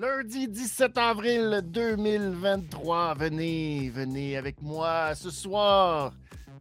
Lundi 0.00 0.48
17 0.48 0.96
avril 0.96 1.60
2023. 1.62 3.16
Venez, 3.18 3.90
venez 3.90 4.34
avec 4.38 4.62
moi 4.62 5.14
ce 5.14 5.28
soir. 5.28 6.14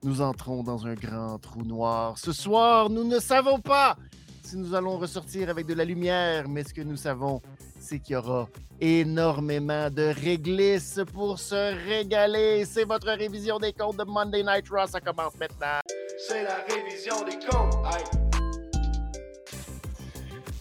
Nous 0.04 0.20
entrons 0.20 0.62
dans 0.62 0.86
un 0.86 0.94
grand 0.94 1.40
trou 1.40 1.64
noir. 1.64 2.18
Ce 2.18 2.34
soir, 2.34 2.90
nous 2.90 3.06
ne 3.06 3.18
savons 3.18 3.62
pas 3.62 3.96
si 4.44 4.58
nous 4.58 4.76
allons 4.76 4.98
ressortir 4.98 5.50
avec 5.50 5.68
de 5.68 5.74
la 5.74 5.86
lumière, 5.86 6.50
mais 6.50 6.66
ce 6.66 6.74
que 6.74 6.82
nous 6.82 6.98
savons, 6.98 7.42
c'est 7.80 8.00
qu'il 8.00 8.16
y 8.16 8.18
aura 8.18 8.50
énormément 8.82 9.90
de 9.90 10.14
réglisses 10.22 11.00
pour 11.14 11.40
se 11.40 11.74
régaler. 11.88 12.66
C'est 12.66 12.84
votre 12.84 13.08
révision 13.08 13.58
des 13.58 13.72
comptes 13.72 14.00
de 14.00 14.04
Monday 14.04 14.44
Night 14.44 14.68
Raw. 14.70 14.88
Ça 14.88 15.00
commence 15.00 15.36
maintenant. 15.40 15.80
C'est 16.28 16.44
la 16.44 16.58
révision 16.68 17.24
des 17.24 17.40
comptes. 17.48 17.78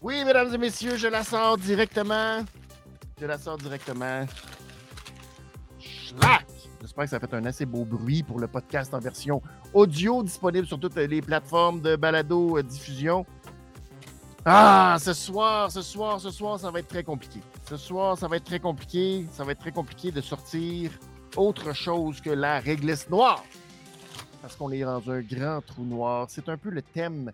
Oui, 0.00 0.24
mesdames 0.24 0.54
et 0.54 0.58
messieurs, 0.58 0.96
je 0.96 1.08
la 1.08 1.24
sors 1.24 1.58
directement. 1.58 2.44
Je 3.20 3.26
la 3.26 3.36
sors 3.36 3.58
directement. 3.58 4.26
Schlack! 5.80 6.46
J'espère 6.80 7.04
que 7.04 7.10
ça 7.10 7.18
fait 7.18 7.34
un 7.34 7.44
assez 7.46 7.66
beau 7.66 7.84
bruit 7.84 8.22
pour 8.22 8.38
le 8.38 8.46
podcast 8.46 8.94
en 8.94 9.00
version 9.00 9.42
audio 9.74 10.22
disponible 10.22 10.66
sur 10.66 10.78
toutes 10.78 10.94
les 10.94 11.20
plateformes 11.20 11.80
de 11.80 11.96
balado 11.96 12.58
euh, 12.58 12.62
diffusion. 12.62 13.26
Ah, 14.44 14.96
ce 15.00 15.12
soir, 15.12 15.70
ce 15.72 15.82
soir, 15.82 16.20
ce 16.20 16.30
soir, 16.30 16.60
ça 16.60 16.70
va 16.70 16.78
être 16.78 16.88
très 16.88 17.02
compliqué. 17.02 17.40
Ce 17.68 17.76
soir, 17.76 18.16
ça 18.16 18.28
va 18.28 18.36
être 18.36 18.44
très 18.44 18.60
compliqué. 18.60 19.26
Ça 19.32 19.42
va 19.42 19.52
être 19.52 19.60
très 19.60 19.72
compliqué 19.72 20.12
de 20.12 20.20
sortir 20.20 20.92
autre 21.36 21.74
chose 21.74 22.20
que 22.20 22.30
la 22.30 22.60
réglisse 22.60 23.10
noire. 23.10 23.42
Parce 24.40 24.54
qu'on 24.54 24.70
est 24.70 24.82
dans 24.82 25.10
un 25.10 25.20
grand 25.22 25.60
trou 25.66 25.84
noir. 25.84 26.26
C'est 26.30 26.48
un 26.48 26.56
peu 26.56 26.70
le 26.70 26.82
thème 26.82 27.32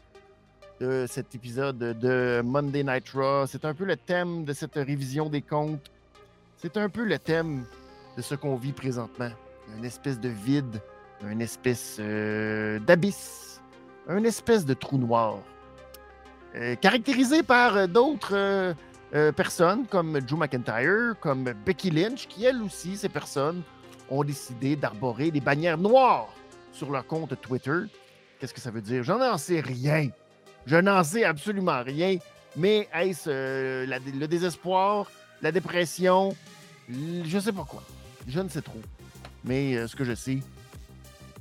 de 0.80 1.06
cet 1.08 1.34
épisode 1.34 1.78
de 1.78 2.42
Monday 2.44 2.82
Night 2.82 3.08
Raw. 3.10 3.46
C'est 3.46 3.64
un 3.64 3.74
peu 3.74 3.84
le 3.84 3.96
thème 3.96 4.44
de 4.44 4.52
cette 4.52 4.74
révision 4.74 5.28
des 5.28 5.42
comptes. 5.42 5.90
C'est 6.56 6.76
un 6.76 6.88
peu 6.88 7.04
le 7.04 7.18
thème 7.18 7.64
de 8.16 8.22
ce 8.22 8.34
qu'on 8.34 8.56
vit 8.56 8.72
présentement. 8.72 9.30
Une 9.76 9.84
espèce 9.84 10.18
de 10.18 10.28
vide, 10.28 10.80
une 11.22 11.40
espèce 11.40 11.98
euh, 12.00 12.78
d'abysse, 12.80 13.60
une 14.08 14.26
espèce 14.26 14.64
de 14.64 14.74
trou 14.74 14.98
noir. 14.98 15.38
Euh, 16.56 16.76
caractérisé 16.76 17.42
par 17.42 17.88
d'autres 17.88 18.34
euh, 18.34 19.32
personnes 19.32 19.86
comme 19.86 20.20
Joe 20.26 20.38
McIntyre, 20.38 21.14
comme 21.20 21.52
Becky 21.64 21.90
Lynch, 21.90 22.26
qui 22.28 22.44
elles 22.44 22.62
aussi, 22.62 22.96
ces 22.96 23.08
personnes, 23.08 23.62
ont 24.10 24.22
décidé 24.22 24.76
d'arborer 24.76 25.30
des 25.30 25.40
bannières 25.40 25.78
noires 25.78 26.32
sur 26.72 26.90
leur 26.90 27.06
compte 27.06 27.40
Twitter. 27.40 27.82
Qu'est-ce 28.38 28.52
que 28.52 28.60
ça 28.60 28.70
veut 28.70 28.82
dire? 28.82 29.02
J'en 29.02 29.38
sais 29.38 29.60
rien. 29.60 30.10
Je 30.66 30.76
n'en 30.76 31.04
sais 31.04 31.24
absolument 31.24 31.82
rien. 31.82 32.16
Mais 32.56 32.88
est-ce 32.94 33.28
euh, 33.28 33.86
le 33.86 34.26
désespoir, 34.26 35.10
la 35.42 35.50
dépression, 35.50 36.34
je 36.88 37.38
sais 37.38 37.52
pas 37.52 37.64
quoi. 37.64 37.82
Je 38.28 38.40
ne 38.40 38.48
sais 38.48 38.62
trop. 38.62 38.80
Mais 39.44 39.74
euh, 39.74 39.88
ce 39.88 39.96
que 39.96 40.04
je 40.04 40.14
sais, 40.14 40.38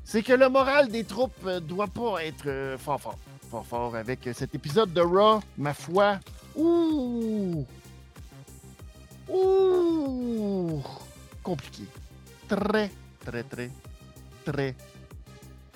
c'est 0.03 0.23
que 0.23 0.33
le 0.33 0.49
moral 0.49 0.89
des 0.89 1.03
troupes 1.03 1.45
euh, 1.45 1.59
doit 1.59 1.87
pas 1.87 2.23
être 2.23 2.75
fort 2.79 2.99
fort. 2.99 3.17
Fort 3.49 3.65
fort 3.65 3.95
avec 3.95 4.27
cet 4.33 4.55
épisode 4.55 4.91
de 4.91 5.01
Raw, 5.01 5.41
ma 5.57 5.73
foi. 5.73 6.19
Ouh! 6.55 7.65
Ouh! 9.29 10.83
Compliqué. 11.43 11.83
Très, 12.47 12.89
très, 13.23 13.43
très, 13.43 13.69
très, 14.43 14.75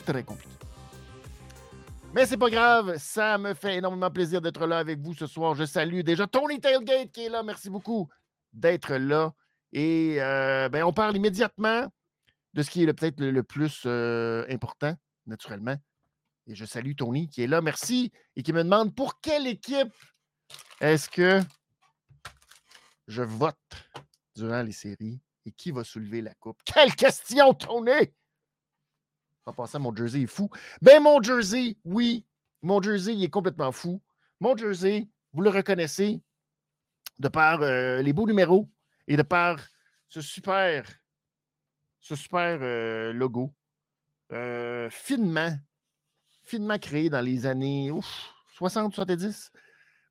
très 0.06 0.24
compliqué. 0.24 0.57
Mais 2.14 2.26
c'est 2.26 2.38
pas 2.38 2.50
grave, 2.50 2.98
ça 2.98 3.38
me 3.38 3.54
fait 3.54 3.78
énormément 3.78 4.10
plaisir 4.10 4.42
d'être 4.42 4.66
là 4.66 4.80
avec 4.80 5.00
vous 5.00 5.14
ce 5.14 5.28
soir. 5.28 5.54
Je 5.54 5.66
salue 5.66 6.02
déjà 6.02 6.26
Tony 6.26 6.60
Tailgate 6.60 7.12
qui 7.12 7.26
est 7.26 7.30
là. 7.30 7.44
Merci 7.44 7.70
beaucoup 7.70 8.10
d'être 8.54 8.96
là. 8.96 9.34
Et 9.72 10.18
euh, 10.20 10.68
ben, 10.70 10.84
on 10.84 10.94
parle 10.94 11.16
immédiatement 11.16 11.86
de 12.54 12.64
ce 12.64 12.72
qui 12.72 12.84
est 12.84 12.94
peut-être 12.94 13.20
le, 13.20 13.32
le 13.32 13.44
plus 13.44 13.84
euh, 13.86 14.46
important, 14.50 14.96
naturellement. 15.28 15.76
Et 16.48 16.56
je 16.56 16.66
salue 16.66 16.94
Tony 16.96 17.30
qui 17.30 17.44
est 17.44 17.48
là. 17.48 17.62
Merci. 17.62 18.12
Et 18.36 18.42
qui 18.42 18.54
me 18.54 18.64
demande 18.64 18.96
pour 18.96 19.20
quelle 19.20 19.46
équipe 19.46 19.94
est-ce 20.80 21.10
que 21.10 21.42
je 23.08 23.22
vote 23.22 23.56
durant 24.36 24.64
les 24.64 24.72
séries 24.72 25.20
et 25.46 25.52
qui 25.52 25.72
va 25.72 25.84
soulever 25.84 26.22
la 26.22 26.34
coupe? 26.36 26.58
Quelle 26.66 26.96
question, 26.96 27.54
Tony! 27.54 28.12
En 29.48 29.54
passant, 29.54 29.80
mon 29.80 29.96
jersey 29.96 30.24
est 30.24 30.28
fou. 30.28 30.50
Ben, 30.82 31.02
mon 31.02 31.22
jersey, 31.24 31.78
oui, 31.86 32.26
mon 32.62 32.82
jersey, 32.82 33.14
il 33.14 33.24
est 33.24 33.30
complètement 33.30 33.72
fou. 33.72 34.02
Mon 34.42 34.58
jersey, 34.58 35.08
vous 35.32 35.42
le 35.42 35.50
reconnaissez 35.50 36.22
de 37.18 37.30
par 37.30 37.62
euh, 37.62 38.02
les 38.02 38.12
beaux 38.12 38.28
numéros 38.28 38.70
et 39.08 39.16
de 39.16 39.22
par 39.22 39.58
ce 40.10 40.20
super, 40.20 40.86
ce 42.02 42.16
super 42.18 42.60
euh, 42.62 43.14
logo 43.14 43.54
euh, 44.34 44.90
finement, 44.90 45.56
finement 46.44 46.78
créé 46.78 47.10
dans 47.10 47.22
les 47.22 47.46
années 47.46 47.90
ouf, 47.90 48.34
60, 48.58 48.94
70. 48.94 49.52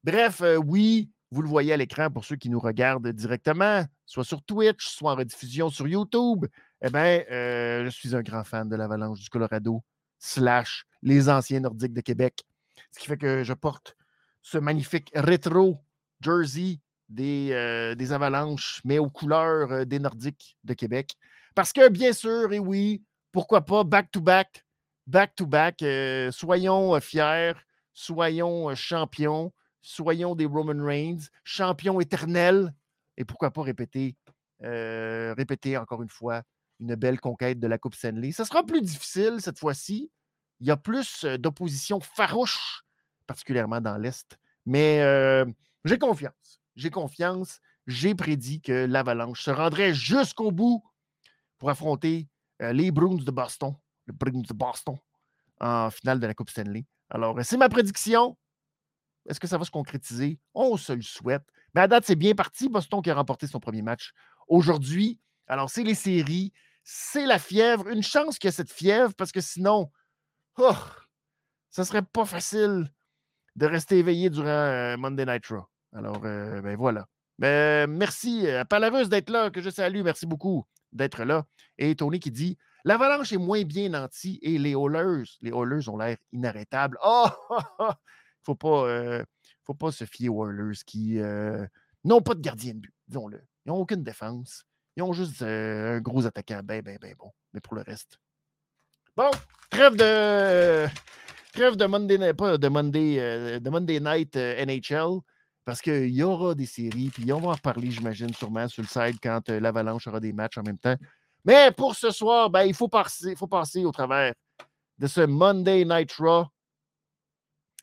Bref, 0.03 0.43
oui, 0.65 1.11
vous 1.31 1.43
le 1.43 1.49
voyez 1.49 1.75
à 1.75 1.77
l'écran 1.77 2.11
pour 2.11 2.25
ceux 2.25 2.37
qui 2.37 2.49
nous 2.49 2.61
regardent 2.61 3.09
directement, 3.09 3.85
soit 4.07 4.25
sur 4.25 4.43
Twitch, 4.43 4.89
soit 4.89 5.13
en 5.13 5.17
rediffusion 5.17 5.69
sur 5.69 5.87
YouTube. 5.87 6.47
Eh 6.83 6.91
bien, 6.91 7.23
euh, 7.31 7.85
je 7.85 7.91
suis 7.91 8.15
un 8.15 8.23
grand 8.23 8.45
fan 8.45 8.69
de 8.69 8.77
l'Avalanche 8.77 9.21
du 9.21 9.29
Colorado, 9.31 9.83
slash 10.19 10.85
les 11.03 11.29
anciens 11.29 11.61
Nordiques 11.61 11.95
de 11.95 12.03
Québec. 12.03 12.45
Ce 12.93 12.99
qui 12.99 13.07
fait 13.07 13.17
que 13.17 13.43
je 13.45 13.55
porte 13.55 13.97
ce 14.43 14.59
magnifique 14.59 15.11
rétro 15.15 15.79
jersey 16.21 16.81
des, 17.09 17.49
euh, 17.53 18.11
Avalanches, 18.11 18.81
mais 18.85 18.99
aux 18.99 19.09
couleurs 19.09 19.73
euh, 19.73 19.85
des 19.85 19.99
Nordiques 19.99 20.59
de 20.65 20.75
Québec. 20.75 21.17
Parce 21.55 21.73
que, 21.73 21.89
bien 21.89 22.13
sûr, 22.13 22.53
et 22.53 22.59
oui, 22.59 23.03
pourquoi 23.33 23.63
pas, 23.63 23.83
back-to-back, 23.83 24.67
back-to-back, 25.07 25.83
soyons 26.31 27.01
fiers, 27.01 27.55
soyons 27.95 28.75
champions, 28.75 29.53
soyons 29.81 30.35
des 30.35 30.45
Roman 30.45 30.85
Reigns, 30.85 31.29
champions 31.45 32.01
éternels, 32.01 32.75
et 33.17 33.25
pourquoi 33.25 33.51
pas 33.51 33.63
répéter, 33.63 34.17
répéter 34.61 35.79
encore 35.79 36.03
une 36.03 36.11
fois 36.11 36.43
une 36.81 36.95
belle 36.95 37.21
conquête 37.21 37.59
de 37.59 37.67
la 37.67 37.79
Coupe 37.79 37.95
Stanley. 37.95 38.33
Ce 38.33 38.45
sera 38.45 38.65
plus 38.65 38.83
difficile 38.83 39.37
cette 39.41 39.59
fois-ci. 39.59 40.11
Il 40.61 40.67
y 40.67 40.71
a 40.71 40.77
plus 40.77 41.25
euh, 41.25 41.37
d'opposition 41.39 42.01
farouche, 42.01 42.83
particulièrement 43.27 43.81
dans 43.81 43.97
l'Est. 43.97 44.39
Mais 44.65 45.01
euh, 45.03 45.45
j'ai 45.85 45.99
confiance. 45.99 46.61
J'ai 46.75 46.91
confiance. 46.91 47.61
J'ai 47.87 48.15
prédit 48.15 48.61
que 48.61 48.87
l'Avalanche 48.87 49.43
se 49.43 49.51
rendrait 49.51 49.95
jusqu'au 49.95 50.51
bout 50.51 50.83
pour 51.59 51.71
affronter 51.71 52.29
euh, 52.63 52.73
les 52.73 52.91
Bruins 52.91 53.23
de 53.23 53.31
Boston, 53.31 53.77
le 54.07 54.13
Bruins 54.13 54.43
de 54.47 54.55
Boston, 54.55 54.97
en 55.61 55.91
finale 55.91 56.21
de 56.21 56.27
la 56.27 56.35
Coupe 56.35 56.51
Stanley. 56.51 56.85
Alors, 57.11 57.39
c'est 57.45 57.57
ma 57.57 57.69
prédiction. 57.69 58.37
Est-ce 59.29 59.41
que 59.41 59.47
ça 59.47 59.59
va 59.59 59.65
se 59.65 59.71
concrétiser? 59.71 60.39
On 60.55 60.77
se 60.77 60.93
le 60.93 61.03
souhaite. 61.03 61.45
Mais 61.75 61.83
à 61.83 61.89
date, 61.89 62.05
c'est 62.07 62.17
bien 62.17 62.35
parti. 62.35 62.69
Boston 62.69 63.03
qui 63.03 63.11
a 63.11 63.15
remporté 63.15 63.47
son 63.47 63.61
premier 63.61 63.83
match 63.83 64.13
aujourd'hui. 64.49 65.21
Alors, 65.47 65.71
c'est 65.71 65.85
les 65.85 65.95
séries, 65.95 66.53
c'est 66.89 67.27
la 67.27 67.41
fièvre. 67.41 67.89
Une 67.89 68.03
chance 68.03 68.39
qu'il 68.39 68.47
y 68.47 68.51
ait 68.51 68.53
cette 68.53 68.73
fièvre 68.73 69.13
parce 69.15 69.33
que 69.33 69.41
sinon, 69.41 69.91
oh, 70.59 70.77
ça 71.69 71.85
serait 71.85 72.03
pas 72.03 72.25
facile 72.25 72.91
de 73.57 73.67
rester 73.67 73.99
éveillé 73.99 74.31
durant 74.31 74.47
euh, 74.47 74.97
Monday 74.97 75.27
Night 75.27 75.47
Raw. 75.49 75.67
Alors, 75.93 76.25
euh, 76.25 76.63
ben 76.63 76.77
voilà. 76.77 77.07
Ben, 77.39 77.91
merci 77.91 78.49
à 78.49 78.65
Palaveuse 78.65 79.09
d'être 79.09 79.31
là, 79.31 79.51
que 79.51 79.61
je 79.61 79.69
salue. 79.69 80.03
Merci 80.03 80.27
beaucoup 80.27 80.65
d'être 80.93 81.25
là. 81.25 81.45
Et 81.77 81.97
Tony 81.97 82.21
qui 82.21 82.31
dit 82.31 82.57
L'avalanche 82.85 83.33
est 83.33 83.39
moins 83.39 83.65
bien 83.65 83.89
nantie 83.89 84.39
et 84.43 84.59
les 84.59 84.77
Oilers, 84.77 85.25
les 85.41 85.51
Oilers 85.51 85.89
ont 85.89 85.97
l'air 85.97 86.17
inarrêtables. 86.31 86.97
Oh! 87.05 87.27
faut 88.45 88.55
pas, 88.55 88.87
euh, 88.87 89.25
faut 89.65 89.75
pas 89.75 89.91
se 89.91 90.05
fier 90.05 90.29
aux 90.29 90.47
Oilers 90.47 90.79
qui 90.87 91.19
euh, 91.19 91.67
n'ont 92.05 92.23
pas 92.23 92.37
de 92.37 92.41
gardien 92.41 92.75
de 92.75 92.79
but, 92.79 92.95
disons-le. 93.09 93.43
Ils 93.65 93.71
n'ont 93.71 93.79
aucune 93.79 94.05
défense. 94.05 94.65
Ils 94.97 95.03
ont 95.03 95.13
juste 95.13 95.43
euh, 95.43 95.97
un 95.97 96.01
gros 96.01 96.27
attaquant 96.27 96.61
ben, 96.65 96.83
ben, 96.83 96.99
ben 97.01 97.15
bon. 97.19 97.31
Mais 97.53 97.61
pour 97.61 97.75
le 97.75 97.83
reste. 97.83 98.19
Bon, 99.17 99.31
trêve 99.71 99.97
de. 99.97 100.87
Trêve 101.53 101.77
de 101.77 101.87
Monday, 101.87 102.19
Night- 102.19 102.37
pas 102.37 102.59
de 102.59 102.69
Monday, 102.69 103.19
euh, 103.19 103.61
de 103.61 103.71
Monday 103.71 104.01
Night 104.01 104.37
euh, 104.37 104.65
NHL. 104.65 105.21
Parce 105.65 105.81
qu'il 105.81 106.11
y 106.11 106.23
aura 106.23 106.55
des 106.55 106.67
séries, 106.67 107.11
puis 107.11 107.33
on 107.33 107.41
va 107.41 107.49
en 107.49 107.53
reparler, 107.53 107.91
j'imagine, 107.91 108.33
sûrement 108.33 108.69
sur 108.69 108.83
le 108.83 108.89
site 108.89 109.19
quand 109.21 109.49
l'Avalanche 109.49 110.07
aura 110.07 110.21
des 110.21 110.33
matchs 110.33 110.59
en 110.59 110.63
même 110.63 110.79
temps. 110.79 110.95
Mais 111.45 111.73
pour 111.73 111.97
ce 111.97 112.11
soir, 112.11 112.51
ben, 112.51 112.63
il 112.63 112.75
faut 112.75 112.89
passer, 112.89 113.35
faut 113.35 113.49
passer 113.49 113.85
au 113.85 113.91
travers 113.91 114.33
de 114.99 115.07
ce 115.09 115.23
Monday 115.23 115.85
Night 115.85 116.13
Raw 116.13 116.47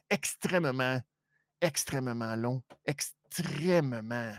extrêmement, 0.09 1.01
extrêmement 1.59 2.35
long, 2.37 2.63
extrêmement, 2.85 4.33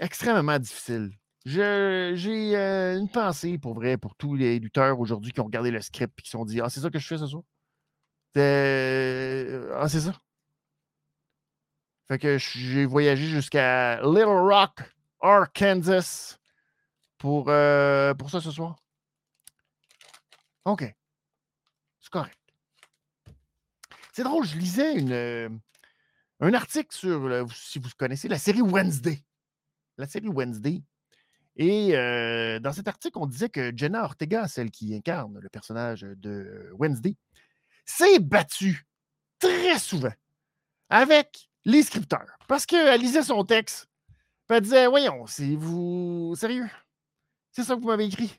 extrêmement 0.00 0.58
difficile. 0.58 1.10
J'ai 1.44 2.56
euh, 2.56 2.98
une 2.98 3.08
pensée 3.08 3.58
pour 3.58 3.74
vrai 3.74 3.96
pour 3.96 4.14
tous 4.16 4.34
les 4.34 4.58
lutteurs 4.58 4.98
aujourd'hui 5.00 5.32
qui 5.32 5.40
ont 5.40 5.44
regardé 5.44 5.70
le 5.70 5.80
script 5.80 6.18
et 6.18 6.22
qui 6.22 6.28
se 6.28 6.32
sont 6.32 6.44
dit 6.44 6.60
Ah, 6.60 6.68
c'est 6.68 6.80
ça 6.80 6.90
que 6.90 6.98
je 6.98 7.06
fais 7.06 7.18
ce 7.18 7.26
soir? 7.26 7.42
Euh, 8.36 9.72
Ah, 9.76 9.88
c'est 9.88 10.00
ça? 10.00 10.12
Fait 12.08 12.18
que 12.18 12.38
j'ai 12.38 12.86
voyagé 12.86 13.26
jusqu'à 13.26 14.00
Little 14.02 14.24
Rock, 14.26 14.80
Arkansas 15.20 16.38
pour, 17.18 17.46
euh, 17.48 18.14
pour 18.14 18.30
ça 18.30 18.40
ce 18.40 18.50
soir. 18.50 18.76
OK. 20.64 20.94
C'est 22.00 22.10
correct. 22.10 22.38
C'est 24.12 24.24
drôle, 24.24 24.46
je 24.46 24.58
lisais 24.58 25.04
un 26.40 26.54
article 26.54 26.94
sur, 26.94 27.46
si 27.54 27.78
vous 27.78 27.88
connaissez, 27.96 28.28
la 28.28 28.38
série 28.38 28.62
Wednesday. 28.62 29.22
La 29.98 30.06
série 30.06 30.28
Wednesday. 30.28 30.82
Et 31.56 31.96
euh, 31.96 32.60
dans 32.60 32.72
cet 32.72 32.86
article, 32.86 33.18
on 33.18 33.26
disait 33.26 33.48
que 33.48 33.72
Jenna 33.76 34.04
Ortega, 34.04 34.46
celle 34.46 34.70
qui 34.70 34.94
incarne 34.94 35.38
le 35.40 35.48
personnage 35.48 36.02
de 36.02 36.70
Wednesday, 36.78 37.16
s'est 37.84 38.20
battue 38.20 38.86
très 39.40 39.78
souvent 39.78 40.12
avec 40.88 41.50
les 41.64 41.82
scripteurs. 41.82 42.38
Parce 42.46 42.64
qu'elle 42.64 43.00
lisait 43.00 43.22
son 43.22 43.44
texte. 43.44 43.88
elle 44.48 44.60
disait 44.60 44.86
Voyons, 44.86 45.26
c'est 45.26 45.56
vous. 45.56 46.34
Sérieux? 46.36 46.68
C'est 47.50 47.64
ça 47.64 47.74
que 47.74 47.80
vous 47.80 47.88
m'avez 47.88 48.06
écrit 48.06 48.32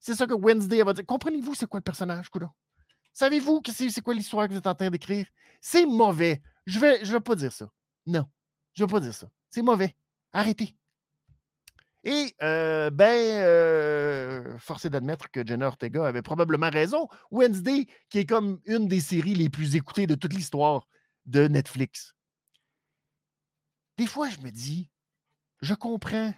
C'est 0.00 0.14
ça 0.14 0.26
que 0.26 0.34
Wednesday 0.34 0.82
va 0.82 0.92
dire. 0.92 1.06
Comprenez-vous 1.06 1.54
c'est 1.54 1.66
quoi 1.66 1.78
le 1.78 1.84
personnage, 1.84 2.28
coudon? 2.30 2.50
Savez-vous 3.12 3.60
que 3.60 3.70
c'est 3.72 4.00
quoi 4.00 4.14
l'histoire 4.14 4.46
que 4.48 4.52
vous 4.52 4.58
êtes 4.58 4.66
en 4.66 4.74
train 4.74 4.90
d'écrire? 4.90 5.26
C'est 5.60 5.86
mauvais. 5.86 6.42
Je 6.66 6.76
ne 6.76 6.80
vais, 6.80 7.04
je 7.04 7.12
vais 7.12 7.20
pas 7.20 7.34
dire 7.34 7.52
ça. 7.52 7.68
Non, 8.06 8.24
je 8.72 8.82
ne 8.82 8.88
vais 8.88 8.92
pas 8.92 9.00
dire 9.00 9.14
ça. 9.14 9.28
C'est 9.50 9.62
mauvais. 9.62 9.96
Arrêtez. 10.32 10.76
Et, 12.04 12.34
euh, 12.42 12.88
ben, 12.90 13.42
euh, 13.44 14.58
forcé 14.58 14.88
d'admettre 14.88 15.30
que 15.30 15.46
Jenna 15.46 15.66
Ortega 15.66 16.06
avait 16.06 16.22
probablement 16.22 16.70
raison. 16.70 17.08
Wednesday, 17.30 17.86
qui 18.08 18.20
est 18.20 18.26
comme 18.26 18.60
une 18.64 18.88
des 18.88 19.00
séries 19.00 19.34
les 19.34 19.50
plus 19.50 19.76
écoutées 19.76 20.06
de 20.06 20.14
toute 20.14 20.32
l'histoire 20.32 20.86
de 21.26 21.46
Netflix. 21.46 22.14
Des 23.98 24.06
fois, 24.06 24.30
je 24.30 24.38
me 24.38 24.50
dis, 24.50 24.88
je 25.60 25.74
comprends 25.74 26.32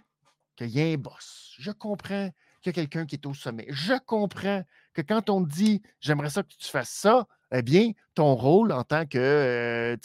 qu'il 0.56 0.70
y 0.70 0.80
a 0.80 0.84
un 0.84 0.96
boss. 0.96 1.54
Je 1.58 1.70
comprends 1.70 2.30
qu'il 2.60 2.70
y 2.70 2.70
a 2.70 2.72
quelqu'un 2.72 3.06
qui 3.06 3.14
est 3.14 3.26
au 3.26 3.34
sommet. 3.34 3.66
Je 3.68 3.94
comprends 4.04 4.64
que 4.94 5.02
quand 5.02 5.30
on 5.30 5.44
te 5.44 5.50
dit, 5.50 5.80
j'aimerais 6.00 6.30
ça 6.30 6.42
que 6.42 6.48
tu 6.48 6.68
fasses 6.68 6.90
ça, 6.90 7.26
eh 7.52 7.62
bien, 7.62 7.92
ton 8.14 8.34
rôle 8.34 8.72
en 8.72 8.82
tant 8.82 9.06
que 9.06 9.18
euh, 9.18 9.96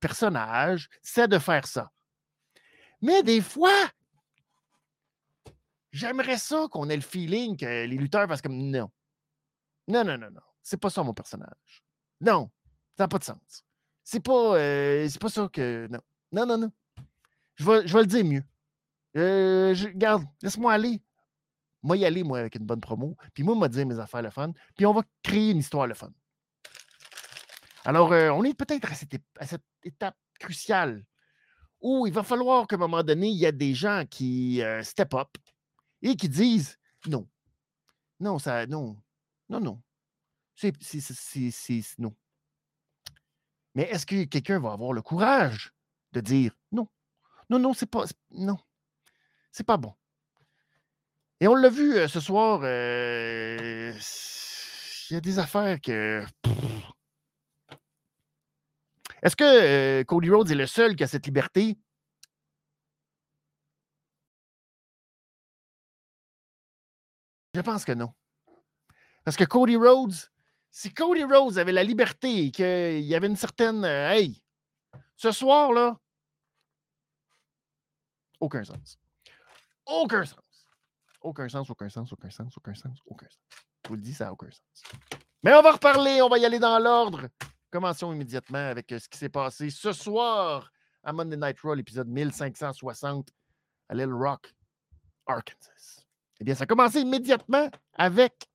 personnage, 0.00 0.88
c'est 1.02 1.28
de 1.28 1.38
faire 1.38 1.66
ça. 1.66 1.90
Mais 3.02 3.22
des 3.22 3.40
fois, 3.40 3.90
J'aimerais 5.92 6.38
ça 6.38 6.68
qu'on 6.70 6.88
ait 6.88 6.96
le 6.96 7.02
feeling 7.02 7.56
que 7.56 7.64
les 7.64 7.96
lutteurs 7.96 8.28
fassent 8.28 8.42
comme 8.42 8.70
non. 8.70 8.90
Non, 9.88 10.04
non, 10.04 10.16
non, 10.16 10.30
non. 10.30 10.40
C'est 10.62 10.76
pas 10.76 10.90
ça 10.90 11.02
mon 11.02 11.14
personnage. 11.14 11.82
Non, 12.20 12.50
ça 12.96 13.04
n'a 13.04 13.08
pas 13.08 13.18
de 13.18 13.24
sens. 13.24 13.64
C'est 14.04 14.20
pas, 14.20 14.56
euh, 14.56 15.08
c'est 15.08 15.20
pas 15.20 15.28
ça 15.28 15.48
que. 15.52 15.88
Non. 15.90 16.00
Non, 16.32 16.46
non, 16.46 16.58
non. 16.58 16.72
Je 17.56 17.64
vais, 17.64 17.86
je 17.86 17.92
vais 17.92 18.00
le 18.00 18.06
dire 18.06 18.24
mieux. 18.24 18.44
Euh, 19.16 19.74
je, 19.74 19.88
regarde, 19.88 20.24
laisse-moi 20.42 20.72
aller. 20.72 21.02
Moi, 21.82 21.96
y 21.96 22.04
aller, 22.04 22.22
moi, 22.22 22.38
avec 22.38 22.54
une 22.54 22.66
bonne 22.66 22.80
promo. 22.80 23.16
Puis 23.34 23.42
moi, 23.42 23.56
m'a 23.56 23.68
dire 23.68 23.86
mes 23.86 23.98
affaires 23.98 24.22
le 24.22 24.30
fun. 24.30 24.52
Puis 24.76 24.86
on 24.86 24.92
va 24.92 25.02
créer 25.22 25.50
une 25.50 25.58
histoire 25.58 25.86
le 25.86 25.94
fun. 25.94 26.12
Alors, 27.84 28.12
euh, 28.12 28.30
on 28.30 28.44
est 28.44 28.54
peut-être 28.54 28.92
à 28.92 28.94
cette, 28.94 29.62
étape 29.82 30.16
cruciale 30.38 31.04
où 31.80 32.06
il 32.06 32.12
va 32.12 32.22
falloir 32.22 32.66
qu'à 32.66 32.76
un 32.76 32.78
moment 32.78 33.02
donné, 33.02 33.28
il 33.28 33.38
y 33.38 33.46
a 33.46 33.52
des 33.52 33.74
gens 33.74 34.04
qui 34.08 34.62
step 34.82 35.14
up, 35.14 35.30
et 36.02 36.16
qui 36.16 36.28
disent 36.28 36.78
non. 37.06 37.28
Non, 38.20 38.38
ça, 38.38 38.66
non. 38.66 39.00
Non, 39.48 39.60
non. 39.60 39.82
C'est, 40.54 40.72
non. 41.98 42.14
Mais 43.74 43.84
est-ce 43.84 44.04
que 44.04 44.24
quelqu'un 44.24 44.60
va 44.60 44.72
avoir 44.72 44.92
le 44.92 45.02
courage 45.02 45.72
de 46.12 46.20
dire 46.20 46.52
non? 46.72 46.88
Non, 47.48 47.58
non, 47.58 47.72
c'est 47.72 47.86
pas. 47.86 48.04
Non. 48.30 48.58
C'est 49.52 49.64
pas 49.64 49.76
bon. 49.76 49.94
Et 51.40 51.48
on 51.48 51.54
l'a 51.54 51.70
vu 51.70 51.94
euh, 51.94 52.06
ce 52.06 52.20
soir, 52.20 52.60
euh, 52.62 53.92
il 55.10 55.14
y 55.14 55.16
a 55.16 55.20
des 55.20 55.38
affaires 55.38 55.80
que. 55.80 56.24
Est-ce 59.22 59.36
que 59.36 59.44
euh, 59.44 60.04
Cody 60.04 60.30
Rhodes 60.30 60.50
est 60.50 60.54
le 60.54 60.66
seul 60.66 60.96
qui 60.96 61.04
a 61.04 61.06
cette 61.06 61.26
liberté? 61.26 61.78
Je 67.54 67.60
pense 67.60 67.84
que 67.84 67.92
non. 67.92 68.12
Parce 69.24 69.36
que 69.36 69.44
Cody 69.44 69.76
Rhodes, 69.76 70.14
si 70.70 70.92
Cody 70.92 71.24
Rhodes 71.24 71.58
avait 71.58 71.72
la 71.72 71.84
liberté 71.84 72.46
et 72.46 72.50
qu'il 72.50 73.00
y 73.00 73.14
avait 73.14 73.26
une 73.26 73.36
certaine. 73.36 73.84
Euh, 73.84 74.10
hey, 74.10 74.42
ce 75.16 75.32
soir-là, 75.32 75.98
aucun 78.38 78.64
sens. 78.64 78.98
Aucun 79.86 80.24
sens. 80.24 80.38
Aucun 81.20 81.48
sens, 81.48 81.68
aucun 81.68 81.88
sens, 81.88 82.12
aucun 82.12 82.30
sens, 82.30 82.56
aucun 82.56 82.74
sens, 82.74 82.98
aucun 83.04 83.28
sens. 83.28 83.42
Je 83.84 83.88
vous 83.88 83.96
le 83.96 84.00
dis, 84.00 84.14
ça 84.14 84.26
n'a 84.26 84.32
aucun 84.32 84.50
sens. 84.50 84.82
Mais 85.42 85.54
on 85.54 85.62
va 85.62 85.72
reparler, 85.72 86.22
on 86.22 86.28
va 86.28 86.38
y 86.38 86.46
aller 86.46 86.58
dans 86.58 86.78
l'ordre. 86.78 87.28
Commençons 87.70 88.12
immédiatement 88.12 88.58
avec 88.70 88.90
euh, 88.92 88.98
ce 88.98 89.08
qui 89.08 89.18
s'est 89.18 89.28
passé 89.28 89.70
ce 89.70 89.92
soir 89.92 90.72
à 91.02 91.12
Monday 91.12 91.36
Night 91.36 91.60
Raw, 91.60 91.74
l'épisode 91.74 92.08
1560 92.08 93.30
à 93.88 93.94
Little 93.94 94.14
Rock, 94.14 94.54
Arkansas. 95.26 95.99
Eh 96.40 96.44
bien, 96.44 96.54
ça 96.54 96.64
a 96.64 96.66
commencé 96.66 97.00
immédiatement 97.00 97.68
avec 97.94 98.48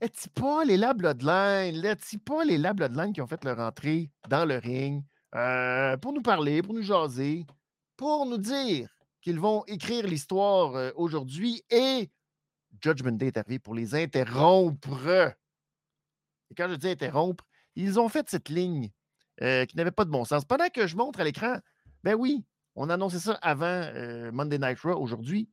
est-ce 0.00 0.28
pas 0.28 0.64
les 0.64 0.76
La 0.76 0.92
Bloodline, 0.92 1.82
est 1.82 2.18
pas 2.18 2.44
les 2.44 2.58
La 2.58 2.74
Bloodline 2.74 3.14
qui 3.14 3.22
ont 3.22 3.26
fait 3.26 3.42
leur 3.44 3.58
entrée 3.58 4.10
dans 4.28 4.44
le 4.44 4.58
ring 4.58 5.02
euh, 5.34 5.96
pour 5.96 6.12
nous 6.12 6.20
parler, 6.20 6.60
pour 6.60 6.74
nous 6.74 6.82
jaser, 6.82 7.46
pour 7.96 8.26
nous 8.26 8.36
dire 8.36 8.94
qu'ils 9.22 9.40
vont 9.40 9.64
écrire 9.66 10.06
l'histoire 10.06 10.74
euh, 10.76 10.90
aujourd'hui? 10.96 11.64
Et 11.70 12.10
Judgment 12.82 13.12
Day 13.12 13.28
est 13.28 13.38
arrivé 13.38 13.58
pour 13.58 13.74
les 13.74 13.94
interrompre. 13.94 15.34
Et 16.50 16.54
quand 16.54 16.68
je 16.68 16.74
dis 16.74 16.90
interrompre, 16.90 17.44
ils 17.74 17.98
ont 17.98 18.10
fait 18.10 18.28
cette 18.28 18.50
ligne 18.50 18.90
euh, 19.40 19.64
qui 19.64 19.78
n'avait 19.78 19.90
pas 19.90 20.04
de 20.04 20.10
bon 20.10 20.26
sens. 20.26 20.44
Pendant 20.44 20.68
que 20.68 20.86
je 20.86 20.96
montre 20.96 21.20
à 21.20 21.24
l'écran, 21.24 21.56
ben 22.04 22.14
oui, 22.14 22.44
on 22.76 22.90
annonçait 22.90 23.18
ça 23.18 23.32
avant 23.42 23.64
euh, 23.66 24.30
Monday 24.32 24.58
Night 24.58 24.78
Raw 24.80 25.00
aujourd'hui, 25.00 25.48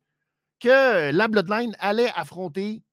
que 0.60 1.12
la 1.12 1.28
Bloodline 1.28 1.76
allait 1.80 2.12
affronter 2.16 2.84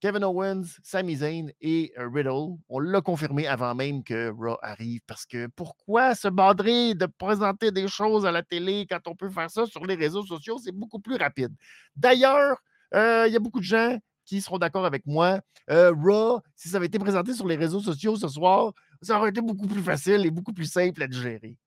Kevin 0.00 0.24
Owens, 0.24 0.64
Sami 0.82 1.16
Zayn 1.16 1.50
et 1.60 1.92
euh, 1.98 2.08
Riddle. 2.08 2.56
On 2.68 2.80
l'a 2.80 3.00
confirmé 3.02 3.46
avant 3.46 3.74
même 3.74 4.02
que 4.02 4.30
Raw 4.30 4.56
arrive 4.62 5.00
parce 5.06 5.24
que 5.26 5.46
pourquoi 5.48 6.14
se 6.14 6.28
badrer 6.28 6.94
de 6.94 7.06
présenter 7.06 7.70
des 7.70 7.86
choses 7.88 8.26
à 8.26 8.32
la 8.32 8.42
télé 8.42 8.86
quand 8.88 9.06
on 9.06 9.14
peut 9.14 9.30
faire 9.30 9.50
ça 9.50 9.66
sur 9.66 9.84
les 9.86 9.94
réseaux 9.94 10.24
sociaux? 10.24 10.58
C'est 10.62 10.72
beaucoup 10.72 10.98
plus 10.98 11.16
rapide. 11.16 11.54
D'ailleurs, 11.94 12.56
euh, 12.94 13.24
il 13.26 13.32
y 13.32 13.36
a 13.36 13.40
beaucoup 13.40 13.60
de 13.60 13.64
gens 13.64 13.98
qui 14.24 14.40
seront 14.40 14.58
d'accord 14.58 14.86
avec 14.86 15.06
moi. 15.06 15.40
Raw, 15.68 16.40
si 16.56 16.68
ça 16.68 16.78
avait 16.78 16.86
été 16.86 16.98
présenté 16.98 17.34
sur 17.34 17.46
les 17.46 17.56
réseaux 17.56 17.80
sociaux 17.80 18.16
ce 18.16 18.28
soir, 18.28 18.72
ça 19.02 19.18
aurait 19.18 19.30
été 19.30 19.42
beaucoup 19.42 19.66
plus 19.66 19.82
facile 19.82 20.24
et 20.24 20.30
beaucoup 20.30 20.52
plus 20.52 20.70
simple 20.70 21.02
à 21.02 21.06
digérer. 21.06 21.58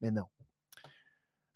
Mais 0.00 0.10
non. 0.10 0.24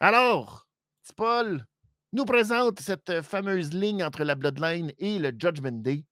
Alors, 0.07 0.69
Paul 1.17 1.65
nous 2.13 2.27
présente 2.27 2.79
cette 2.79 3.09
euh, 3.09 3.23
fameuse 3.23 3.73
ligne 3.73 4.05
entre 4.05 4.23
la 4.23 4.35
Bloodline 4.35 4.93
et 4.99 5.19
le 5.19 5.31
Judgment 5.31 5.81
Day. 5.81 6.05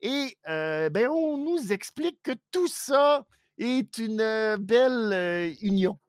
Et 0.00 0.36
euh, 0.48 0.90
ben, 0.90 1.06
on 1.06 1.38
nous 1.38 1.72
explique 1.72 2.20
que 2.24 2.32
tout 2.50 2.66
ça 2.66 3.24
est 3.56 3.98
une 3.98 4.20
euh, 4.20 4.56
belle 4.58 5.54
union, 5.62 6.00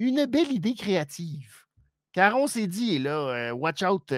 une 0.00 0.26
belle 0.26 0.50
idée 0.50 0.74
créative. 0.74 1.54
Car 2.12 2.36
on 2.36 2.48
s'est 2.48 2.66
dit, 2.66 2.98
là, 2.98 3.54
watch 3.54 3.84
out, 3.84 4.12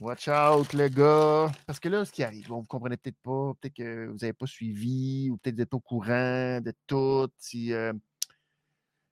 watch 0.00 0.28
out, 0.28 0.70
le 0.74 0.88
gars. 0.88 1.50
Parce 1.66 1.80
que 1.80 1.88
là, 1.88 2.04
ce 2.04 2.12
qui 2.12 2.22
arrive, 2.22 2.48
vous 2.48 2.60
ne 2.60 2.66
comprenez 2.66 2.98
peut-être 2.98 3.22
pas, 3.22 3.54
peut-être 3.58 3.76
que 3.76 4.08
vous 4.08 4.18
n'avez 4.18 4.34
pas 4.34 4.46
suivi, 4.46 5.30
ou 5.30 5.38
peut-être 5.38 5.54
que 5.54 5.60
vous 5.60 5.62
êtes 5.62 5.72
au 5.74 5.80
courant 5.80 6.60
de 6.60 6.74
tout. 6.86 7.26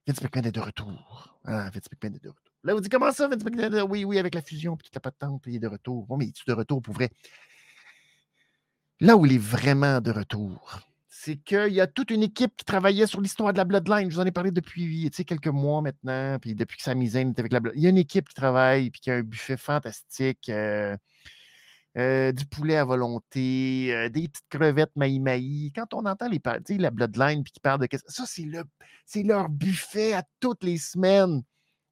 Vince 0.06 0.23
McMahon 0.23 0.44
est 0.44 0.52
de 0.52 0.61
retour. 0.61 1.38
Ah, 1.44 1.70
Vince 1.70 1.88
McMahon 1.90 2.14
est 2.14 2.23
de 2.25 2.28
retour. 2.28 2.44
Là, 2.62 2.75
vous 2.75 2.80
dites 2.80 2.92
comment 2.92 3.12
ça, 3.12 3.28
Vince 3.28 3.44
McMahon? 3.44 3.87
Oui, 3.88 4.04
oui, 4.04 4.18
avec 4.18 4.34
la 4.34 4.42
fusion, 4.42 4.76
puis 4.76 4.87
toute 4.87 4.94
la 4.94 5.00
patente, 5.00 5.42
il 5.46 5.56
est 5.56 5.58
de 5.58 5.68
retour. 5.68 6.06
Bon, 6.06 6.16
mais 6.16 6.26
il 6.26 6.28
est 6.28 6.49
de 6.49 6.52
retour 6.52 6.82
pour 6.82 6.94
vrai? 6.94 7.11
Là 9.00 9.16
où 9.16 9.26
il 9.26 9.34
est 9.34 9.38
vraiment 9.38 10.00
de 10.00 10.11
retour, 10.11 10.80
c'est 11.08 11.37
qu'il 11.37 11.73
y 11.73 11.80
a 11.80 11.87
toute 11.87 12.11
une 12.11 12.23
équipe 12.23 12.56
qui 12.56 12.64
travaillait 12.64 13.06
sur 13.06 13.20
l'histoire 13.20 13.52
de 13.52 13.58
la 13.58 13.64
Bloodline. 13.64 14.11
Je 14.11 14.14
vous 14.14 14.20
en 14.20 14.26
ai 14.26 14.32
parlé 14.32 14.50
depuis 14.50 15.11
quelques 15.11 15.46
mois 15.49 15.80
maintenant, 15.80 16.38
puis 16.38 16.54
depuis 16.54 16.76
que 16.76 16.82
Sami 16.82 17.08
Zayn 17.08 17.30
est 17.30 17.38
avec 17.38 17.52
la 17.52 17.61
Bloodline. 17.61 17.80
Il 17.80 17.84
y 17.84 17.87
a 17.87 17.90
une 17.90 17.99
équipe 17.99 18.28
qui 18.28 18.34
travaille, 18.34 18.90
puis 18.90 19.00
qui 19.00 19.11
a 19.11 19.14
un 19.14 19.23
buffet 19.23 19.56
fantastique. 19.56 20.49
Euh, 20.49 20.96
euh, 21.96 22.32
du 22.32 22.44
poulet 22.46 22.76
à 22.76 22.84
volonté, 22.84 23.94
euh, 23.94 24.08
des 24.08 24.28
petites 24.28 24.48
crevettes 24.48 24.94
maï-maï. 24.96 25.70
Quand 25.74 25.94
on 25.94 26.06
entend 26.06 26.28
les 26.28 26.40
la 26.78 26.90
Bloodline 26.90 27.44
puis 27.44 27.52
qui 27.52 27.60
parle 27.60 27.86
de 27.86 27.88
ça, 28.06 28.24
c'est, 28.26 28.42
le, 28.42 28.64
leur 29.22 29.48
buffet 29.48 30.12
à 30.12 30.24
toutes 30.40 30.64
les 30.64 30.78
semaines. 30.78 31.42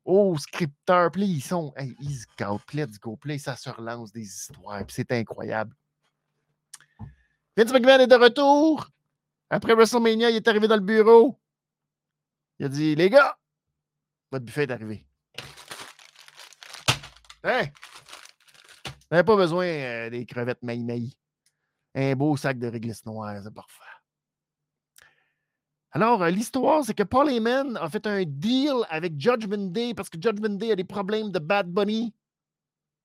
Oh, 0.05 0.37
scripteurs, 0.37 1.13
puis 1.13 1.23
ils 1.23 1.41
sont, 1.41 1.73
ils 2.01 2.17
se 2.17 2.27
gâtent, 2.37 2.75
let's 2.75 2.99
go, 2.99 3.17
puis 3.17 3.39
ça 3.39 3.55
se 3.55 3.71
relance 3.71 4.11
des 4.11 4.23
histoires, 4.23 4.85
puis 4.85 4.95
c'est 4.97 5.13
incroyable. 5.13 5.73
Vince 7.57 7.73
McMahon 7.73 8.01
est 8.01 8.09
de 8.09 8.17
retour. 8.17 8.89
Après 9.51 9.75
WrestleMania, 9.75 10.31
il 10.31 10.37
est 10.37 10.49
arrivé 10.49 10.67
dans 10.67 10.75
le 10.75 10.81
bureau. 10.81 11.39
Il 12.59 12.67
a 12.67 12.69
dit 12.69 12.97
Les 12.97 13.11
gars, 13.11 13.37
votre 14.33 14.45
buffet 14.45 14.65
est 14.65 14.73
arrivé. 14.73 15.07
Hein? 17.45 17.67
N'avez 19.13 19.25
pas 19.25 19.37
besoin 19.37 19.67
euh, 19.67 20.09
des 20.09 20.25
crevettes 20.25 20.63
maï 20.63 21.13
Un 21.95 22.17
beau 22.17 22.35
sac 22.39 22.59
de 22.59 22.67
réglisse 22.67 23.05
noire, 23.05 23.39
c'est 23.45 23.53
parfait. 23.53 23.83
Alors, 25.91 26.23
euh, 26.23 26.31
l'histoire, 26.31 26.83
c'est 26.83 26.95
que 26.95 27.03
Paul 27.03 27.29
Heyman 27.29 27.77
a 27.77 27.91
fait 27.91 28.07
un 28.07 28.25
deal 28.25 28.73
avec 28.89 29.21
Judgment 29.21 29.71
Day 29.71 29.93
parce 29.93 30.09
que 30.09 30.17
Judgment 30.19 30.57
Day 30.57 30.73
a 30.73 30.77
des 30.77 30.85
problèmes 30.85 31.31
de 31.31 31.39
Bad 31.39 31.69
Bunny, 31.69 32.15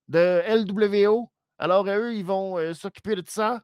de 0.08 0.42
LWO. 0.48 1.30
Alors, 1.58 1.86
eux, 1.90 2.16
ils 2.16 2.24
vont 2.24 2.58
euh, 2.58 2.74
s'occuper 2.74 3.16
de 3.16 3.24
ça 3.28 3.62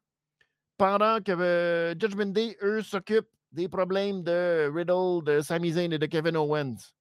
pendant 0.77 1.21
que 1.21 1.95
Judgment 1.97 2.33
Day, 2.33 2.57
eux, 2.61 2.81
s'occupent 2.81 3.31
des 3.53 3.69
problèmes 3.69 4.21
de 4.21 4.69
Riddle, 4.69 5.23
de 5.23 5.39
Sami 5.39 5.71
Zayn 5.71 5.93
et 5.93 5.99
de 5.99 6.05
Kevin 6.07 6.35
Owens. 6.35 6.91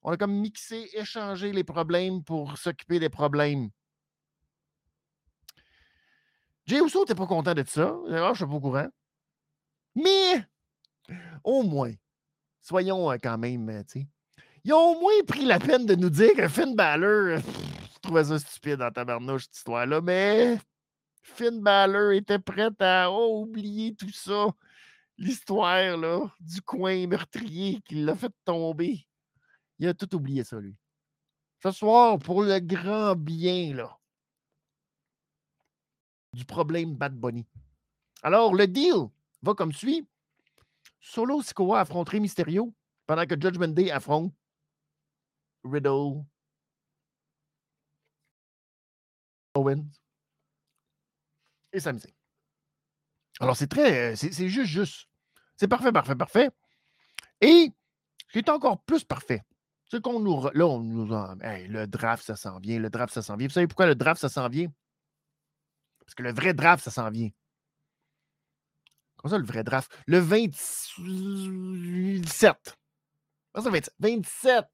On 0.00 0.12
a 0.12 0.16
comme 0.16 0.40
mixé, 0.40 0.88
échangé 0.94 1.52
les 1.52 1.64
problèmes 1.64 2.24
pour 2.24 2.56
s'occuper 2.56 2.98
des 2.98 3.10
problèmes. 3.10 3.68
Jay 6.70 6.80
Uso 6.80 7.00
n'était 7.00 7.16
pas 7.16 7.26
content 7.26 7.52
de 7.52 7.64
ça? 7.66 7.92
Alors, 8.08 8.32
je 8.36 8.44
ne 8.44 8.46
suis 8.46 8.46
pas 8.46 8.54
au 8.54 8.60
courant. 8.60 8.88
Mais, 9.96 10.46
au 11.42 11.64
moins, 11.64 11.92
soyons 12.60 13.10
euh, 13.10 13.16
quand 13.20 13.38
même, 13.38 13.68
euh, 13.70 13.82
tu 13.82 14.02
sais, 14.02 14.08
ils 14.62 14.72
ont 14.72 14.92
au 14.92 15.00
moins 15.00 15.20
pris 15.26 15.44
la 15.44 15.58
peine 15.58 15.84
de 15.84 15.96
nous 15.96 16.10
dire 16.10 16.32
que 16.36 16.46
Finn 16.46 16.76
Balor, 16.76 17.38
je 17.38 17.98
trouvais 18.00 18.22
ça 18.22 18.38
stupide 18.38 18.76
dans 18.76 18.92
tabarnouche, 18.92 19.46
cette 19.46 19.56
histoire-là, 19.56 20.00
mais 20.00 20.58
Finn 21.24 21.60
Balor 21.60 22.12
était 22.12 22.38
prêt 22.38 22.70
à 22.78 23.10
oublier 23.10 23.96
tout 23.96 24.12
ça. 24.12 24.46
L'histoire 25.18 25.96
là, 25.96 26.20
du 26.38 26.62
coin 26.62 27.04
meurtrier 27.08 27.80
qui 27.84 27.96
l'a 27.96 28.14
fait 28.14 28.32
tomber. 28.44 29.08
Il 29.80 29.88
a 29.88 29.94
tout 29.94 30.14
oublié 30.14 30.44
ça, 30.44 30.60
lui. 30.60 30.76
Ce 31.64 31.72
soir, 31.72 32.16
pour 32.20 32.44
le 32.44 32.60
grand 32.60 33.16
bien, 33.16 33.74
là, 33.74 33.99
du 36.32 36.44
problème 36.44 36.94
Bad 36.94 37.14
Bunny. 37.14 37.46
Alors, 38.22 38.54
le 38.54 38.66
deal 38.66 39.08
va 39.42 39.54
comme 39.54 39.72
suit. 39.72 40.06
Solo 41.00 41.42
Sikoa 41.42 41.80
affronterait 41.80 42.20
Mysterio 42.20 42.74
pendant 43.06 43.26
que 43.26 43.40
Judgment 43.40 43.68
Day 43.68 43.90
affronte 43.90 44.32
Riddle, 45.64 46.24
Owens 49.54 49.90
et 51.72 51.80
Sami 51.80 52.02
Alors, 53.40 53.56
c'est 53.56 53.66
très. 53.66 54.16
C'est 54.16 54.48
juste, 54.48 54.70
juste. 54.70 55.08
C'est 55.56 55.68
parfait, 55.68 55.92
parfait, 55.92 56.16
parfait. 56.16 56.50
Et 57.40 57.72
ce 58.26 58.32
qui 58.32 58.38
est 58.38 58.48
encore 58.48 58.82
plus 58.82 59.04
parfait, 59.04 59.42
c'est 59.88 60.00
qu'on 60.00 60.20
nous. 60.20 60.48
Là, 60.54 60.66
on 60.66 60.80
nous 60.80 61.12
a. 61.14 61.34
le 61.42 61.86
draft, 61.86 62.24
ça 62.24 62.36
s'en 62.36 62.58
vient. 62.58 62.78
Le 62.78 62.90
draft, 62.90 63.12
ça 63.12 63.22
s'en 63.22 63.36
vient. 63.36 63.48
Vous 63.48 63.54
savez 63.54 63.66
pourquoi 63.66 63.86
le 63.86 63.94
draft, 63.94 64.20
ça 64.20 64.28
s'en 64.28 64.48
vient? 64.48 64.68
Parce 66.10 66.16
que 66.16 66.24
le 66.24 66.32
vrai 66.32 66.54
draft, 66.54 66.82
ça 66.82 66.90
s'en 66.90 67.08
vient. 67.08 67.30
Comment 69.14 69.30
ça, 69.30 69.38
le 69.38 69.46
vrai 69.46 69.62
draft? 69.62 69.96
Le 70.08 70.18
27. 70.18 70.56
Comment 73.52 73.64
ça, 73.64 73.70
27? 73.70 73.94
27. 74.00 74.66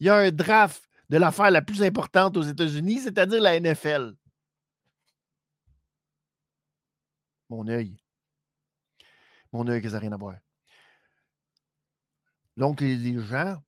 Il 0.00 0.08
y 0.08 0.10
a 0.10 0.16
un 0.16 0.32
draft 0.32 0.90
de 1.08 1.18
l'affaire 1.18 1.52
la 1.52 1.62
plus 1.62 1.84
importante 1.84 2.36
aux 2.36 2.42
États-Unis, 2.42 2.98
c'est-à-dire 2.98 3.40
la 3.40 3.60
NFL. 3.60 4.16
Mon 7.48 7.68
œil. 7.68 7.96
Mon 9.52 9.68
œil, 9.68 9.84
ça 9.84 9.90
n'a 9.90 9.98
rien 10.00 10.10
à 10.10 10.16
voir. 10.16 10.34
Donc, 12.56 12.80
les 12.80 13.22
gens, 13.22 13.62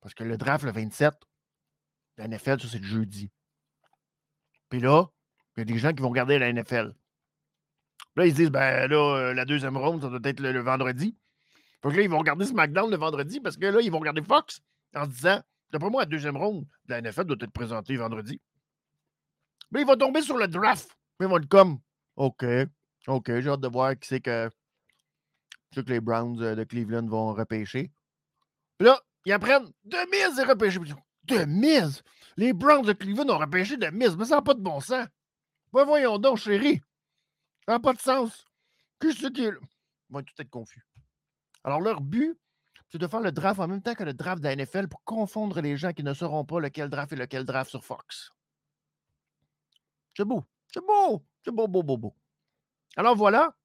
parce 0.00 0.14
que 0.14 0.24
le 0.24 0.38
draft, 0.38 0.64
le 0.64 0.72
27, 0.72 1.12
la 2.16 2.26
NFL, 2.26 2.58
ça, 2.62 2.68
c'est 2.68 2.78
le 2.78 2.86
jeudi. 2.86 3.30
Puis 4.70 4.80
là, 4.80 5.10
il 5.56 5.60
y 5.60 5.62
a 5.62 5.64
des 5.64 5.78
gens 5.78 5.92
qui 5.92 6.02
vont 6.02 6.08
regarder 6.08 6.38
la 6.38 6.52
NFL. 6.52 6.94
Là, 8.16 8.26
ils 8.26 8.30
se 8.30 8.36
disent, 8.36 8.50
ben 8.50 8.88
là, 8.88 9.16
euh, 9.16 9.34
la 9.34 9.44
deuxième 9.44 9.76
ronde, 9.76 10.02
ça 10.02 10.08
doit 10.08 10.20
être 10.22 10.40
le, 10.40 10.60
vendredi. 10.60 11.16
Donc 11.82 11.94
là, 11.96 12.02
ils 12.02 12.08
vont 12.08 12.18
regarder 12.18 12.46
SmackDown 12.46 12.90
le 12.90 12.96
vendredi 12.96 13.40
parce 13.40 13.56
que 13.56 13.66
là, 13.66 13.80
ils 13.80 13.90
vont 13.90 13.98
regarder 13.98 14.22
Fox 14.22 14.60
en 14.94 15.04
se 15.04 15.10
disant, 15.10 15.42
d'après 15.70 15.90
moi, 15.90 16.02
la 16.02 16.06
deuxième 16.06 16.36
ronde 16.36 16.64
de 16.86 16.94
la 16.94 17.02
NFL 17.02 17.24
doit 17.24 17.36
être 17.40 17.52
présentée 17.52 17.96
vendredi. 17.96 18.40
Mais 19.70 19.80
ils 19.82 19.86
vont 19.86 19.96
tomber 19.96 20.22
sur 20.22 20.38
le 20.38 20.46
draft. 20.46 20.96
Ils 21.20 21.26
vont 21.26 21.38
être 21.38 21.48
comme, 21.48 21.78
OK, 22.16 22.44
OK, 23.06 23.26
j'ai 23.26 23.48
hâte 23.48 23.60
de 23.60 23.68
voir 23.68 23.98
qui 23.98 24.08
c'est 24.08 24.20
que, 24.20 24.48
que 25.74 25.80
les 25.80 26.00
Browns 26.00 26.40
euh, 26.40 26.54
de 26.54 26.64
Cleveland 26.64 27.06
vont 27.06 27.34
repêcher. 27.34 27.90
Puis 28.78 28.86
là, 28.86 29.00
ils 29.26 29.32
apprennent, 29.32 29.70
de 29.84 30.10
mise 30.10 30.38
est 30.38 30.44
repêché. 30.44 30.78
De 31.24 31.44
mise? 31.44 32.02
Les 32.36 32.52
Browns 32.52 32.84
de 32.84 32.92
Cleveland 32.92 33.28
ont 33.28 33.38
repêché 33.38 33.76
de 33.76 33.86
mise, 33.88 34.16
mais 34.16 34.24
ça 34.24 34.36
n'a 34.36 34.42
pas 34.42 34.54
de 34.54 34.60
bon 34.60 34.80
sens. 34.80 35.06
Ben 35.74 35.84
voyons 35.84 36.18
donc, 36.18 36.38
chérie. 36.38 36.80
Ça 37.66 37.72
n'a 37.72 37.80
pas 37.80 37.94
de 37.94 38.00
sens. 38.00 38.46
Qu'est-ce 39.00 39.24
là? 39.24 39.58
Ils 40.08 40.12
vont 40.14 40.22
tout 40.22 40.34
être 40.38 40.48
confus. 40.48 40.86
Alors, 41.64 41.80
leur 41.80 42.00
but, 42.00 42.38
c'est 42.92 42.98
de 42.98 43.08
faire 43.08 43.18
le 43.18 43.32
draft 43.32 43.58
en 43.58 43.66
même 43.66 43.82
temps 43.82 43.96
que 43.96 44.04
le 44.04 44.14
draft 44.14 44.40
de 44.40 44.46
la 44.46 44.54
NFL 44.54 44.86
pour 44.86 45.02
confondre 45.02 45.60
les 45.60 45.76
gens 45.76 45.92
qui 45.92 46.04
ne 46.04 46.14
sauront 46.14 46.44
pas 46.44 46.60
lequel 46.60 46.88
draft 46.90 47.12
est 47.12 47.16
lequel 47.16 47.44
draft 47.44 47.70
sur 47.70 47.84
Fox. 47.84 48.30
C'est 50.16 50.24
beau. 50.24 50.44
C'est 50.72 50.86
beau. 50.86 51.26
C'est 51.44 51.50
beau, 51.50 51.66
beau, 51.66 51.82
beau, 51.82 51.96
beau. 51.96 52.14
Alors 52.96 53.16
voilà. 53.16 53.56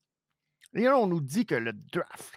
Et 0.73 0.85
là, 0.85 0.97
on 0.97 1.05
nous 1.05 1.21
dit 1.21 1.45
que 1.45 1.53
le 1.53 1.73
draft, 1.73 2.33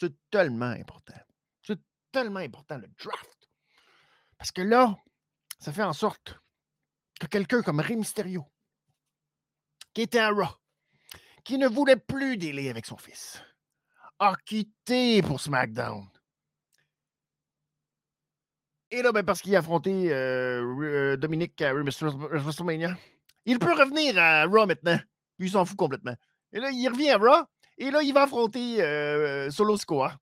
c'est 0.00 0.14
tellement 0.30 0.64
important. 0.64 1.20
C'est 1.62 1.78
tellement 2.10 2.40
important, 2.40 2.78
le 2.78 2.88
draft. 2.98 3.48
Parce 4.36 4.50
que 4.50 4.62
là, 4.62 4.96
ça 5.60 5.72
fait 5.72 5.84
en 5.84 5.92
sorte 5.92 6.40
que 7.20 7.28
quelqu'un 7.28 7.62
comme 7.62 7.78
Rey 7.78 7.94
Mysterio, 7.94 8.44
qui 9.94 10.02
était 10.02 10.18
à 10.18 10.30
Raw, 10.30 10.48
qui 11.44 11.58
ne 11.58 11.68
voulait 11.68 11.96
plus 11.96 12.36
délai 12.36 12.68
avec 12.70 12.86
son 12.86 12.96
fils, 12.96 13.42
a 14.18 14.34
quitté 14.44 15.22
pour 15.22 15.40
SmackDown. 15.40 16.06
Et 18.92 19.02
là, 19.02 19.12
ben, 19.12 19.24
parce 19.24 19.40
qu'il 19.40 19.54
a 19.54 19.60
affronté 19.60 20.12
euh, 20.12 20.62
euh, 20.82 21.16
Dominique 21.16 21.60
à 21.62 21.72
WrestleMania, 21.72 22.96
il 23.46 23.58
peut 23.58 23.72
revenir 23.72 24.18
à 24.18 24.44
Raw 24.46 24.66
maintenant. 24.66 24.98
Il 25.38 25.50
s'en 25.50 25.64
fout 25.64 25.76
complètement. 25.76 26.14
Et 26.52 26.58
là, 26.58 26.70
il 26.70 26.88
revient 26.88 27.10
à 27.10 27.18
Raw. 27.18 27.44
Et 27.78 27.90
là, 27.90 28.02
il 28.02 28.12
va 28.12 28.24
affronter 28.24 28.82
euh, 28.82 29.50
Solo 29.50 29.76
Sikoa. 29.76 30.18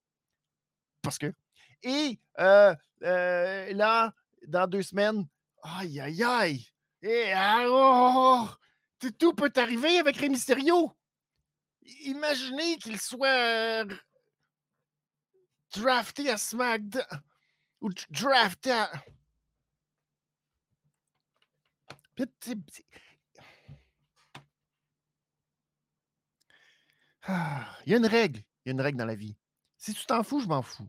Parce 1.03 1.19
que. 1.19 1.33
Et 1.83 2.19
là, 2.39 4.13
dans 4.47 4.67
deux 4.69 4.83
semaines, 4.83 5.27
aïe, 5.63 6.01
aïe, 6.01 6.23
aïe. 6.23 6.67
Et, 7.01 7.33
ah, 7.33 7.65
oh, 7.69 8.13
oh, 8.15 8.49
tout 8.99 9.33
peut 9.35 9.53
arriver 9.57 9.99
avec 9.99 10.17
Rey 10.17 10.29
Mysterio. 10.29 10.93
Imaginez 12.05 12.77
qu'il 12.79 13.01
soit 13.01 13.87
drafté 15.73 16.31
à 16.31 16.37
SmackDown 16.37 17.05
ou 17.81 17.91
drafté 18.11 18.73
à. 18.73 18.91
Ah, 27.23 27.77
il 27.87 27.93
y 27.93 27.95
a 27.95 27.99
une 27.99 28.07
règle. 28.07 28.41
Il 28.65 28.69
y 28.69 28.71
a 28.71 28.73
une 28.73 28.81
règle 28.81 28.99
dans 28.99 29.07
la 29.07 29.15
vie. 29.15 29.37
Si 29.77 29.95
tu 29.95 30.05
t'en 30.07 30.23
fous, 30.25 30.41
je 30.41 30.47
m'en 30.47 30.63
fous. 30.63 30.89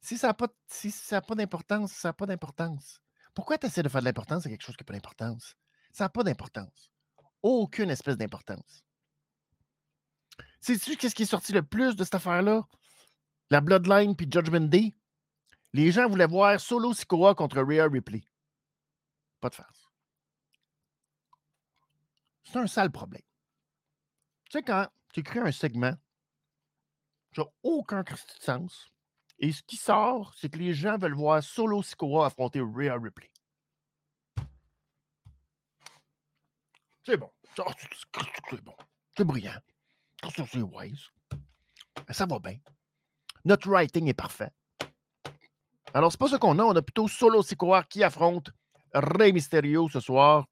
Si 0.00 0.16
ça 0.16 0.28
n'a 0.28 0.34
pas, 0.34 0.48
si 0.68 0.92
pas 1.10 1.34
d'importance, 1.34 1.92
ça 1.92 2.08
n'a 2.08 2.12
pas 2.12 2.26
d'importance. 2.26 3.00
Pourquoi 3.34 3.58
tu 3.58 3.66
essaies 3.66 3.82
de 3.82 3.88
faire 3.88 4.00
de 4.00 4.06
l'importance 4.06 4.46
à 4.46 4.48
quelque 4.48 4.62
chose 4.62 4.76
qui 4.76 4.82
n'a 4.82 4.86
pas 4.86 4.94
d'importance? 4.94 5.56
Ça 5.96 6.04
n'a 6.04 6.08
pas 6.10 6.24
d'importance. 6.24 6.92
Aucune 7.42 7.88
espèce 7.88 8.18
d'importance. 8.18 8.84
Sais-tu 10.60 10.94
qu'est-ce 10.98 11.14
qui 11.14 11.22
est 11.22 11.24
sorti 11.24 11.54
le 11.54 11.62
plus 11.62 11.96
de 11.96 12.04
cette 12.04 12.16
affaire-là? 12.16 12.68
La 13.48 13.62
Bloodline 13.62 14.14
puis 14.14 14.28
Judgment 14.30 14.68
Day? 14.68 14.94
Les 15.72 15.92
gens 15.92 16.06
voulaient 16.06 16.26
voir 16.26 16.60
Solo 16.60 16.92
Sikoa 16.92 17.34
contre 17.34 17.62
Rhea 17.62 17.88
Ripley. 17.88 18.22
Pas 19.40 19.48
de 19.48 19.54
farce. 19.54 19.90
C'est 22.44 22.58
un 22.58 22.66
sale 22.66 22.92
problème. 22.92 23.22
Tu 24.50 24.58
sais, 24.58 24.62
quand 24.62 24.86
tu 25.14 25.22
crées 25.22 25.40
un 25.40 25.52
segment, 25.52 25.94
tu 27.32 27.40
n'as 27.40 27.46
aucun 27.62 28.04
sens. 28.38 28.90
Et 29.38 29.50
ce 29.50 29.62
qui 29.62 29.78
sort, 29.78 30.34
c'est 30.34 30.50
que 30.50 30.58
les 30.58 30.74
gens 30.74 30.98
veulent 30.98 31.16
voir 31.16 31.42
Solo 31.42 31.82
Sikoa 31.82 32.26
affronter 32.26 32.60
Rhea 32.60 32.98
Ripley. 32.98 33.30
C'est 37.06 37.16
bon. 37.16 37.30
C'est 37.56 38.64
bon. 38.64 38.74
C'est 39.16 39.24
brillant. 39.24 39.52
C'est 40.34 40.56
wise. 40.56 41.06
Ça 42.10 42.26
va 42.26 42.40
bien. 42.40 42.58
Notre 43.44 43.70
writing 43.70 44.08
est 44.08 44.14
parfait. 44.14 44.50
Alors, 45.94 46.10
c'est 46.10 46.18
pas 46.18 46.26
ce 46.26 46.34
qu'on 46.34 46.58
a. 46.58 46.64
On 46.64 46.74
a 46.74 46.82
plutôt 46.82 47.06
Solo 47.06 47.44
Sikoa 47.44 47.84
qui 47.84 48.02
affronte 48.02 48.50
Rey 48.92 49.30
Mysterio 49.30 49.88
ce 49.88 50.00
soir. 50.00 50.46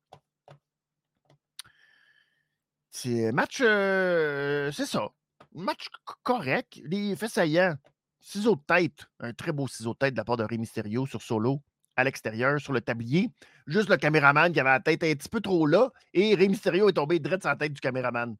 C'est 2.92 3.32
match, 3.32 3.60
euh, 3.60 4.70
c'est 4.70 4.86
ça. 4.86 5.08
Match 5.52 5.88
correct. 6.22 6.80
Les 6.84 7.16
faits 7.16 7.32
saillants, 7.32 7.74
ciseau 8.20 8.54
de 8.54 8.62
tête, 8.62 9.06
un 9.18 9.32
très 9.32 9.50
beau 9.50 9.66
ciseau 9.66 9.94
de 9.94 9.98
tête 9.98 10.14
de 10.14 10.18
la 10.18 10.24
part 10.24 10.36
de 10.36 10.44
Rey 10.44 10.58
Mysterio 10.58 11.04
sur 11.04 11.20
Solo 11.20 11.60
à 11.96 12.04
l'extérieur, 12.04 12.60
sur 12.60 12.72
le 12.72 12.80
tablier. 12.80 13.32
Juste 13.66 13.88
le 13.88 13.96
caméraman 13.96 14.52
qui 14.52 14.60
avait 14.60 14.70
la 14.70 14.80
tête 14.80 15.02
un 15.02 15.14
petit 15.14 15.28
peu 15.28 15.40
trop 15.40 15.66
là 15.66 15.90
et 16.12 16.34
Rey 16.34 16.48
Mysterio 16.48 16.88
est 16.88 16.92
tombé 16.92 17.18
direct 17.18 17.42
sur 17.42 17.50
la 17.50 17.56
tête 17.56 17.72
du 17.72 17.80
caméraman. 17.80 18.36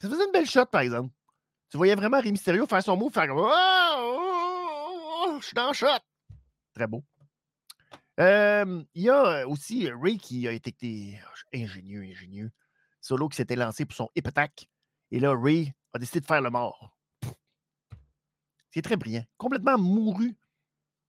Ça 0.00 0.08
faisait 0.08 0.24
une 0.24 0.32
belle 0.32 0.48
shot, 0.48 0.66
par 0.66 0.82
exemple. 0.82 1.10
Tu 1.70 1.78
voyais 1.78 1.94
vraiment 1.94 2.20
Rey 2.20 2.30
Mysterio 2.30 2.66
faire 2.66 2.82
son 2.82 2.96
mot, 2.96 3.08
faire 3.10 3.34
oh, 3.34 3.50
oh, 3.50 5.26
oh, 5.26 5.38
je 5.40 5.46
suis 5.46 5.54
dans 5.54 5.68
le 5.68 5.72
shot. 5.72 5.86
Très 6.74 6.86
beau. 6.86 7.02
Euh, 8.20 8.84
il 8.94 9.02
y 9.02 9.10
a 9.10 9.48
aussi 9.48 9.90
Ray 9.90 10.18
qui 10.18 10.46
a 10.46 10.52
été 10.52 11.18
ingénieux, 11.52 12.02
ingénieux. 12.02 12.50
Solo 13.00 13.28
qui 13.28 13.36
s'était 13.36 13.56
lancé 13.56 13.84
pour 13.84 13.96
son 13.96 14.10
hip. 14.14 14.28
Et 15.10 15.20
là, 15.20 15.34
Ray 15.34 15.72
a 15.92 15.98
décidé 15.98 16.20
de 16.20 16.26
faire 16.26 16.40
le 16.40 16.50
mort. 16.50 16.96
C'est 18.70 18.82
très 18.82 18.96
brillant. 18.96 19.24
Complètement 19.36 19.78
mouru 19.78 20.36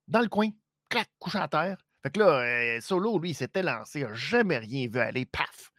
dans 0.07 0.21
le 0.21 0.27
coin. 0.27 0.49
Clac, 0.89 1.09
couché 1.19 1.39
à 1.39 1.47
terre. 1.47 1.84
Fait 2.05 2.11
que 2.11 2.19
là, 2.19 2.41
euh, 2.41 2.81
Solo, 2.81 3.17
lui, 3.17 3.31
il 3.31 3.33
s'était 3.33 3.63
lancé, 3.63 4.01
il 4.01 4.13
jamais 4.13 4.59
rien 4.59 4.87
vu 4.87 4.99
aller. 4.99 5.25
Paf! 5.25 5.71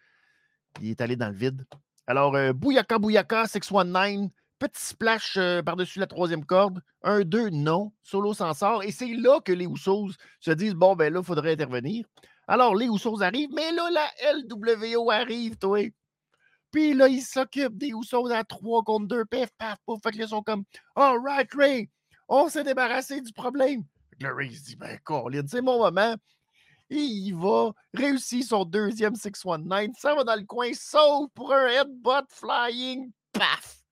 Il 0.81 0.91
est 0.91 1.01
allé 1.01 1.15
dans 1.15 1.29
le 1.29 1.37
vide. 1.37 1.65
Alors, 2.09 2.35
euh, 2.35 2.53
Bouyaka 2.53 2.99
Bouyaka 2.99 3.47
619, 3.47 4.29
petit 4.59 4.85
splash 4.85 5.37
euh, 5.37 5.63
par-dessus 5.63 6.01
la 6.01 6.09
troisième 6.09 6.45
corde. 6.45 6.83
Un, 7.05 7.21
deux, 7.21 7.51
non. 7.51 7.93
Solo 8.03 8.35
s'en 8.35 8.55
sort. 8.55 8.83
Et 8.83 8.91
c'est 8.91 9.15
là 9.15 9.39
que 9.41 9.53
les 9.53 9.67
Usos 9.67 10.17
se 10.41 10.51
disent 10.51 10.75
bon, 10.75 10.97
ben 10.97 11.13
là, 11.13 11.21
il 11.21 11.25
faudrait 11.25 11.53
intervenir. 11.53 12.05
Alors, 12.49 12.75
les 12.75 12.87
Usos 12.87 13.23
arrivent, 13.23 13.55
mais 13.55 13.71
là, 13.71 13.89
la 13.93 14.33
LWO 14.33 15.13
arrive, 15.13 15.57
toi. 15.59 15.79
Puis 16.73 16.95
là, 16.95 17.07
ils 17.07 17.23
s'occupent 17.23 17.79
des 17.79 17.91
Usos 17.91 18.33
à 18.33 18.43
3 18.43 18.83
contre 18.83 19.07
2. 19.07 19.27
Paf, 19.27 19.51
paf, 19.57 19.79
pouf. 19.87 20.03
Fait 20.03 20.11
que 20.11 20.17
ils 20.17 20.27
sont 20.27 20.43
comme 20.43 20.65
All 20.97 21.21
right, 21.25 21.55
Ray, 21.55 21.89
on 22.27 22.49
s'est 22.49 22.65
débarrassé 22.65 23.21
du 23.21 23.33
problème. 23.33 23.85
Ray 24.23 24.55
se 24.55 24.65
dit 24.65 24.77
Ben, 24.77 24.99
Colin, 25.05 25.47
c'est 25.47 25.63
mon 25.63 25.79
moment. 25.79 26.17
Il 26.89 27.33
va 27.33 27.73
réussir 27.93 28.45
son 28.45 28.65
deuxième 28.65 29.17
619. 29.17 29.91
Ça 29.99 30.15
va 30.15 30.25
dans 30.25 30.37
le 30.37 30.45
coin, 30.45 30.71
sauf 30.73 31.29
pour 31.35 31.53
un 31.53 31.67
headbutt 31.67 32.27
flying. 32.31 33.11
Paf! 33.33 33.83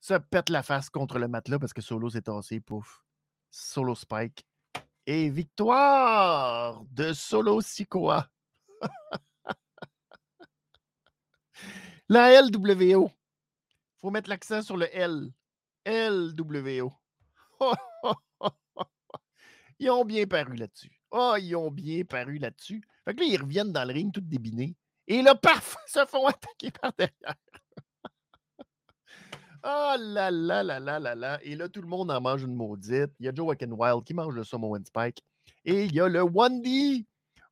Se 0.00 0.14
pète 0.14 0.48
la 0.50 0.62
face 0.62 0.90
contre 0.90 1.18
le 1.18 1.28
matelas 1.28 1.58
parce 1.58 1.72
que 1.72 1.82
Solo 1.82 2.10
s'est 2.10 2.22
tassé. 2.22 2.60
Pouf. 2.60 3.02
Solo 3.50 3.94
Spike. 3.94 4.46
Et 5.06 5.28
victoire 5.28 6.82
de 6.90 7.12
Solo 7.12 7.60
Sikoa. 7.60 8.26
La 12.08 12.42
LWO. 12.42 13.10
faut 13.98 14.10
mettre 14.10 14.28
l'accent 14.28 14.60
sur 14.60 14.76
le 14.76 14.94
L. 14.94 15.32
LWO. 15.86 16.92
ils 19.78 19.90
ont 19.90 20.04
bien 20.04 20.26
paru 20.26 20.56
là-dessus. 20.56 21.00
Oh, 21.10 21.34
ils 21.38 21.54
ont 21.54 21.70
bien 21.70 22.04
paru 22.04 22.38
là-dessus. 22.38 22.82
Fait 23.04 23.14
que 23.14 23.20
là, 23.20 23.26
ils 23.26 23.40
reviennent 23.40 23.72
dans 23.72 23.84
le 23.84 23.92
ring 23.92 24.12
tout 24.12 24.20
débinés. 24.20 24.76
Et 25.06 25.22
là, 25.22 25.34
paf, 25.34 25.76
se 25.86 26.04
font 26.06 26.26
attaquer 26.26 26.70
par 26.70 26.92
derrière. 26.96 27.34
Oh 29.62 29.94
là 29.98 30.30
là 30.30 30.62
là 30.62 30.80
là 30.80 30.98
là 30.98 31.14
là. 31.14 31.38
Et 31.42 31.54
là, 31.54 31.68
tout 31.68 31.82
le 31.82 31.88
monde 31.88 32.10
en 32.10 32.20
mange 32.20 32.42
une 32.42 32.54
maudite. 32.54 33.12
Il 33.20 33.26
y 33.26 33.28
a 33.28 33.34
Joe 33.34 33.54
Wild 33.60 34.04
qui 34.04 34.14
mange 34.14 34.34
le 34.34 34.44
Samoan 34.44 34.84
Spike. 34.84 35.22
Et 35.64 35.84
il 35.84 35.94
y 35.94 36.00
a 36.00 36.08
le 36.08 36.20
1D. 36.20 37.06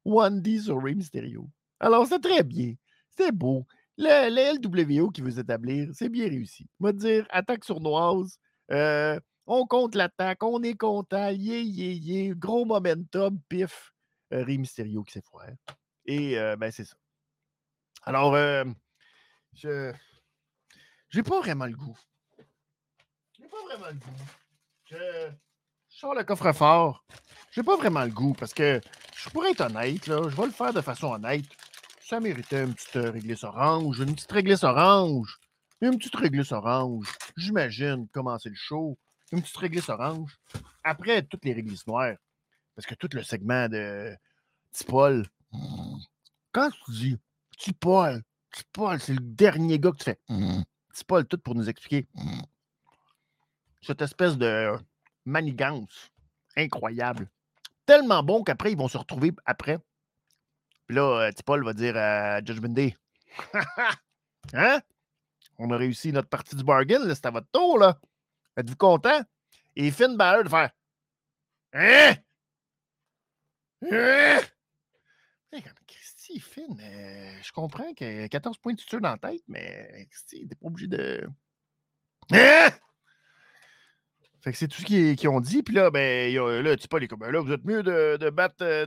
1D 0.04 0.62
sur 0.62 0.82
Ray 0.82 0.94
Mysterio. 0.94 1.48
Alors, 1.78 2.06
c'est 2.06 2.20
très 2.20 2.42
bien. 2.42 2.74
C'est 3.16 3.32
beau. 3.32 3.66
Le, 3.98 4.56
LWO 4.58 5.10
qui 5.10 5.20
veut 5.20 5.30
s'établir, 5.30 5.90
c'est 5.92 6.08
bien 6.08 6.28
réussi. 6.28 6.66
On 6.80 6.86
va 6.86 6.92
dire 6.92 7.26
attaque 7.30 7.64
sournoise. 7.64 8.38
Euh, 8.70 9.20
on 9.46 9.66
compte 9.66 9.94
l'attaque, 9.94 10.42
on 10.42 10.62
est 10.62 10.76
content. 10.76 11.30
Yeah, 11.30 11.60
yeah, 11.60 11.92
yeah. 11.92 12.34
Gros 12.34 12.64
momentum, 12.64 13.38
pif. 13.48 13.92
Euh, 14.32 14.44
Rey 14.44 14.56
Mysterio 14.56 15.02
qui 15.02 15.12
s'effroie. 15.12 15.46
Et 16.06 16.38
euh, 16.38 16.56
ben, 16.56 16.70
c'est 16.70 16.84
ça. 16.84 16.96
Alors, 18.02 18.34
euh, 18.34 18.64
je. 19.54 19.92
J'ai 21.10 21.22
pas 21.22 21.40
vraiment 21.40 21.66
le 21.66 21.76
goût. 21.76 21.98
J'ai 23.38 23.46
pas 23.48 23.62
vraiment 23.66 23.88
le 23.88 23.98
goût. 23.98 24.22
Je, 24.86 25.30
je 25.88 25.98
sors 25.98 26.14
le 26.14 26.24
coffre-fort. 26.24 27.04
J'ai 27.50 27.62
pas 27.62 27.76
vraiment 27.76 28.04
le 28.04 28.10
goût 28.10 28.32
parce 28.32 28.54
que 28.54 28.80
je 29.14 29.28
pourrais 29.28 29.50
être 29.50 29.60
honnête, 29.60 30.06
là. 30.06 30.22
Je 30.28 30.36
vais 30.36 30.46
le 30.46 30.52
faire 30.52 30.72
de 30.72 30.80
façon 30.80 31.12
honnête 31.12 31.44
ça 32.12 32.20
méritait 32.20 32.64
une 32.64 32.74
petite 32.74 33.10
réglisse 33.10 33.42
orange. 33.42 34.00
Une 34.00 34.14
petite 34.14 34.32
réglisse 34.32 34.64
orange. 34.64 35.38
Une 35.80 35.96
petite 35.96 36.14
réglisse 36.14 36.52
orange. 36.52 37.10
J'imagine 37.38 38.06
commencer 38.08 38.50
le 38.50 38.54
show. 38.54 38.98
Une 39.32 39.42
petite 39.42 39.56
réglisse 39.56 39.88
orange. 39.88 40.36
Après, 40.84 41.22
toutes 41.22 41.44
les 41.44 41.52
réglisses 41.52 41.86
noires. 41.86 42.16
Parce 42.74 42.86
que 42.86 42.94
tout 42.94 43.08
le 43.12 43.22
segment 43.22 43.68
de 43.68 44.16
Tipol. 44.70 45.26
Quand 46.52 46.70
tu 46.84 46.90
dis 46.92 47.18
Tipol, 47.58 48.22
Tipol, 48.52 49.00
c'est 49.00 49.14
le 49.14 49.20
dernier 49.20 49.78
gars 49.78 49.90
que 49.92 49.96
tu 49.96 50.04
fais. 50.04 50.20
Tipol, 50.94 51.26
tout 51.26 51.38
pour 51.38 51.54
nous 51.54 51.68
expliquer 51.68 52.06
cette 53.82 54.02
espèce 54.02 54.36
de 54.36 54.72
manigance 55.24 56.10
incroyable. 56.56 57.28
Tellement 57.84 58.22
bon 58.22 58.44
qu'après, 58.44 58.72
ils 58.72 58.78
vont 58.78 58.88
se 58.88 58.98
retrouver 58.98 59.32
après 59.44 59.78
puis 60.86 60.96
là, 60.96 61.28
euh, 61.28 61.30
Paul 61.46 61.64
va 61.64 61.72
dire 61.72 61.96
à 61.96 62.44
Judgment 62.44 62.74
Day 62.74 62.96
Hein? 64.52 64.80
On 65.58 65.70
a 65.70 65.76
réussi 65.76 66.12
notre 66.12 66.28
partie 66.28 66.56
du 66.56 66.64
bargain, 66.64 66.98
c'est 67.08 67.26
à 67.26 67.30
votre 67.30 67.46
tour, 67.52 67.78
là. 67.78 67.98
Êtes-vous 68.56 68.76
content? 68.76 69.22
Et 69.76 69.90
Finn 69.90 70.16
Balor 70.16 70.44
de 70.44 70.48
faire 70.48 70.70
Hein? 71.72 72.14
Hein? 73.90 74.40
Christy, 75.86 76.40
Finn, 76.40 76.78
euh, 76.80 77.42
je 77.42 77.52
comprends 77.52 77.92
a 78.00 78.28
14 78.28 78.58
points 78.58 78.74
de 78.74 78.80
suture 78.80 79.00
dans 79.00 79.10
la 79.10 79.18
tête, 79.18 79.42
mais 79.48 80.06
Christy, 80.10 80.46
t'es 80.48 80.54
pas 80.54 80.66
obligé 80.66 80.88
de. 80.88 81.26
Hein? 82.30 82.70
Fait 84.42 84.50
que 84.50 84.58
c'est 84.58 84.66
tout 84.66 84.80
ce 84.80 85.14
qu'ils 85.14 85.28
ont 85.28 85.40
dit. 85.40 85.62
Puis 85.62 85.74
là, 85.74 85.90
ben, 85.90 86.34
là, 86.34 86.76
tu 86.76 86.88
pas 86.88 86.98
les 86.98 87.06
comme, 87.06 87.24
là, 87.24 87.40
vous 87.40 87.52
êtes 87.52 87.64
mieux 87.64 87.84
de, 87.84 88.30
battre 88.30 88.56
euh, 88.62 88.86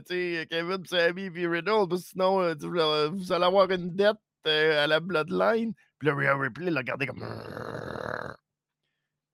Kevin, 0.50 0.84
Sammy 0.84 1.30
et 1.34 1.46
Riddle, 1.46 1.88
parce 1.88 2.02
que 2.02 2.08
sinon, 2.08 2.42
euh, 2.42 3.08
vous 3.08 3.32
allez 3.32 3.44
avoir 3.44 3.70
une 3.70 3.96
dette 3.96 4.18
euh, 4.46 4.84
à 4.84 4.86
la 4.86 5.00
Bloodline. 5.00 5.72
Puis 5.98 6.08
là, 6.08 6.14
Rhea 6.14 6.36
Ripley 6.36 6.70
l'a 6.70 6.80
regardé 6.80 7.06
comme. 7.06 7.24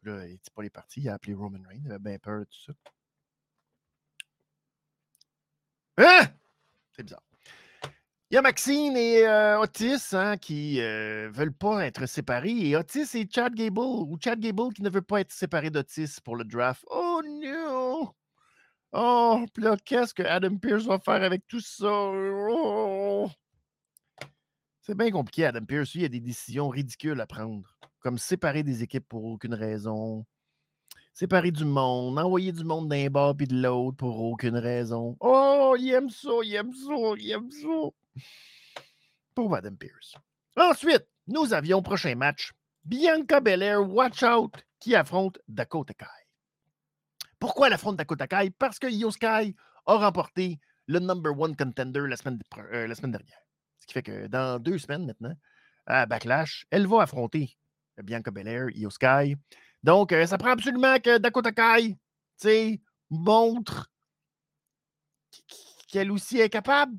Là, 0.03 0.27
il 0.27 0.39
pas 0.55 0.63
les 0.63 0.71
parties. 0.71 1.01
Il 1.01 1.09
a 1.09 1.15
appelé 1.15 1.35
Roman 1.35 1.61
Reigns. 1.69 1.83
Il 1.85 1.91
avait 1.91 1.99
bien 1.99 2.19
peur 2.19 2.41
de 2.41 2.45
tout 2.45 2.61
ça. 2.67 2.73
Hein? 5.99 6.27
C'est 6.97 7.03
bizarre. 7.05 7.23
Il 8.31 8.37
y 8.37 8.39
a 8.39 8.43
Maxine 8.43 8.97
et 8.97 9.27
euh, 9.27 9.61
Otis 9.61 10.15
hein, 10.15 10.39
qui 10.39 10.77
ne 10.79 10.83
euh, 11.27 11.31
veulent 11.31 11.53
pas 11.53 11.87
être 11.87 12.07
séparés. 12.07 12.57
Et 12.69 12.77
Otis 12.77 13.15
et 13.15 13.29
Chad 13.31 13.55
Gable, 13.55 13.81
ou 13.81 14.17
Chad 14.19 14.41
Gable 14.41 14.73
qui 14.73 14.83
ne 14.83 14.89
veut 14.89 15.03
pas 15.03 15.21
être 15.21 15.33
séparé 15.33 15.69
d'Otis 15.69 16.17
pour 16.25 16.37
le 16.37 16.45
draft. 16.45 16.83
Oh 16.91 17.21
non! 17.25 18.15
Oh, 18.93 19.47
puis 19.53 19.63
là, 19.63 19.77
qu'est-ce 19.85 20.15
que 20.15 20.23
Adam 20.23 20.57
Pierce 20.57 20.85
va 20.85 20.99
faire 20.99 21.23
avec 21.23 21.47
tout 21.47 21.61
ça? 21.61 21.91
Oh! 21.93 23.31
C'est 24.81 24.97
bien 24.97 25.11
compliqué, 25.11 25.45
Adam 25.45 25.67
Pierce. 25.67 25.95
Il 25.95 26.01
y 26.01 26.07
a 26.07 26.09
des 26.09 26.21
décisions 26.21 26.71
ridicules 26.71 27.21
à 27.21 27.27
prendre, 27.27 27.77
comme 28.03 28.19
séparer 28.19 28.63
des 28.63 28.83
équipes 28.83 29.09
pour 29.09 29.25
aucune 29.25 29.55
raison, 29.55 30.27
séparer 31.15 31.51
du 31.51 31.65
monde, 31.65 32.19
envoyer 32.19 32.53
du 32.53 32.65
monde 32.65 32.89
d'un 32.89 33.09
bord 33.09 33.37
puis 33.37 33.47
de 33.47 33.61
l'autre 33.61 33.97
pour 33.97 34.21
aucune 34.21 34.57
raison. 34.57 35.17
Oh, 35.21 35.77
il 35.79 35.93
aime 35.93 36.11
ça, 36.11 36.31
il 36.43 36.53
ça, 36.53 37.15
il 37.19 37.31
aime 37.31 37.51
ça 37.51 38.23
pour 39.35 39.55
Adam 39.55 39.75
Pierce. 39.75 40.15
Ensuite, 40.57 41.07
nous 41.27 41.55
avions 41.55 41.83
prochain 41.83 42.15
match 42.15 42.53
Bianca 42.85 43.41
Belair, 43.41 43.89
Watch 43.89 44.23
Out, 44.23 44.55
qui 44.81 44.95
affronte 44.95 45.39
Dakota 45.49 45.95
Kai. 45.95 46.07
Pourquoi 47.39 47.69
elle 47.69 47.73
affronte 47.73 47.97
Dakota 47.97 48.27
Kai? 48.27 48.51
Parce 48.51 48.79
que 48.79 48.89
Io 48.89 49.11
Sky 49.11 49.55
a 49.87 49.97
remporté 49.97 50.59
le 50.87 50.99
number 50.99 51.33
one 51.39 51.57
contender 51.57 52.07
la 52.09 52.17
semaine, 52.17 52.41
euh, 52.73 52.87
la 52.87 52.95
semaine 52.95 53.13
dernière. 53.13 53.39
Ce 53.79 53.87
qui 53.87 53.95
fait 53.95 54.03
que 54.03 54.27
dans 54.27 54.61
deux 54.61 54.79
semaines 54.79 55.07
maintenant, 55.07 55.35
à 55.87 56.07
Backlash, 56.07 56.67
elle 56.71 56.87
va 56.87 57.03
affronter 57.03 57.57
Bianca 58.03 58.31
Belair, 58.31 58.69
Io 58.75 58.91
Sky. 58.91 59.37
Donc, 59.83 60.13
euh, 60.13 60.27
ça 60.27 60.39
prend 60.39 60.51
absolument 60.51 60.99
que 60.99 61.19
Dakota 61.19 61.53
Kai 61.53 61.97
montre 63.11 63.91
qu'elle 65.89 66.11
aussi 66.11 66.39
est 66.39 66.49
capable 66.51 66.97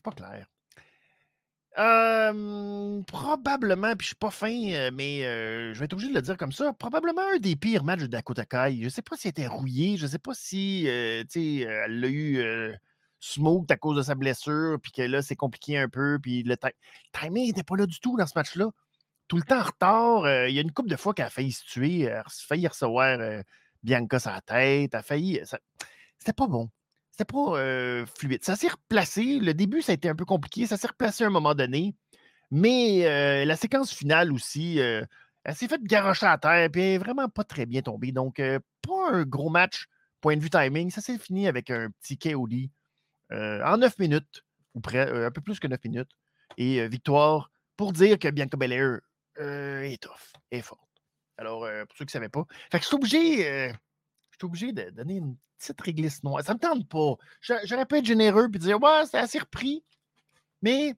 pas 0.00 0.12
clair. 0.12 0.46
probablement, 3.06 3.94
puis 3.96 4.04
je 4.04 4.08
suis 4.08 4.16
pas 4.16 4.30
fin, 4.30 4.52
euh, 4.72 4.90
mais 4.92 5.24
euh, 5.24 5.72
je 5.72 5.78
vais 5.78 5.84
être 5.86 5.92
obligé 5.94 6.10
de 6.10 6.14
le 6.14 6.22
dire 6.22 6.36
comme 6.36 6.52
ça. 6.52 6.72
Probablement 6.72 7.22
un 7.34 7.38
des 7.38 7.56
pires 7.56 7.84
matchs 7.84 8.00
de 8.00 8.06
Dakota 8.06 8.44
Kai. 8.44 8.82
Je 8.82 8.88
sais 8.88 9.02
pas 9.02 9.16
si 9.16 9.28
elle 9.28 9.30
était 9.30 9.46
rouillée, 9.46 9.96
je 9.96 10.06
sais 10.06 10.18
pas 10.18 10.34
si 10.34 10.88
euh, 10.88 11.24
elle 11.34 12.04
a 12.04 12.08
eu 12.08 12.74
smoke 13.20 13.66
à 13.70 13.76
cause 13.76 13.96
de 13.96 14.02
sa 14.02 14.14
blessure, 14.14 14.78
puis 14.82 14.92
que 14.92 15.02
là, 15.02 15.22
c'est 15.22 15.36
compliqué 15.36 15.78
un 15.78 15.88
peu, 15.88 16.18
puis 16.20 16.42
le, 16.42 16.56
timing 17.12 17.46
n'était 17.46 17.62
pas 17.62 17.76
là 17.76 17.86
du 17.86 18.00
tout 18.00 18.16
dans 18.16 18.26
ce 18.26 18.32
match-là. 18.34 18.70
Tout 19.30 19.36
le 19.36 19.44
temps 19.44 19.60
en 19.60 19.62
retard. 19.62 20.24
Euh, 20.24 20.48
il 20.48 20.56
y 20.56 20.58
a 20.58 20.62
une 20.62 20.72
couple 20.72 20.90
de 20.90 20.96
fois 20.96 21.14
qu'elle 21.14 21.26
a 21.26 21.30
failli 21.30 21.52
se 21.52 21.64
tuer. 21.64 22.00
Elle 22.00 22.16
a 22.16 22.24
failli 22.28 22.66
recevoir 22.66 23.20
euh, 23.20 23.42
Bianca 23.84 24.18
sa 24.18 24.40
tête. 24.40 24.90
Elle 24.92 24.98
a 24.98 25.02
failli. 25.04 25.40
C'était 26.18 26.32
pas 26.32 26.48
bon. 26.48 26.68
C'était 27.12 27.32
pas 27.32 28.06
fluide. 28.18 28.42
Ça 28.42 28.56
s'est 28.56 28.68
replacé. 28.68 29.38
Le 29.38 29.54
début, 29.54 29.82
ça 29.82 29.92
a 29.92 29.94
été 29.94 30.08
un 30.08 30.16
peu 30.16 30.24
compliqué. 30.24 30.66
Ça 30.66 30.76
s'est 30.76 30.88
replacé 30.88 31.22
à 31.22 31.28
un 31.28 31.30
moment 31.30 31.54
donné. 31.54 31.94
Mais 32.50 33.44
la 33.44 33.56
séquence 33.56 33.92
finale 33.92 34.32
aussi, 34.32 34.78
elle 34.78 35.54
s'est 35.54 35.68
faite 35.68 35.84
garocher 35.84 36.26
à 36.26 36.36
terre. 36.36 36.68
Puis 36.70 36.82
elle 36.82 36.94
est 36.94 36.98
vraiment 36.98 37.28
pas 37.28 37.44
très 37.44 37.66
bien 37.66 37.82
tombée. 37.82 38.10
Donc, 38.10 38.36
pas 38.36 39.10
un 39.12 39.22
gros 39.22 39.50
match, 39.50 39.86
point 40.20 40.36
de 40.36 40.42
vue 40.42 40.50
timing. 40.50 40.90
Ça 40.90 41.02
s'est 41.02 41.18
fini 41.18 41.46
avec 41.46 41.70
un 41.70 41.90
petit 42.00 42.18
KOD 42.18 42.70
en 43.30 43.76
neuf 43.76 43.98
minutes, 43.98 44.44
ou 44.74 44.80
près, 44.80 45.24
un 45.24 45.30
peu 45.30 45.40
plus 45.40 45.60
que 45.60 45.68
neuf 45.68 45.84
minutes. 45.84 46.10
Et 46.56 46.88
victoire 46.88 47.52
pour 47.76 47.92
dire 47.92 48.18
que 48.18 48.28
Bianca 48.28 48.56
Belair 48.56 49.00
est 49.40 50.02
tough, 50.02 50.32
est 50.50 50.62
forte. 50.62 50.80
Alors, 51.38 51.60
pour 51.60 51.96
ceux 51.96 52.04
qui 52.04 52.10
ne 52.10 52.12
savaient 52.12 52.28
pas. 52.28 52.44
Fait 52.70 52.78
que 52.78 52.84
je 52.84 52.88
suis 52.88 52.96
obligé, 52.96 53.72
suis 54.40 54.46
obligé 54.46 54.72
de 54.72 54.90
donner 54.90 55.16
une 55.16 55.36
petite 55.58 55.80
réglisse 55.80 56.22
noire. 56.24 56.42
Ça 56.42 56.54
ne 56.54 56.58
me 56.58 56.60
tente 56.60 56.88
pas. 56.88 57.16
J'aurais 57.64 57.86
pu 57.86 57.98
être 57.98 58.06
généreux 58.06 58.48
et 58.52 58.58
dire 58.58 58.80
Ouais, 58.82 59.04
c'est 59.06 59.18
assez 59.18 59.38
repris. 59.38 59.84
Mais 60.62 60.94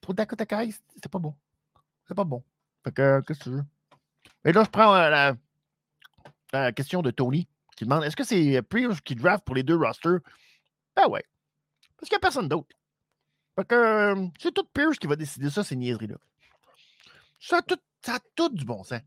pour 0.00 0.14
Dakota 0.14 0.46
Kai, 0.46 0.70
c'était 0.94 1.08
pas 1.08 1.18
bon. 1.18 1.34
C'est 2.06 2.14
pas 2.14 2.24
bon. 2.24 2.42
Fait 2.84 2.92
que, 2.92 3.20
qu'est-ce 3.20 3.38
que 3.38 3.44
tu 3.44 3.50
veux? 3.50 3.64
Et 4.44 4.52
là, 4.52 4.64
je 4.64 4.70
prends 4.70 4.92
la, 6.52 6.72
question 6.72 7.02
de 7.02 7.10
Tony 7.10 7.46
qui 7.76 7.84
demande 7.84 8.04
est-ce 8.04 8.16
que 8.16 8.24
c'est 8.24 8.62
Pierce 8.62 9.00
qui 9.00 9.14
draft 9.14 9.44
pour 9.44 9.54
les 9.54 9.62
deux 9.62 9.76
rosters? 9.76 10.20
Ben 10.96 11.06
ouais. 11.08 11.24
Parce 11.96 12.08
qu'il 12.08 12.16
n'y 12.16 12.16
a 12.16 12.20
personne 12.20 12.48
d'autre. 12.48 12.74
Fait 13.56 13.66
que 13.66 13.74
euh, 13.74 14.26
c'est 14.40 14.52
tout 14.52 14.64
Pierce 14.72 14.98
qui 14.98 15.06
va 15.06 15.16
décider 15.16 15.50
ça, 15.50 15.62
ces 15.62 15.76
niaiseries-là. 15.76 16.16
Ça 17.40 17.58
a, 17.58 17.62
tout, 17.62 17.78
ça 18.04 18.18
tout 18.34 18.48
du 18.48 18.64
bon 18.64 18.82
sens. 18.84 19.00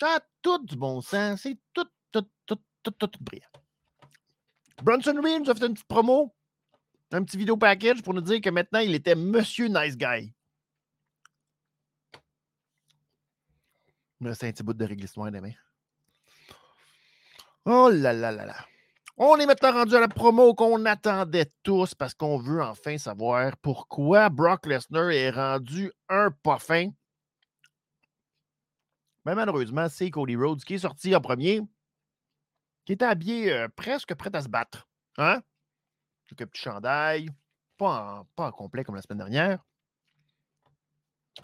Ça 0.00 0.16
a 0.16 0.20
tout 0.40 0.64
du 0.64 0.76
bon 0.76 1.00
sens. 1.00 1.42
C'est 1.42 1.58
tout, 1.72 1.86
tout, 2.10 2.26
tout, 2.46 2.58
tout, 2.82 2.90
tout, 2.90 3.06
tout 3.06 3.24
brillant. 3.24 3.46
Bronson 4.82 5.20
Reed 5.22 5.44
nous 5.44 5.50
a 5.50 5.54
fait 5.54 5.66
une 5.66 5.74
petite 5.74 5.86
promo, 5.86 6.34
un 7.12 7.22
petit 7.22 7.36
vidéo 7.36 7.56
package 7.56 8.02
pour 8.02 8.14
nous 8.14 8.20
dire 8.20 8.40
que 8.40 8.50
maintenant 8.50 8.80
il 8.80 8.94
était 8.94 9.14
Monsieur 9.14 9.68
Nice 9.68 9.96
Guy. 9.96 10.34
C'est 14.34 14.48
un 14.48 14.52
petit 14.52 14.62
bout 14.62 14.72
de 14.72 14.84
réglissement 14.84 15.30
demain. 15.30 15.52
Oh 17.64 17.90
là 17.92 18.12
là 18.12 18.32
là 18.32 18.44
là. 18.44 18.66
On 19.16 19.36
est 19.36 19.46
maintenant 19.46 19.72
rendu 19.72 19.94
à 19.94 20.00
la 20.00 20.08
promo 20.08 20.54
qu'on 20.54 20.84
attendait 20.84 21.52
tous 21.62 21.94
parce 21.94 22.14
qu'on 22.14 22.38
veut 22.38 22.62
enfin 22.62 22.98
savoir 22.98 23.56
pourquoi 23.58 24.30
Brock 24.30 24.66
Lesnar 24.66 25.10
est 25.10 25.30
rendu 25.30 25.92
un 26.08 26.30
pas 26.30 26.58
fin. 26.58 26.90
Mais 29.24 29.34
malheureusement, 29.34 29.88
c'est 29.88 30.10
Cody 30.10 30.36
Rhodes 30.36 30.64
qui 30.64 30.74
est 30.74 30.78
sorti 30.78 31.14
en 31.14 31.20
premier, 31.20 31.60
qui 32.84 32.92
était 32.92 33.04
habillé 33.04 33.52
euh, 33.52 33.68
presque 33.68 34.14
prêt 34.14 34.34
à 34.34 34.42
se 34.42 34.48
battre. 34.48 34.88
Hein? 35.16 35.42
Avec 36.26 36.42
un 36.42 36.46
petit 36.46 36.62
chandail, 36.62 37.28
pas 37.76 38.20
en, 38.20 38.24
pas 38.36 38.50
complet 38.52 38.84
comme 38.84 38.96
la 38.96 39.02
semaine 39.02 39.18
dernière. 39.18 39.64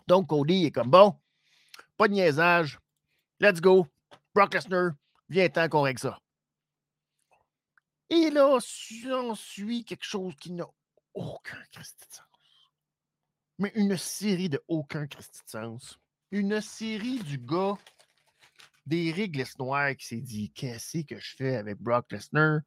Donc, 0.07 0.29
Cody 0.29 0.67
est 0.67 0.71
comme 0.71 0.91
bon, 0.91 1.19
pas 1.97 2.09
de 2.09 2.15
niaisage, 2.15 2.79
let's 3.41 3.61
go. 3.61 3.87
Brock 4.35 4.55
Lesnar, 4.55 4.93
viens-t'en 5.29 5.69
qu'on 5.69 5.83
règle 5.83 6.01
ça. 6.01 6.21
Et 8.11 8.31
là, 8.31 8.49
on 8.49 9.35
suit 9.35 9.85
quelque 9.85 10.05
chose 10.05 10.35
qui 10.37 10.53
n'a 10.53 10.67
aucun 11.15 11.63
Christi 11.73 12.07
de 12.09 12.15
sens. 12.15 12.25
Mais 13.59 13.73
une 13.75 13.97
série 13.97 14.49
de 14.49 14.63
aucun 14.69 15.05
de 15.05 15.17
sens. 15.47 15.99
Une 16.31 16.61
série 16.61 17.21
du 17.21 17.39
gars 17.39 17.77
d'Éric 18.85 19.37
Lesnoir 19.37 19.97
qui 19.97 20.07
s'est 20.07 20.21
dit 20.21 20.51
Qu'est-ce 20.51 20.99
que 21.05 21.19
je 21.19 21.37
fais 21.37 21.57
avec 21.57 21.79
Brock 21.79 22.13
Lesnar? 22.13 22.61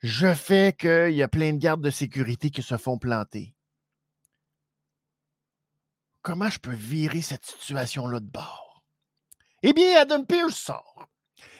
Je 0.00 0.32
fais 0.34 0.74
qu'il 0.78 1.14
y 1.14 1.22
a 1.22 1.28
plein 1.28 1.52
de 1.52 1.58
gardes 1.58 1.82
de 1.82 1.90
sécurité 1.90 2.50
qui 2.50 2.62
se 2.62 2.76
font 2.76 2.98
planter. 2.98 3.54
Comment 6.22 6.50
je 6.50 6.58
peux 6.58 6.74
virer 6.74 7.20
cette 7.20 7.44
situation-là 7.44 8.20
de 8.20 8.26
bord? 8.26 8.84
Eh 9.62 9.72
bien, 9.72 10.00
Adam 10.00 10.24
Pierce 10.24 10.56
sort. 10.56 11.08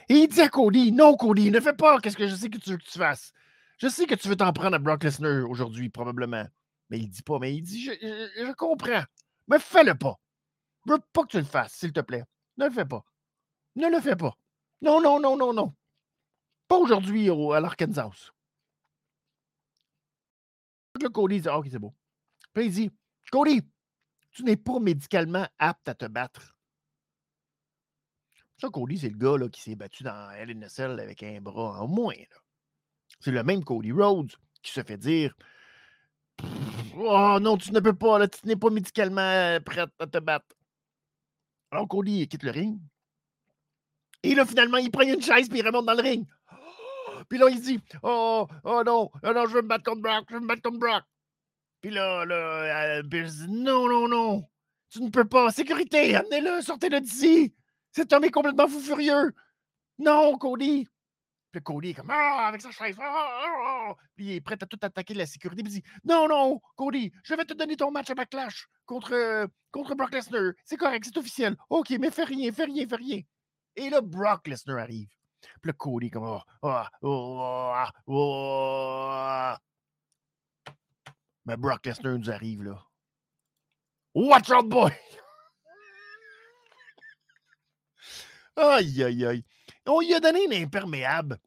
Et 0.08 0.14
il 0.14 0.28
dit 0.28 0.40
à 0.40 0.48
Cody, 0.48 0.92
non, 0.92 1.16
Cody, 1.16 1.50
ne 1.50 1.60
fais 1.60 1.72
pas 1.72 2.00
qu'est-ce 2.00 2.16
que 2.16 2.28
je 2.28 2.34
sais 2.34 2.48
que 2.50 2.58
tu 2.58 2.70
veux 2.70 2.76
que 2.76 2.84
tu 2.84 2.98
fasses? 2.98 3.32
Je 3.78 3.88
sais 3.88 4.06
que 4.06 4.14
tu 4.14 4.28
veux 4.28 4.36
t'en 4.36 4.52
prendre 4.52 4.76
à 4.76 4.78
Brock 4.78 5.02
Lesnar 5.02 5.48
aujourd'hui, 5.48 5.88
probablement. 5.88 6.46
Mais 6.90 6.98
il 6.98 7.08
dit 7.08 7.22
pas, 7.22 7.38
mais 7.40 7.54
il 7.54 7.62
dit, 7.62 7.84
je, 7.84 8.52
comprends. 8.52 9.02
Mais 9.48 9.58
fais-le 9.58 9.94
pas. 9.94 10.16
Veux 10.86 10.98
pas 11.12 11.22
que 11.22 11.28
tu 11.28 11.38
le 11.38 11.44
fasses, 11.44 11.74
s'il 11.74 11.92
te 11.92 12.00
plaît. 12.00 12.24
Ne 12.56 12.66
le 12.66 12.70
fais 12.72 12.84
pas. 12.84 13.04
Ne 13.76 13.88
le 13.88 14.00
fais 14.00 14.16
pas. 14.16 14.36
Non, 14.80 15.00
non, 15.00 15.20
non, 15.20 15.36
non, 15.36 15.52
non. 15.52 15.74
Pas 16.68 16.76
aujourd'hui 16.76 17.30
à 17.30 17.60
l'Arkansas. 17.60 18.32
Là, 21.00 21.08
Cody 21.08 21.40
dit, 21.40 21.48
ah, 21.48 21.58
OK, 21.58 21.68
c'est 21.70 21.78
beau. 21.78 21.94
Puis 22.52 22.66
il 22.66 22.72
dit, 22.72 22.90
Cody, 23.30 23.62
tu 24.32 24.44
n'es 24.44 24.56
pas 24.56 24.78
médicalement 24.78 25.46
apte 25.58 25.88
à 25.88 25.94
te 25.94 26.06
battre. 26.06 26.56
Ça, 28.58 28.68
Cody, 28.68 28.98
c'est 28.98 29.08
le 29.08 29.16
gars 29.16 29.38
là, 29.38 29.48
qui 29.48 29.60
s'est 29.60 29.74
battu 29.74 30.02
dans 30.02 30.30
LNSL 30.30 31.00
avec 31.00 31.22
un 31.22 31.40
bras 31.40 31.80
en 31.80 31.88
moins. 31.88 32.14
C'est 33.20 33.30
le 33.30 33.42
même 33.42 33.64
Cody 33.64 33.92
Rhodes 33.92 34.32
qui 34.62 34.72
se 34.72 34.82
fait 34.82 34.98
dire 34.98 35.34
Oh 36.96 37.38
non, 37.40 37.56
tu 37.56 37.72
ne 37.72 37.80
peux 37.80 37.94
pas, 37.94 38.18
là, 38.18 38.28
tu 38.28 38.46
n'es 38.46 38.56
pas 38.56 38.70
médicalement 38.70 39.20
euh, 39.20 39.60
prêt 39.60 39.86
à 39.98 40.06
te 40.06 40.18
battre. 40.18 40.54
Alors 41.72 41.88
Cody 41.88 42.28
quitte 42.28 42.42
le 42.42 42.50
ring. 42.50 42.78
Et 44.22 44.34
là, 44.34 44.44
finalement, 44.44 44.76
il 44.76 44.90
prend 44.90 45.02
une 45.02 45.22
chaise 45.22 45.48
puis 45.48 45.60
il 45.60 45.66
remonte 45.66 45.86
dans 45.86 45.94
le 45.94 46.02
ring. 46.02 46.26
Puis 47.28 47.38
là, 47.38 47.48
il 47.48 47.60
dit 47.60 47.80
Oh, 48.02 48.46
oh 48.62 48.82
non, 48.84 49.10
oh 49.22 49.32
non, 49.32 49.46
je 49.46 49.54
veux 49.54 49.62
me 49.62 49.68
battre 49.68 49.84
contre 49.84 50.02
Brock, 50.02 50.26
je 50.28 50.34
veux 50.34 50.40
me 50.40 50.46
battre 50.46 50.62
contre 50.62 50.78
Brock. 50.78 51.02
Puis 51.80 51.90
là, 51.90 52.24
là, 52.26 52.98
euh, 52.98 53.02
dit 53.02 53.46
Non, 53.48 53.88
non, 53.88 54.06
non, 54.06 54.48
tu 54.90 55.02
ne 55.02 55.08
peux 55.08 55.24
pas. 55.24 55.50
Sécurité, 55.50 56.14
amenez-le, 56.14 56.60
sortez-le 56.60 57.00
d'ici. 57.00 57.54
Cet 57.90 58.12
homme 58.12 58.24
est 58.24 58.30
complètement 58.30 58.68
fou 58.68 58.78
furieux. 58.78 59.32
Non, 59.98 60.36
Cody. 60.36 60.86
Puis 61.52 61.62
Cody 61.62 61.90
est 61.90 61.94
comme 61.94 62.10
Ah, 62.10 62.46
avec 62.48 62.62
sa 62.62 62.70
chaise. 62.70 62.96
Ah, 62.98 63.04
ah, 63.04 63.90
ah, 63.90 63.94
Puis 64.16 64.24
il 64.24 64.32
est 64.32 64.40
prêt 64.40 64.56
à 64.60 64.66
tout 64.66 64.78
attaquer 64.80 65.12
la 65.12 65.26
sécurité. 65.26 65.62
Puis 65.62 65.72
il 65.74 65.82
dit 65.82 65.88
Non, 66.02 66.26
non, 66.26 66.60
Cody, 66.76 67.12
je 67.22 67.34
vais 67.34 67.44
te 67.44 67.52
donner 67.52 67.76
ton 67.76 67.90
match 67.90 68.08
à 68.10 68.14
Backlash 68.14 68.66
contre, 68.86 69.48
contre 69.70 69.94
Brock 69.94 70.14
Lesnar. 70.14 70.52
C'est 70.64 70.78
correct, 70.78 71.04
c'est 71.04 71.18
officiel. 71.18 71.56
OK, 71.68 71.90
mais 72.00 72.10
fais 72.10 72.24
rien, 72.24 72.50
fais 72.52 72.64
rien, 72.64 72.86
fais 72.88 72.96
rien. 72.96 73.20
Et 73.76 73.90
là, 73.90 74.00
Brock 74.00 74.48
Lesnar 74.48 74.78
arrive. 74.78 75.08
Puis 75.60 75.68
là, 75.68 75.72
Cody, 75.74 76.10
comme 76.10 76.24
oh, 76.24 76.40
oh, 77.02 77.84
oh, 78.06 79.54
Mais 81.44 81.56
Brock 81.58 81.84
Lesnar 81.84 82.18
nous 82.18 82.30
arrive 82.30 82.62
là. 82.62 82.82
Watch 84.14 84.50
out, 84.50 84.68
boy! 84.68 84.92
Aïe, 88.56 89.02
aïe, 89.02 89.26
aïe. 89.26 89.44
On 89.86 90.00
lui 90.00 90.14
a 90.14 90.20
donné 90.20 90.44
une 90.44 90.52
imperméable. 90.52 91.38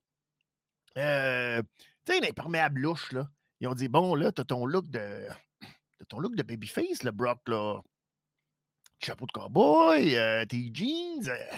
Euh, 0.98 1.62
tu 2.06 2.12
sais, 2.12 2.18
une 2.18 2.26
imperméable 2.26 2.82
louche, 2.82 3.12
là. 3.12 3.30
Ils 3.60 3.68
ont 3.68 3.74
dit, 3.74 3.88
bon, 3.88 4.15
là, 4.15 4.32
t'as 4.32 4.44
ton 4.44 4.65
look 4.65 4.89
de. 4.89 5.28
T'as 5.62 6.06
ton 6.10 6.20
look 6.20 6.36
de 6.36 6.44
babyface, 6.44 7.04
le 7.04 7.12
Brock, 7.12 7.39
là. 7.48 7.82
Chapeau 9.00 9.26
de 9.26 9.32
cowboy, 9.32 10.15
euh, 10.15 10.46
tes 10.46 10.72
jeans. 10.74 11.28
Euh, 11.28 11.58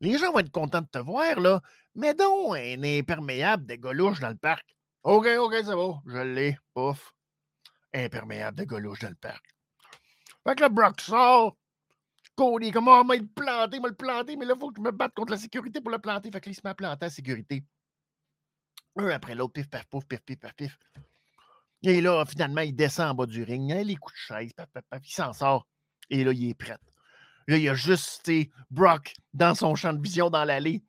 les 0.00 0.16
gens 0.18 0.32
vont 0.32 0.38
être 0.38 0.50
contents 0.50 0.80
de 0.80 0.86
te 0.86 0.98
voir, 0.98 1.38
là. 1.40 1.60
Mais 1.94 2.14
donc, 2.14 2.56
un 2.56 2.82
imperméable 2.82 3.66
de 3.66 3.74
golouche 3.76 4.20
dans 4.20 4.28
le 4.28 4.36
parc. 4.36 4.64
OK, 5.02 5.26
OK, 5.38 5.54
ça 5.64 5.76
va. 5.76 6.00
Je 6.06 6.18
l'ai. 6.18 6.58
Ouf. 6.74 7.12
Imperméable 7.92 8.58
de 8.58 8.64
golouche 8.64 9.00
dans 9.00 9.08
le 9.08 9.14
parc. 9.16 9.44
Fait 10.46 10.54
que 10.54 10.62
le 10.62 10.68
Brock 10.68 11.00
sort. 11.00 11.56
Cody, 12.38 12.70
comment 12.70 13.02
m'a 13.02 13.16
planté, 13.34 13.80
m'a 13.80 13.88
le 13.88 13.96
planté, 13.96 14.36
mais 14.36 14.46
là, 14.46 14.54
il 14.54 14.60
faut 14.60 14.70
que 14.70 14.76
je 14.76 14.82
me 14.82 14.92
batte 14.92 15.12
contre 15.12 15.32
la 15.32 15.38
sécurité 15.38 15.80
pour 15.80 15.90
le 15.90 15.98
planter. 15.98 16.30
Fait 16.30 16.40
que 16.40 16.46
là, 16.46 16.52
il 16.52 16.54
se 16.54 16.60
met 16.62 16.70
à 16.70 16.74
planter 16.76 17.06
la 17.06 17.10
sécurité. 17.10 17.64
Un 18.94 19.08
après 19.08 19.34
l'autre, 19.34 19.54
pif, 19.54 19.68
paf, 19.68 19.84
pouf, 19.86 20.04
pif, 20.04 20.20
pif, 20.20 20.38
paf, 20.38 20.54
pif. 20.54 20.78
Et 21.82 22.00
là, 22.00 22.24
finalement, 22.26 22.60
il 22.60 22.76
descend 22.76 23.10
en 23.10 23.14
bas 23.14 23.26
du 23.26 23.42
ring. 23.42 23.72
Hein, 23.72 23.82
les 23.82 23.96
coups 23.96 24.14
de 24.14 24.18
chaise, 24.18 24.52
paf, 24.52 24.68
paf, 24.72 24.84
paf, 24.88 25.04
il 25.04 25.12
s'en 25.12 25.32
sort. 25.32 25.66
Et 26.10 26.22
là, 26.22 26.30
il 26.32 26.50
est 26.50 26.54
prêt. 26.54 26.76
Là, 27.48 27.56
il 27.56 27.62
y 27.64 27.68
a 27.68 27.74
juste 27.74 28.30
Brock 28.70 29.14
dans 29.34 29.56
son 29.56 29.74
champ 29.74 29.92
de 29.92 30.00
vision 30.00 30.30
dans 30.30 30.44
l'allée. 30.44 30.84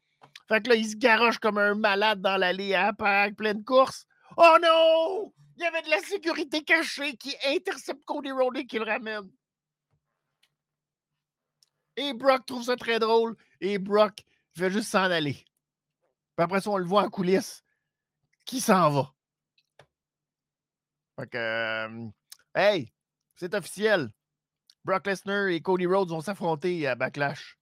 Fait 0.47 0.61
que 0.61 0.69
là, 0.69 0.75
il 0.75 0.87
se 0.87 0.97
garoche 0.97 1.39
comme 1.39 1.57
un 1.57 1.73
malade 1.73 2.21
dans 2.21 2.37
l'allée 2.37 2.75
à 2.75 2.93
hein, 2.99 3.33
pleine 3.33 3.63
course. 3.63 4.05
Oh 4.37 4.57
non! 4.61 5.33
Il 5.57 5.63
y 5.63 5.65
avait 5.65 5.81
de 5.81 5.89
la 5.89 5.99
sécurité 6.01 6.63
cachée 6.63 7.15
qui 7.17 7.35
intercepte 7.47 8.05
Cody 8.05 8.31
Rhodes 8.31 8.57
et 8.57 8.67
qui 8.67 8.77
le 8.77 8.85
ramène. 8.85 9.29
Et 11.99 12.13
Brock 12.13 12.45
trouve 12.45 12.63
ça 12.63 12.77
très 12.77 12.97
drôle. 12.97 13.35
Et 13.59 13.77
Brock 13.77 14.23
fait 14.55 14.71
juste 14.71 14.89
s'en 14.89 15.11
aller. 15.11 15.33
Puis 15.33 16.43
après 16.43 16.61
ça, 16.61 16.69
on 16.69 16.77
le 16.77 16.85
voit 16.85 17.03
en 17.03 17.09
coulisses. 17.09 17.61
Qui 18.45 18.61
s'en 18.61 18.89
va? 18.89 19.13
Fait 21.19 21.29
que, 21.29 21.37
euh, 21.37 22.07
hey, 22.55 22.93
c'est 23.35 23.53
officiel. 23.53 24.09
Brock 24.85 25.07
Lesnar 25.07 25.47
et 25.49 25.61
Cody 25.61 25.85
Rhodes 25.85 26.09
vont 26.09 26.21
s'affronter 26.21 26.87
à 26.87 26.95
Backlash. 26.95 27.59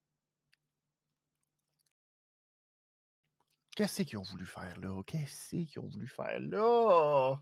Qu'est-ce 3.75 4.03
qu'ils 4.03 4.19
ont 4.19 4.23
voulu 4.23 4.45
faire 4.45 4.79
là? 4.79 5.01
Qu'est-ce 5.07 5.55
qu'ils 5.65 5.79
ont 5.79 5.87
voulu 5.87 6.07
faire 6.07 6.39
là? 6.39 7.41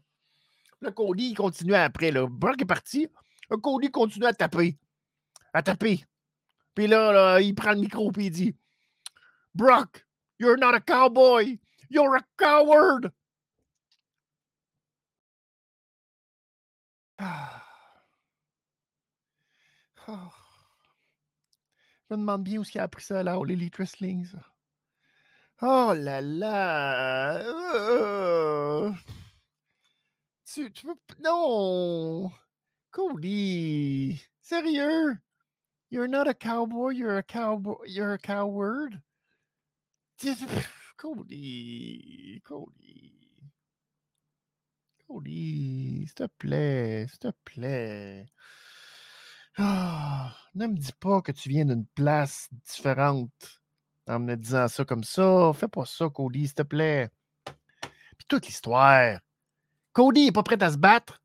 Là, 0.80 0.92
Cody, 0.94 1.26
il 1.32 1.36
continue 1.36 1.76
après. 1.76 2.12
Là. 2.12 2.26
Brock 2.26 2.62
est 2.62 2.66
parti. 2.66 3.10
Là, 3.50 3.58
Cody 3.62 3.92
continue 3.92 4.28
à 4.28 4.34
taper. 4.34 4.78
À 5.54 5.62
taper. 5.62 6.06
Puis 6.76 6.88
là, 6.88 7.12
là, 7.14 7.42
il 7.42 7.56
prend 7.56 7.72
le 7.72 7.80
micro 7.80 8.12
et 8.18 8.26
il 8.26 8.32
dit 8.32 8.56
Brock, 9.56 10.06
you're 10.40 10.58
not 10.58 10.76
a 10.76 10.82
cowboy. 10.82 11.60
You're 11.90 12.16
a 12.18 12.22
coward. 12.38 13.12
Ah. 17.18 17.62
Ah. 20.08 20.30
Je 22.08 22.14
me 22.14 22.20
demande 22.20 22.44
bien 22.44 22.60
où 22.60 22.64
il 22.64 22.80
a 22.80 22.84
appris 22.84 23.02
ça 23.04 23.24
là, 23.24 23.40
au 23.40 23.46
Elite 23.48 23.78
Wrestling. 23.78 24.26
Ça. 24.26 24.38
Oh 25.64 25.94
là 25.96 26.22
là! 26.22 27.42
Tu, 30.46 30.72
tu 30.72 30.86
veux. 30.86 30.94
Non! 31.20 32.32
Cody! 32.92 34.22
Sérieux? 34.42 35.18
You're 35.96 36.10
not 36.10 36.28
a 36.28 36.34
cowboy, 36.34 36.90
you're 36.90 37.18
a 37.20 37.24
cowboy, 37.24 37.86
you're 37.88 38.16
a 38.16 38.18
coward? 38.18 39.00
Cody! 40.98 42.42
Cody! 42.44 43.14
Cody! 45.08 46.06
S'il 46.06 46.14
te 46.14 46.28
plaît, 46.38 47.08
s'il 47.08 47.20
te 47.20 47.32
plaît. 47.46 48.26
Ah, 49.58 50.36
ne 50.56 50.68
me 50.68 50.76
dis 50.76 50.92
pas 51.00 51.22
que 51.22 51.32
tu 51.32 51.48
viens 51.48 51.64
d'une 51.64 51.86
place 51.86 52.50
différente 52.52 53.62
en 54.06 54.20
me 54.20 54.36
disant 54.36 54.68
ça 54.68 54.84
comme 54.84 55.06
ça. 55.06 55.54
Fais 55.54 55.70
pas 55.70 55.86
ça, 55.86 56.10
Cody, 56.10 56.48
s'il 56.48 56.56
te 56.56 56.64
plaît. 56.64 57.10
Puis 58.18 58.28
toute 58.28 58.48
l'histoire. 58.48 59.22
Cody 59.94 60.26
n'est 60.26 60.34
pas 60.34 60.44
prêt 60.44 60.62
à 60.62 60.72
se 60.74 60.78
battre. 60.78 61.22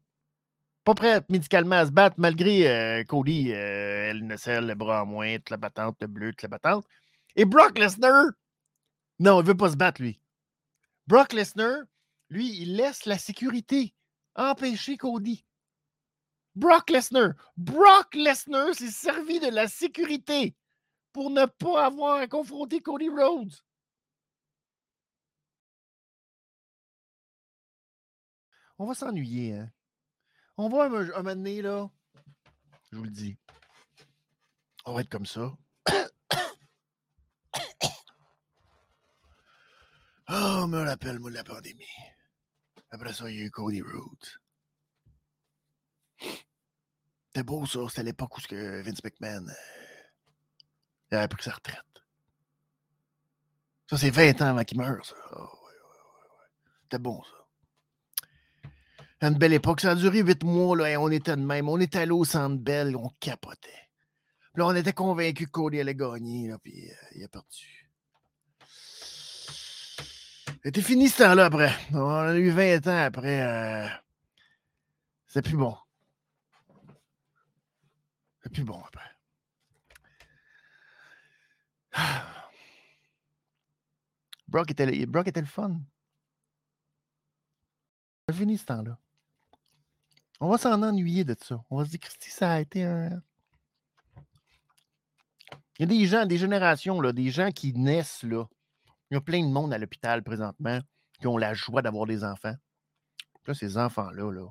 Pas 0.90 0.94
prêt 0.94 1.24
médicalement 1.29 1.76
à 1.76 1.87
se 1.87 1.92
battre, 1.92 2.16
malgré 2.18 2.68
euh, 2.68 3.05
Cody, 3.05 3.53
euh, 3.53 4.11
elle 4.11 4.26
ne 4.26 4.37
serre 4.37 4.61
le 4.61 4.74
bras 4.74 5.05
en 5.05 5.07
moins, 5.07 5.37
toute 5.37 5.50
la 5.50 5.57
battante, 5.57 5.96
le 6.00 6.09
bleu, 6.09 6.33
toute 6.33 6.42
la 6.42 6.48
battante. 6.48 6.85
Et 7.37 7.44
Brock 7.44 7.79
Lesnar, 7.79 8.33
non, 9.20 9.40
il 9.40 9.46
veut 9.46 9.57
pas 9.57 9.70
se 9.70 9.76
battre, 9.76 10.03
lui. 10.03 10.20
Brock 11.07 11.33
Lesnar, 11.33 11.85
lui, 12.29 12.61
il 12.61 12.74
laisse 12.74 13.07
la 13.07 13.18
sécurité 13.18 13.94
empêcher 14.35 14.96
Cody. 14.96 15.44
Brock 16.57 16.90
Lesnar, 16.90 17.35
Brock 17.57 18.12
Lesnar 18.16 18.74
s'est 18.74 18.90
servi 18.90 19.38
de 19.38 19.46
la 19.48 19.68
sécurité 19.68 20.57
pour 21.12 21.31
ne 21.31 21.46
pas 21.46 21.87
avoir 21.87 22.16
à 22.16 22.26
confronter 22.26 22.81
Cody 22.81 23.11
Rhodes. 23.11 23.55
On 28.76 28.87
va 28.87 28.94
s'ennuyer, 28.94 29.55
hein? 29.55 29.70
On 30.62 30.68
va 30.68 30.85
un, 30.85 30.92
un 30.92 31.07
moment 31.23 31.35
donné, 31.35 31.62
là, 31.62 31.88
je 32.92 32.96
vous 32.99 33.05
le 33.05 33.11
dis, 33.11 33.35
on 34.85 34.92
va 34.92 35.01
être 35.01 35.09
comme 35.09 35.25
ça. 35.25 35.57
oh, 40.29 40.66
me 40.66 40.85
rappelle, 40.85 41.18
moi, 41.18 41.31
la 41.31 41.44
pandémie. 41.44 41.87
Après 42.90 43.14
ça, 43.14 43.31
il 43.31 43.38
y 43.38 43.40
a 43.40 43.46
eu 43.46 43.51
Cody 43.51 43.81
Rhodes. 43.81 44.29
C'était 47.29 47.42
beau, 47.42 47.64
ça. 47.64 47.81
C'était 47.88 48.03
l'époque 48.03 48.37
où 48.37 48.42
Vince 48.51 49.03
McMahon 49.03 49.49
euh, 49.49 49.55
il 51.11 51.16
avait 51.16 51.29
pris 51.29 51.42
sa 51.42 51.53
retraite. 51.53 51.81
Ça, 53.88 53.96
c'est 53.96 54.11
20 54.11 54.42
ans 54.42 54.49
avant 54.49 54.64
qu'il 54.64 54.77
meure, 54.77 55.07
ça. 55.07 55.16
Oh, 55.38 55.59
C'était 56.83 56.99
bon, 56.99 57.23
ça. 57.23 57.39
Une 59.22 59.35
belle 59.35 59.52
époque. 59.52 59.80
Ça 59.80 59.90
a 59.90 59.94
duré 59.94 60.20
8 60.20 60.44
mois, 60.44 60.76
là, 60.76 60.90
et 60.90 60.96
on 60.96 61.11
était 61.11 61.37
de 61.37 61.42
même. 61.42 61.68
On 61.68 61.78
était 61.78 61.98
allé 61.98 62.12
au 62.12 62.24
centre 62.24 62.56
belle, 62.56 62.96
on 62.96 63.11
capotait. 63.20 63.88
Là, 64.54 64.66
on 64.66 64.74
était 64.74 64.92
convaincus 64.92 65.46
que 65.46 65.52
Cody 65.52 65.80
allait 65.80 65.94
gagner, 65.94 66.48
là, 66.48 66.59
puis 66.59 66.90
euh, 66.90 66.94
il 67.14 67.24
a 67.24 67.28
perdu. 67.28 67.90
C'était 70.62 70.83
fini 70.83 71.09
ce 71.09 71.22
temps-là 71.22 71.46
après. 71.46 71.72
On 71.92 72.09
a 72.09 72.37
eu 72.37 72.50
20 72.50 72.87
ans 72.87 73.04
après. 73.04 73.40
Euh... 73.42 73.88
C'est 75.26 75.42
plus 75.42 75.56
bon. 75.56 75.76
C'est 78.42 78.52
plus 78.52 78.64
bon 78.64 78.83
après. 78.83 79.11
Brock 84.48 84.70
était, 84.70 85.06
Brock 85.06 85.28
était 85.28 85.40
le 85.40 85.46
fun. 85.46 85.80
C'est 88.28 88.35
fini 88.35 88.59
ce 88.59 88.66
temps-là. 88.66 88.98
On 90.40 90.48
va 90.48 90.57
s'en 90.57 90.83
ennuyer 90.83 91.24
de 91.24 91.37
ça. 91.38 91.62
On 91.68 91.79
va 91.79 91.85
se 91.85 91.90
dire, 91.90 92.00
Christy, 92.00 92.31
ça 92.31 92.53
a 92.53 92.61
été 92.61 92.83
un. 92.85 93.22
Il 95.79 95.81
y 95.81 95.83
a 95.85 95.87
des 95.87 96.07
gens, 96.07 96.26
des 96.26 96.38
générations, 96.38 97.00
là, 97.00 97.12
des 97.12 97.31
gens 97.31 97.50
qui 97.50 97.72
naissent 97.74 98.22
là. 98.22 98.44
Il 99.11 99.14
y 99.14 99.16
a 99.16 99.20
plein 99.20 99.42
de 99.42 99.53
monde 99.53 99.72
à 99.72 99.79
l'hôpital 99.79 100.22
présentement 100.22 100.81
qui 101.20 101.26
ont 101.26 101.37
la 101.37 101.53
joie 101.55 101.83
d'avoir 101.83 102.07
des 102.07 102.24
enfants. 102.24 102.55
Là, 103.46 103.55
ces 103.55 103.76
enfants-là, 103.76 104.31
là, 104.33 104.48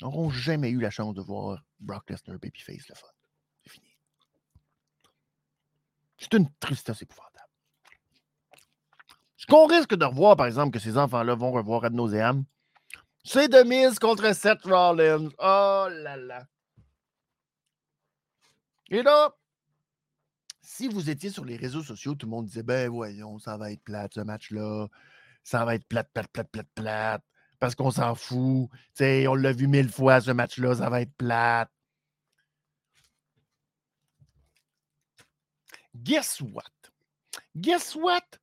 n'auront 0.00 0.30
jamais 0.30 0.70
eu 0.70 0.80
la 0.80 0.90
chance 0.90 1.14
de 1.14 1.20
voir 1.20 1.62
Brock 1.78 2.08
Lesnar 2.08 2.38
Babyface 2.38 2.88
le 2.88 2.94
fun. 2.94 3.08
C'est 6.18 6.34
une 6.34 6.50
tristesse 6.60 7.00
épouvantable. 7.00 7.48
Ce 9.36 9.46
qu'on 9.46 9.66
risque 9.66 9.94
de 9.94 10.04
revoir, 10.04 10.36
par 10.36 10.46
exemple, 10.46 10.72
que 10.72 10.78
ces 10.78 10.98
enfants-là 10.98 11.34
vont 11.34 11.50
revoir 11.50 11.84
ad 11.84 11.94
nauseam, 11.94 12.44
c'est 13.24 13.48
de 13.48 13.62
mise 13.62 13.98
contre 13.98 14.34
Seth 14.34 14.64
Rollins. 14.64 15.28
Oh 15.38 15.86
là 15.90 16.16
là. 16.16 16.46
Et 18.90 19.02
là, 19.02 19.34
si 20.62 20.88
vous 20.88 21.10
étiez 21.10 21.30
sur 21.30 21.44
les 21.44 21.56
réseaux 21.56 21.82
sociaux, 21.82 22.14
tout 22.14 22.26
le 22.26 22.30
monde 22.30 22.46
disait 22.46 22.62
Ben 22.62 22.88
voyons, 22.88 23.38
ça 23.38 23.56
va 23.56 23.72
être 23.72 23.82
plate 23.82 24.14
ce 24.14 24.20
match-là. 24.20 24.88
Ça 25.44 25.64
va 25.64 25.74
être 25.74 25.86
plate, 25.86 26.10
plate, 26.12 26.28
plate, 26.28 26.48
plate, 26.50 26.68
plate. 26.74 27.22
Parce 27.58 27.74
qu'on 27.74 27.90
s'en 27.90 28.14
fout. 28.14 28.68
sais, 28.94 29.26
on 29.26 29.34
l'a 29.34 29.52
vu 29.52 29.68
mille 29.68 29.90
fois 29.90 30.20
ce 30.20 30.30
match-là, 30.30 30.76
ça 30.76 30.90
va 30.90 31.02
être 31.02 31.14
plate. 31.16 31.70
Guess 35.94 36.40
what? 36.40 36.64
Guess 37.56 37.94
what? 37.96 38.38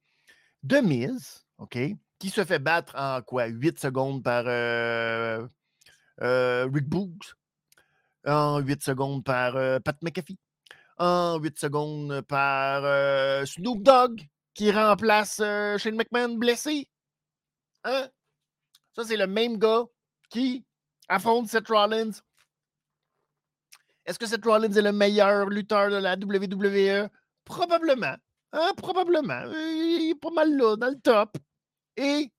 De 0.64 0.78
mise, 0.78 1.46
OK, 1.58 1.78
qui 2.20 2.30
se 2.30 2.44
fait 2.44 2.60
battre 2.60 2.96
en 2.96 3.22
quoi? 3.22 3.48
8 3.48 3.80
secondes 3.80 4.24
par 4.24 4.44
euh, 4.48 5.48
euh, 6.22 6.68
Rick 6.74 6.88
Boogs, 6.88 7.34
en 8.26 8.60
8 8.60 8.84
secondes 8.84 9.24
par 9.24 9.56
euh, 9.56 9.80
Pat 9.80 9.96
McAfee, 10.02 10.40
en 10.98 11.40
8 11.40 11.60
secondes 11.60 12.22
par 12.22 13.46
Snoop 13.48 13.84
Dogg, 13.84 14.22
qui 14.54 14.72
remplace 14.72 15.38
Shane 15.38 15.96
McMahon 15.96 16.36
blessé. 16.36 16.88
Hein? 17.84 18.08
Ça, 18.96 19.04
c'est 19.04 19.18
le 19.18 19.28
même 19.28 19.58
gars 19.58 19.84
qui 20.30 20.66
affronte 21.08 21.48
Seth 21.48 21.68
Rollins. 21.68 22.12
Est-ce 24.06 24.18
que 24.18 24.26
Seth 24.26 24.44
Rollins 24.44 24.72
est 24.72 24.82
le 24.82 24.92
meilleur 24.92 25.48
lutteur 25.48 25.92
de 25.92 25.98
la 25.98 26.16
WWE? 26.16 27.10
Probablement. 27.46 28.16
Hein, 28.54 28.72
probablement. 28.78 29.44
Il 29.52 30.10
est 30.12 30.20
pas 30.20 30.32
mal 30.32 30.56
là, 30.58 30.76
dans 30.78 30.90
le 30.90 31.00
top. 31.00 31.38
Et, 31.98 32.32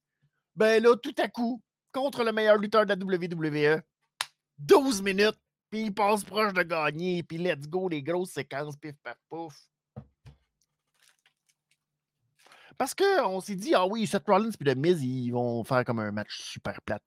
ben 0.55 0.81
là, 0.81 0.95
tout 0.95 1.15
à 1.17 1.27
coup, 1.27 1.61
contre 1.91 2.23
le 2.23 2.31
meilleur 2.31 2.57
lutteur 2.57 2.85
de 2.85 2.93
la 2.93 2.95
WWE, 2.95 3.81
12 4.57 5.01
minutes, 5.01 5.39
puis 5.69 5.83
il 5.83 5.93
passe 5.93 6.23
proche 6.23 6.53
de 6.53 6.63
gagner, 6.63 7.23
puis 7.23 7.37
let's 7.37 7.67
go, 7.67 7.89
les 7.89 8.01
grosses 8.01 8.31
séquences, 8.31 8.75
pif, 8.77 8.95
paf, 9.03 9.17
pouf. 9.29 9.55
Parce 12.77 12.95
qu'on 12.95 13.41
s'est 13.41 13.57
dit, 13.57 13.75
ah 13.75 13.85
oui, 13.85 14.07
Seth 14.07 14.25
Rollins 14.25 14.51
et 14.51 14.63
The 14.63 14.77
Miz, 14.77 15.03
ils 15.03 15.31
vont 15.31 15.63
faire 15.65 15.83
comme 15.83 15.99
un 15.99 16.11
match 16.11 16.41
super 16.41 16.81
plate. 16.81 17.03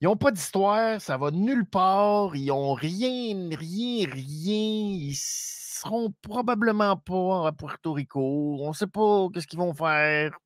Ils 0.00 0.06
n'ont 0.06 0.16
pas 0.16 0.32
d'histoire, 0.32 1.00
ça 1.00 1.16
va 1.16 1.30
nulle 1.30 1.66
part, 1.66 2.34
ils 2.34 2.46
n'ont 2.46 2.74
rien, 2.74 3.48
rien, 3.56 4.08
rien. 4.10 4.90
Ils 5.06 5.14
seront 5.14 6.12
probablement 6.22 6.96
pas 6.96 7.46
à 7.46 7.52
Puerto 7.52 7.92
Rico. 7.92 8.56
On 8.60 8.70
ne 8.70 8.74
sait 8.74 8.86
pas 8.86 9.28
qu'est-ce 9.32 9.46
qu'ils 9.46 9.58
vont 9.58 9.74
faire. 9.74 10.36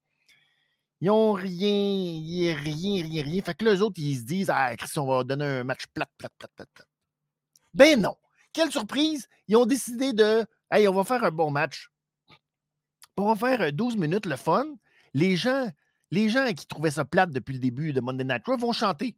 Ils 1.05 1.09
n'ont 1.09 1.35
rien, 1.35 2.57
rien, 2.57 3.05
rien, 3.05 3.23
rien. 3.23 3.43
Fait 3.43 3.53
que 3.53 3.67
les 3.67 3.83
autres, 3.83 3.97
ils 3.99 4.17
se 4.17 4.23
disent, 4.23 4.49
ah, 4.49 4.75
Chris, 4.75 4.91
on 4.97 5.05
va 5.05 5.23
donner 5.23 5.45
un 5.45 5.63
match 5.63 5.85
plat, 5.93 6.09
plat, 6.17 6.31
plat, 6.39 6.49
plat, 6.57 6.65
plat. 6.73 6.85
Ben 7.75 8.01
non. 8.01 8.17
Quelle 8.55 8.71
surprise. 8.71 9.29
Ils 9.47 9.59
ont 9.59 9.67
décidé 9.67 10.15
de, 10.15 10.47
hey, 10.71 10.89
on 10.89 10.95
va 10.95 11.05
faire 11.05 11.23
un 11.23 11.31
bon 11.31 11.51
match. 11.51 11.91
On 13.19 13.35
va 13.35 13.37
faire 13.37 13.71
12 13.71 13.99
minutes, 13.99 14.25
le 14.25 14.37
fun. 14.37 14.65
Les 15.13 15.37
gens, 15.37 15.71
les 16.11 16.31
gens 16.31 16.51
qui 16.55 16.67
trouvaient 16.67 16.93
ça 16.93 17.05
plate 17.05 17.33
depuis 17.33 17.53
le 17.53 17.59
début 17.59 17.93
de 17.93 18.01
Monday 18.01 18.25
Night 18.25 18.47
Raw 18.47 18.57
vont 18.57 18.73
chanter. 18.73 19.15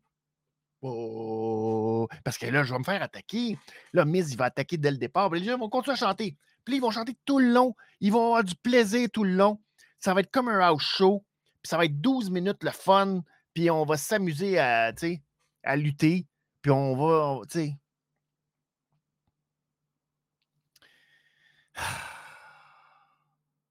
Oh, 0.82 2.08
parce 2.24 2.36
que 2.36 2.46
là, 2.46 2.64
je 2.64 2.72
vais 2.72 2.80
me 2.80 2.84
faire 2.84 3.00
attaquer. 3.00 3.60
Là, 3.92 4.04
Miz, 4.04 4.32
il 4.32 4.36
va 4.36 4.46
attaquer 4.46 4.76
dès 4.76 4.90
le 4.90 4.98
départ. 4.98 5.30
les 5.30 5.44
gens 5.44 5.56
vont 5.56 5.68
continuer 5.68 5.94
à 5.94 5.98
chanter. 5.98 6.36
Puis 6.64 6.78
ils 6.78 6.80
vont 6.80 6.90
chanter 6.90 7.16
tout 7.24 7.38
le 7.38 7.52
long. 7.52 7.76
Ils 8.00 8.10
vont 8.10 8.24
avoir 8.24 8.42
du 8.42 8.56
plaisir 8.56 9.08
tout 9.12 9.22
le 9.22 9.34
long. 9.34 9.62
Ça 10.00 10.14
va 10.14 10.22
être 10.22 10.32
comme 10.32 10.48
un 10.48 10.58
house 10.58 10.82
show. 10.82 11.24
Ça 11.66 11.76
va 11.76 11.84
être 11.84 12.00
12 12.00 12.30
minutes 12.30 12.62
le 12.62 12.70
fun. 12.70 13.22
Puis 13.54 13.70
on 13.70 13.84
va 13.84 13.96
s'amuser 13.96 14.58
à, 14.58 14.92
lutter. 15.76 16.26
Puis 16.62 16.70
on 16.70 16.94
va. 16.96 17.40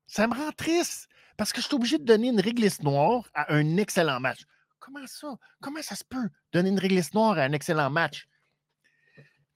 Ça 0.08 0.28
me 0.28 0.34
rend 0.34 0.52
triste 0.52 1.08
parce 1.38 1.52
que 1.52 1.62
je 1.62 1.68
suis 1.68 1.76
obligé 1.76 1.98
de 1.98 2.06
donner 2.06 2.30
une 2.30 2.40
réglisse 2.40 2.82
noire 2.82 3.30
à 3.34 3.54
un 3.54 3.78
excellent 3.78 4.20
match. 4.20 4.46
Comment 4.80 5.06
ça? 5.08 5.36
Comment 5.62 5.82
ça 5.82 5.96
se 5.96 6.04
peut 6.04 6.30
donner 6.54 6.70
une 6.70 6.80
réglisse 6.80 7.14
noire 7.14 7.38
à 7.38 7.44
un 7.44 7.52
excellent 7.52 7.90
match? 7.90 8.28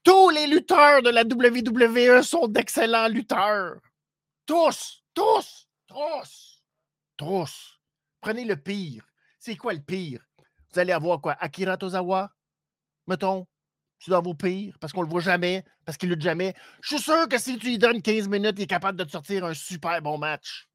Tous 0.02 0.30
les 0.30 0.46
lutteurs 0.46 1.02
de 1.02 1.10
la 1.10 1.22
WWE 1.22 2.22
sont 2.22 2.48
d'excellents 2.48 3.08
lutteurs. 3.08 3.80
Tous, 4.46 5.02
tous, 5.14 5.68
tous, 5.86 6.62
tous. 7.16 7.79
Prenez 8.20 8.44
le 8.44 8.56
pire. 8.56 9.04
C'est 9.38 9.56
quoi 9.56 9.72
le 9.72 9.80
pire? 9.80 10.24
Vous 10.72 10.78
allez 10.78 10.92
avoir 10.92 11.20
quoi? 11.20 11.36
Akira 11.40 11.76
Tozawa? 11.76 12.30
Mettons, 13.06 13.46
c'est 13.98 14.10
dans 14.10 14.22
vos 14.22 14.34
pires, 14.34 14.76
parce 14.80 14.92
qu'on 14.92 15.02
le 15.02 15.08
voit 15.08 15.20
jamais, 15.20 15.64
parce 15.84 15.98
qu'il 15.98 16.08
lutte 16.08 16.22
jamais. 16.22 16.54
Je 16.82 16.96
suis 16.96 17.04
sûr 17.04 17.28
que 17.28 17.38
si 17.38 17.58
tu 17.58 17.66
lui 17.66 17.78
donnes 17.78 18.02
15 18.02 18.28
minutes, 18.28 18.54
il 18.58 18.62
est 18.62 18.66
capable 18.66 18.98
de 18.98 19.04
te 19.04 19.10
sortir 19.10 19.44
un 19.44 19.54
super 19.54 20.00
bon 20.00 20.18
match. 20.18 20.68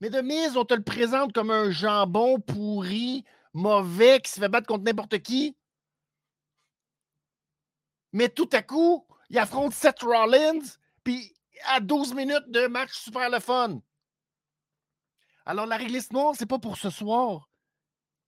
Mais 0.00 0.10
de 0.10 0.20
mise, 0.20 0.56
on 0.56 0.64
te 0.64 0.74
le 0.74 0.82
présente 0.82 1.32
comme 1.32 1.50
un 1.50 1.70
jambon 1.70 2.38
pourri, 2.40 3.24
mauvais, 3.52 4.20
qui 4.20 4.30
se 4.30 4.40
fait 4.40 4.48
battre 4.48 4.66
contre 4.66 4.84
n'importe 4.84 5.18
qui. 5.18 5.56
Mais 8.12 8.28
tout 8.28 8.48
à 8.52 8.62
coup, 8.62 9.06
il 9.30 9.38
affronte 9.38 9.72
Seth 9.72 10.02
Rollins, 10.02 10.60
puis 11.02 11.34
à 11.64 11.80
12 11.80 12.14
minutes 12.14 12.48
de 12.48 12.66
match 12.66 12.92
super 12.92 13.28
le 13.30 13.40
fun. 13.40 13.80
Alors, 15.46 15.66
la 15.66 15.76
réglisse 15.76 16.12
noire, 16.12 16.34
c'est 16.36 16.46
pas 16.46 16.58
pour 16.58 16.76
ce 16.76 16.90
soir. 16.90 17.48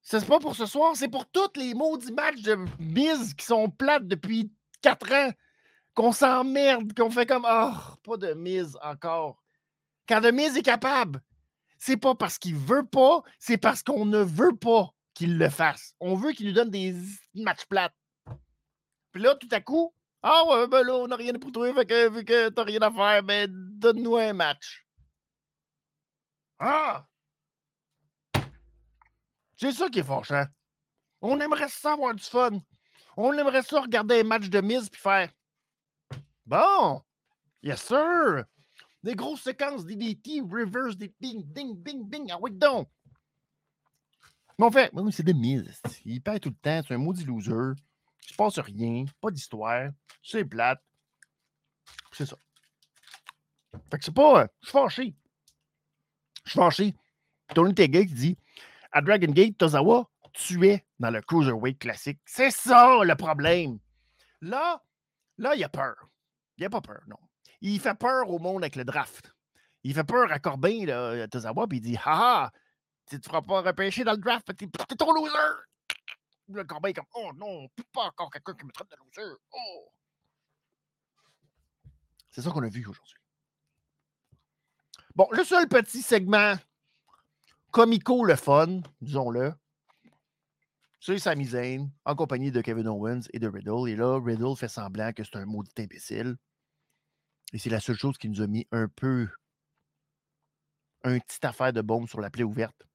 C'est 0.03 0.25
pas 0.25 0.39
pour 0.39 0.55
ce 0.55 0.67
soir, 0.67 0.95
c'est 0.95 1.09
pour 1.09 1.27
tous 1.27 1.51
les 1.57 1.75
maudits 1.75 2.13
matchs 2.13 2.43
de 2.43 2.57
mise 2.79 3.35
qui 3.35 3.45
sont 3.45 3.69
plates 3.69 4.07
depuis 4.07 4.53
4 4.81 5.13
ans, 5.13 5.31
qu'on 5.95 6.13
s'emmerde, 6.13 6.95
qu'on 6.95 7.11
fait 7.11 7.27
comme 7.27 7.47
Oh, 7.47 7.73
pas 8.05 8.17
de 8.17 8.33
mise 8.35 8.79
encore. 8.83 9.43
Quand 10.09 10.21
de 10.21 10.31
mise 10.31 10.57
est 10.57 10.63
capable, 10.63 11.21
c'est 11.79 11.97
pas 11.97 12.15
parce 12.15 12.39
qu'il 12.39 12.55
veut 12.55 12.87
pas, 12.87 13.23
c'est 13.39 13.59
parce 13.59 13.83
qu'on 13.83 14.07
ne 14.07 14.21
veut 14.21 14.57
pas 14.57 14.95
qu'il 15.13 15.37
le 15.37 15.51
fasse. 15.51 15.95
On 16.01 16.15
veut 16.15 16.31
qu'il 16.33 16.47
nous 16.47 16.55
donne 16.55 16.71
des 16.71 16.95
matchs 17.35 17.67
plates. 17.69 17.95
Puis 19.11 19.21
là, 19.21 19.35
tout 19.35 19.49
à 19.51 19.61
coup, 19.61 19.93
ah 20.23 20.45
ouais, 20.47 20.69
ben 20.69 20.85
là, 20.85 20.95
on 20.95 21.09
n'a 21.09 21.17
rien 21.17 21.35
pour 21.35 21.51
fait 21.53 21.87
que, 21.87 22.09
vu 22.09 22.25
que 22.25 22.49
t'as 22.49 22.65
rien 22.65 22.81
à 22.83 22.91
faire, 22.91 23.23
ben 23.25 23.51
donne-nous 23.51 24.17
un 24.17 24.33
match. 24.33 24.88
Ah! 26.59 27.07
C'est 29.57 29.73
ça 29.73 29.89
qui 29.89 29.99
est 30.01 30.05
fâchant. 30.05 30.45
On 31.21 31.41
aimerait 31.41 31.69
ça 31.69 31.93
avoir 31.93 32.15
du 32.15 32.23
fun. 32.23 32.61
On 33.17 33.33
aimerait 33.33 33.63
ça 33.63 33.81
regarder 33.81 34.21
un 34.21 34.25
match 34.25 34.49
de 34.49 34.61
mise 34.61 34.89
puis 34.89 35.01
faire 35.01 35.29
Bon, 36.47 37.03
yes 37.63 37.83
sir, 37.83 38.45
des 39.03 39.15
grosses 39.15 39.43
séquences 39.43 39.85
DDT, 39.85 40.41
reverse, 40.41 40.97
des 40.97 41.13
ding, 41.21 41.45
ding, 41.53 41.83
ding, 41.83 42.09
ding. 42.09 42.31
Ah 42.33 42.39
oui, 42.41 42.53
donc. 42.53 42.89
Mais 44.59 44.67
en 44.67 44.71
fait, 44.71 44.91
c'est 45.13 45.23
des 45.23 45.35
mises. 45.35 45.81
Il 46.05 46.21
perd 46.21 46.41
tout 46.41 46.49
le 46.49 46.55
temps. 46.57 46.81
C'est 46.87 46.95
un 46.95 46.99
maudit 46.99 47.25
loser. 47.25 47.75
Il 48.25 48.31
se 48.31 48.35
passe 48.35 48.59
rien. 48.59 49.05
Pas 49.21 49.31
d'histoire. 49.31 49.91
C'est 50.23 50.45
plate. 50.45 50.83
C'est 52.13 52.27
ça. 52.27 52.37
Fait 53.91 53.99
que 53.99 54.05
c'est 54.05 54.15
pas. 54.15 54.43
Euh, 54.43 54.47
je 54.63 54.69
suis 54.69 54.73
fâché. 54.73 55.15
Je 56.49 56.53
suis 56.53 56.61
fâché. 56.61 56.95
Tony 57.55 57.75
Tega 57.75 58.01
qui 58.01 58.15
dit 58.15 58.39
À 58.91 59.03
Dragon 59.03 59.31
Gate, 59.31 59.57
Tozawa 59.59 60.09
tuait 60.33 60.85
dans 60.99 61.11
le 61.11 61.21
Cruiserweight 61.21 61.79
classique. 61.79 62.19
C'est 62.25 62.51
ça 62.51 62.99
le 63.05 63.15
problème. 63.15 63.79
Là, 64.41 64.83
là, 65.37 65.55
il 65.55 65.63
a 65.63 65.69
peur. 65.69 66.09
Il 66.57 66.65
a 66.65 66.71
pas 66.71 66.81
peur, 66.81 67.03
non 67.07 67.19
il 67.61 67.81
fait 67.81 67.95
peur 67.95 68.31
au 68.31 68.39
monde 68.39 68.63
avec 68.63 68.77
le 68.77 68.85
draft. 68.85 69.33
Il 69.85 69.95
fait 69.95 70.05
peur 70.05 70.31
à 70.33 70.39
Corbin, 70.39 70.87
là, 70.87 71.23
à 71.23 71.29
Tozawa, 71.29 71.67
puis 71.67 71.79
il 71.79 71.81
dit 71.81 71.97
Haha, 71.97 72.51
tu 73.07 73.17
ne 73.17 73.23
feras 73.23 73.43
pas 73.43 73.63
repêcher 73.63 74.05
dans 74.05 74.13
le 74.13 74.19
draft, 74.19 74.47
t'es, 74.57 74.67
t'es 74.67 74.97
trop 74.97 75.13
loser. 75.13 75.33
Le 76.49 76.65
Corbin 76.65 76.89
est 76.89 76.95
comme 76.95 77.07
Oh 77.15 77.31
non, 77.37 77.69
pas 77.93 78.05
encore 78.07 78.31
quelqu'un 78.31 78.55
qui 78.55 78.65
me 78.65 78.73
traite 78.73 78.91
de 78.91 78.97
loser. 78.97 79.35
Oh. 79.53 79.93
C'est 82.31 82.43
ça 82.43 82.51
qu'on 82.51 82.63
a 82.63 82.69
vu 82.69 82.87
aujourd'hui. 82.87 83.18
Bon, 85.19 85.27
le 85.33 85.43
seul 85.43 85.67
petit 85.67 86.01
segment 86.01 86.55
comico 87.73 88.25
le 88.25 88.37
fun, 88.37 88.83
disons-le, 89.01 89.53
c'est 91.01 91.19
Sami 91.19 91.45
Zayn 91.45 91.91
en 92.05 92.15
compagnie 92.15 92.53
de 92.53 92.61
Kevin 92.61 92.87
Owens 92.87 93.23
et 93.33 93.41
de 93.41 93.49
Riddle. 93.49 93.89
Et 93.89 93.97
là, 93.97 94.21
Riddle 94.25 94.55
fait 94.57 94.69
semblant 94.69 95.13
que 95.13 95.25
c'est 95.25 95.35
un 95.35 95.45
maudit 95.45 95.73
imbécile. 95.77 96.37
Et 97.53 97.59
c'est 97.59 97.69
la 97.69 97.81
seule 97.81 97.97
chose 97.97 98.17
qui 98.17 98.29
nous 98.29 98.43
a 98.43 98.47
mis 98.47 98.69
un 98.71 98.87
peu 98.87 99.29
un 101.03 101.19
petit 101.19 101.45
affaire 101.45 101.73
de 101.73 101.81
bombe 101.81 102.09
sur 102.09 102.21
la 102.21 102.31
plaie 102.31 102.45
ouverte. 102.45 102.87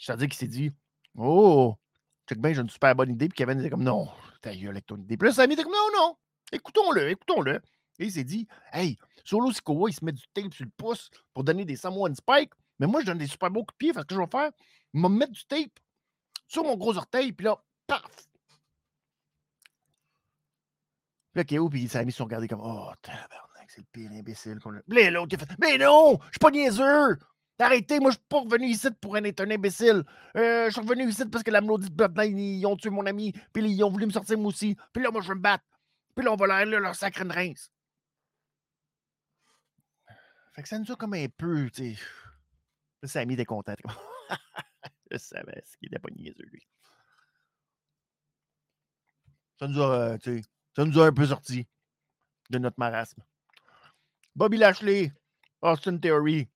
C'est-à-dire 0.00 0.26
qu'il 0.26 0.36
s'est 0.36 0.48
dit 0.48 0.72
Oh, 1.16 1.76
check 2.28 2.40
bien, 2.40 2.54
j'ai 2.54 2.62
une 2.62 2.70
super 2.70 2.96
bonne 2.96 3.10
idée. 3.10 3.28
Puis 3.28 3.36
Kevin 3.36 3.60
était 3.60 3.70
comme 3.70 3.84
Non, 3.84 4.08
ta 4.42 4.52
gueule 4.52 4.70
avec 4.70 4.86
ton 4.86 4.96
idée. 4.96 5.16
Puis 5.16 5.28
là, 5.28 5.32
Sammy 5.32 5.54
était 5.54 5.62
comme 5.62 5.70
Non, 5.70 5.96
non, 5.96 6.16
écoutons-le, 6.50 7.10
écoutons-le. 7.10 7.62
Et 8.00 8.06
il 8.06 8.12
s'est 8.12 8.24
dit 8.24 8.48
Hey, 8.72 8.98
Solo 9.24 9.52
Sikoa, 9.52 9.90
il 9.90 9.94
se 9.94 10.04
met 10.04 10.12
du 10.12 10.22
tape 10.34 10.52
sur 10.52 10.64
le 10.64 10.72
pouce 10.76 11.10
pour 11.32 11.44
donner 11.44 11.64
des 11.64 11.76
Samoan 11.76 12.14
Spike. 12.14 12.50
Mais 12.80 12.88
moi, 12.88 13.02
je 13.02 13.06
donne 13.06 13.18
des 13.18 13.28
super 13.28 13.50
beaux 13.50 13.60
coups 13.60 13.74
de 13.74 13.78
pied. 13.78 13.92
Fait 13.92 14.00
ce 14.00 14.06
que 14.06 14.14
je 14.14 14.20
vais 14.20 14.26
faire, 14.26 14.50
il 14.94 15.02
va 15.02 15.08
me 15.08 15.18
mettre 15.18 15.32
du 15.32 15.44
tape 15.44 15.78
sur 16.48 16.64
mon 16.64 16.76
gros 16.76 16.96
orteil. 16.96 17.32
Puis 17.32 17.44
là, 17.44 17.62
paf, 17.86 18.02
puis 21.32 21.40
là, 21.40 21.44
Kéo 21.44 21.68
puis 21.68 21.88
Sammy 21.88 22.10
se 22.10 22.18
sont 22.18 22.24
regardés 22.24 22.48
comme 22.48 22.60
Oh, 22.62 22.90
tabarnak, 23.02 23.68
c'est 23.68 23.82
le 23.82 23.86
pire 23.92 24.10
imbécile 24.10 24.58
qu'on 24.58 24.74
a. 24.74 24.80
Mais 24.88 25.04
il 25.04 25.38
fait 25.38 25.48
Mais 25.60 25.78
non, 25.78 26.18
je 26.24 26.30
suis 26.30 26.38
pas 26.40 26.50
niaiseux! 26.50 27.18
Arrêtez, 27.60 28.00
moi, 28.00 28.10
je 28.10 28.16
suis 28.16 28.26
pas 28.26 28.40
revenu 28.40 28.66
ici 28.68 28.88
pour 29.02 29.18
être 29.18 29.40
un 29.40 29.50
imbécile. 29.50 30.02
Euh, 30.36 30.66
je 30.66 30.70
suis 30.70 30.80
revenu 30.80 31.08
ici 31.08 31.26
parce 31.26 31.44
que 31.44 31.50
la 31.50 31.60
maudite 31.60 31.94
Bloodline, 31.94 32.38
ils 32.38 32.66
ont 32.66 32.74
tué 32.74 32.88
mon 32.88 33.04
ami, 33.04 33.34
puis 33.52 33.62
ils 33.70 33.84
ont 33.84 33.90
voulu 33.90 34.06
me 34.06 34.10
sortir 34.10 34.38
moi 34.38 34.48
aussi. 34.48 34.76
Puis 34.94 35.02
là, 35.02 35.10
moi, 35.10 35.20
je 35.20 35.28
veux 35.28 35.34
me 35.34 35.42
battre. 35.42 35.64
Puis 36.16 36.24
là, 36.24 36.32
on 36.32 36.36
va 36.36 36.64
leur, 36.64 36.80
leur 36.80 36.94
sacrer 36.94 37.22
une 37.22 37.32
rince. 37.32 37.70
Que 40.62 40.68
ça 40.68 40.78
nous 40.78 40.92
a 40.92 40.96
comme 40.96 41.14
un 41.14 41.26
peu, 41.28 41.70
tu 41.70 41.96
sais. 43.06 43.22
Était 43.30 43.44
content. 43.46 43.74
je 45.10 45.16
savais 45.16 45.62
ce 45.64 45.76
qu'il 45.78 45.88
était 45.88 45.98
pas 45.98 46.10
niaiseux, 46.10 46.44
lui. 46.44 46.66
Ça 49.58 49.68
nous 49.68 49.80
a. 49.80 50.18
Ça 50.18 50.84
nous 50.84 51.00
a 51.00 51.06
un 51.06 51.12
peu 51.12 51.26
sorti 51.26 51.66
de 52.50 52.58
notre 52.58 52.78
marasme. 52.78 53.22
Bobby 54.36 54.58
Lashley, 54.58 55.12
Austin 55.62 55.96
Theory. 55.96 56.48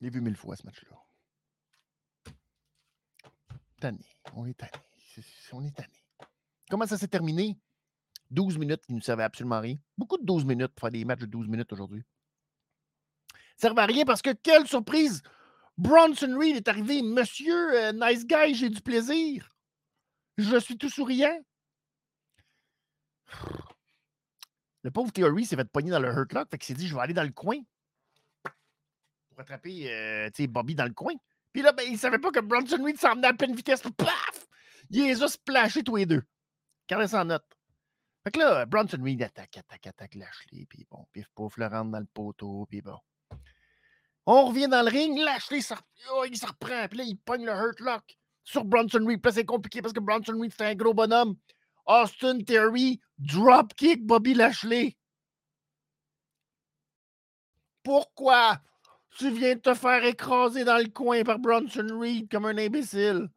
J'ai 0.00 0.10
vu 0.10 0.20
mille 0.22 0.36
fois 0.36 0.56
ce 0.56 0.64
match-là. 0.64 0.96
Tanné. 3.78 4.06
On 4.32 4.46
est 4.46 4.54
tanné. 4.54 4.72
On 5.52 5.62
est 5.62 5.74
tanné. 5.74 6.05
Comment 6.70 6.86
ça 6.86 6.98
s'est 6.98 7.08
terminé? 7.08 7.58
12 8.30 8.58
minutes 8.58 8.84
qui 8.86 8.94
ne 8.94 9.00
servaient 9.00 9.22
absolument 9.22 9.56
à 9.56 9.60
rien. 9.60 9.76
Beaucoup 9.96 10.18
de 10.18 10.24
12 10.24 10.44
minutes 10.44 10.72
pour 10.74 10.80
faire 10.80 10.90
des 10.90 11.04
matchs 11.04 11.20
de 11.20 11.26
12 11.26 11.48
minutes 11.48 11.72
aujourd'hui. 11.72 12.02
Ça 13.56 13.68
ne 13.68 13.74
servait 13.74 13.82
à 13.82 13.86
rien 13.86 14.04
parce 14.04 14.22
que 14.22 14.30
quelle 14.30 14.66
surprise! 14.66 15.22
Bronson 15.78 16.36
Reed 16.38 16.56
est 16.56 16.68
arrivé. 16.68 17.02
Monsieur, 17.02 17.74
euh, 17.74 17.92
nice 17.92 18.26
guy, 18.26 18.54
j'ai 18.54 18.70
du 18.70 18.80
plaisir. 18.80 19.48
Je 20.38 20.56
suis 20.58 20.76
tout 20.76 20.88
souriant. 20.88 21.38
Le 24.82 24.90
pauvre 24.90 25.12
Theory 25.12 25.44
s'est 25.44 25.56
fait 25.56 25.68
pogner 25.70 25.90
dans 25.90 26.00
le 26.00 26.08
Hurt 26.08 26.32
Lock. 26.32 26.48
Fait 26.50 26.58
qu'il 26.58 26.66
s'est 26.66 26.80
dit, 26.80 26.88
je 26.88 26.94
vais 26.94 27.00
aller 27.00 27.14
dans 27.14 27.22
le 27.22 27.32
coin 27.32 27.58
pour 29.36 29.42
attraper 29.42 29.92
euh, 29.92 30.46
Bobby 30.48 30.74
dans 30.74 30.86
le 30.86 30.94
coin. 30.94 31.12
Puis 31.52 31.62
là, 31.62 31.72
ben, 31.72 31.84
il 31.86 31.92
ne 31.92 31.98
savait 31.98 32.18
pas 32.18 32.30
que 32.30 32.40
Bronson 32.40 32.82
Reed 32.82 32.98
s'en 32.98 33.14
venait 33.14 33.28
à 33.28 33.34
pleine 33.34 33.54
vitesse. 33.54 33.82
Paf! 33.82 34.46
Il 34.90 35.04
les 35.04 35.22
a 35.22 35.28
splashés 35.28 35.82
tous 35.82 35.96
les 35.96 36.06
deux. 36.06 36.22
Ça 36.88 37.22
en 37.22 37.24
note. 37.24 37.44
Fait 38.24 38.30
que 38.30 38.38
là, 38.38 38.66
Bronson 38.66 39.02
Reed 39.02 39.22
attaque, 39.22 39.56
attaque, 39.56 39.86
attaque 39.86 40.14
Lashley. 40.14 40.66
Puis 40.68 40.86
bon, 40.90 41.06
pif, 41.12 41.28
pouf, 41.34 41.56
le 41.56 41.66
rentre 41.66 41.90
dans 41.90 42.00
le 42.00 42.08
poteau. 42.12 42.66
Puis 42.68 42.80
bon. 42.82 42.98
On 44.26 44.46
revient 44.46 44.68
dans 44.68 44.82
le 44.82 44.90
ring, 44.90 45.18
Lashley, 45.18 45.60
oh, 46.12 46.24
il 46.28 46.36
se 46.36 46.46
reprend. 46.46 46.88
Puis 46.88 46.98
là, 46.98 47.04
il 47.04 47.16
pogne 47.16 47.44
le 47.44 47.52
Hurt 47.52 47.78
Lock 47.80 48.16
sur 48.42 48.64
Bronson 48.64 49.04
Reed. 49.06 49.20
Puis 49.20 49.30
là, 49.30 49.32
c'est 49.32 49.44
compliqué 49.44 49.80
parce 49.80 49.92
que 49.92 50.00
Bronson 50.00 50.38
Reed, 50.40 50.52
c'est 50.56 50.66
un 50.66 50.74
gros 50.74 50.94
bonhomme. 50.94 51.36
Austin 51.86 52.40
Theory, 52.40 53.00
dropkick 53.18 54.04
Bobby 54.04 54.34
Lashley. 54.34 54.96
Pourquoi? 57.84 58.60
Tu 59.18 59.30
viens 59.30 59.54
de 59.54 59.60
te 59.60 59.74
faire 59.74 60.04
écraser 60.04 60.64
dans 60.64 60.78
le 60.78 60.88
coin 60.88 61.22
par 61.22 61.38
Bronson 61.38 61.86
Reed 62.00 62.28
comme 62.28 62.46
un 62.46 62.58
imbécile? 62.58 63.28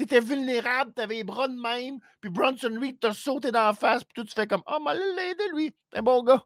Tu 0.00 0.04
étais 0.04 0.20
vulnérable, 0.20 0.94
tu 0.96 1.02
avais 1.02 1.16
les 1.16 1.24
bras 1.24 1.46
de 1.46 1.60
même, 1.60 1.98
puis 2.22 2.30
Bronson 2.30 2.74
Reed 2.80 2.98
t'a 2.98 3.12
sauté 3.12 3.50
la 3.50 3.74
face, 3.74 4.02
puis 4.02 4.14
tout, 4.14 4.24
tu 4.24 4.32
fais 4.32 4.46
comme 4.46 4.62
Oh, 4.66 4.80
m'a 4.80 4.94
l'aider, 4.94 5.44
lui. 5.52 5.74
C'est 5.92 5.98
un 5.98 6.02
bon 6.02 6.22
gars. 6.22 6.42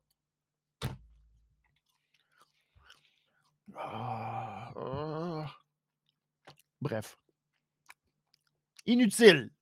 Ah, 3.76 4.72
ah. 4.74 5.46
Bref. 6.80 7.16
Inutile. 8.86 9.52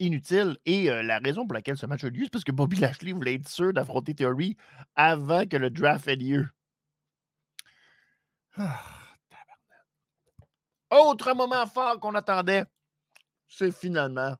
Inutile. 0.00 0.58
Et 0.66 0.90
euh, 0.90 1.04
la 1.04 1.20
raison 1.20 1.46
pour 1.46 1.54
laquelle 1.54 1.76
ce 1.76 1.86
match 1.86 2.02
a 2.02 2.08
lieu, 2.08 2.24
c'est 2.24 2.32
parce 2.32 2.42
que 2.42 2.50
Bobby 2.50 2.78
Lashley 2.78 3.12
voulait 3.12 3.34
être 3.34 3.48
sûr 3.48 3.72
d'affronter 3.72 4.16
Theory 4.16 4.56
avant 4.96 5.46
que 5.46 5.56
le 5.56 5.70
draft 5.70 6.08
ait 6.08 6.16
lieu. 6.16 6.48
Ah, 8.56 8.82
Autre 10.92 11.32
moment 11.32 11.66
fort 11.66 11.98
qu'on 12.00 12.14
attendait, 12.14 12.64
c'est 13.52 13.72
finalement 13.72 14.34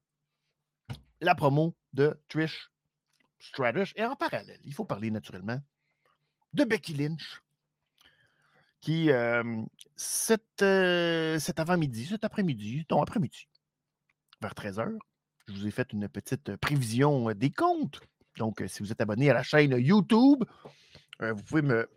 la 1.20 1.34
promo 1.34 1.76
de 1.92 2.18
Trish 2.28 2.70
Stratus. 3.38 3.92
Et 3.96 4.04
en 4.04 4.16
parallèle, 4.16 4.60
il 4.64 4.74
faut 4.74 4.84
parler 4.84 5.10
naturellement 5.10 5.60
de 6.52 6.64
Becky 6.64 6.94
Lynch, 6.94 7.42
qui, 8.80 9.10
euh, 9.10 9.62
cet, 9.96 10.62
euh, 10.62 11.38
cet 11.38 11.60
avant-midi, 11.60 12.06
cet 12.06 12.24
après-midi, 12.24 12.84
non, 12.90 13.02
après-midi, 13.02 13.48
vers 14.40 14.54
13h, 14.54 14.98
je 15.46 15.52
vous 15.52 15.66
ai 15.66 15.70
fait 15.70 15.92
une 15.92 16.08
petite 16.08 16.56
prévision 16.56 17.32
des 17.32 17.50
comptes. 17.50 18.00
Donc, 18.38 18.62
si 18.66 18.82
vous 18.82 18.92
êtes 18.92 19.00
abonné 19.00 19.30
à 19.30 19.34
la 19.34 19.42
chaîne 19.42 19.72
YouTube, 19.78 20.44
euh, 21.20 21.32
vous 21.32 21.42
pouvez 21.42 21.62
me 21.62 21.88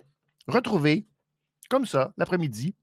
retrouver 0.47 1.07
comme 1.69 1.85
ça, 1.85 2.13
l'après-midi, 2.17 2.75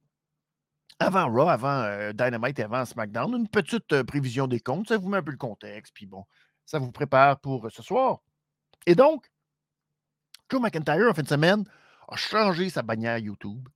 avant 0.99 1.31
Raw, 1.31 1.49
avant 1.49 1.83
euh, 1.83 2.13
Dynamite 2.13 2.59
et 2.59 2.63
avant 2.63 2.85
SmackDown, 2.85 3.35
une 3.35 3.49
petite 3.49 3.93
euh, 3.93 4.05
prévision 4.05 4.47
des 4.47 4.61
comptes. 4.61 4.89
Ça 4.89 4.99
vous 4.99 5.09
met 5.09 5.19
un 5.19 5.23
peu 5.23 5.31
le 5.31 5.37
contexte, 5.37 5.93
puis 5.95 6.07
bon, 6.07 6.25
ça 6.65 6.79
vous 6.79 6.93
prépare 6.93 7.41
pour 7.41 7.71
ce 7.71 7.83
soir. 7.83 8.21
Et 8.87 8.95
donc, 8.95 9.31
Joe 10.51 10.61
McIntyre, 10.61 11.09
en 11.11 11.15
fin 11.15 11.23
de 11.23 11.29
semaine, 11.29 11.65
a 12.09 12.17
changé 12.17 12.69
sa 12.69 12.83
bannière 12.83 13.19
YouTube, 13.19 13.69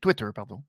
Twitter, 0.00 0.26
pardon. 0.34 0.64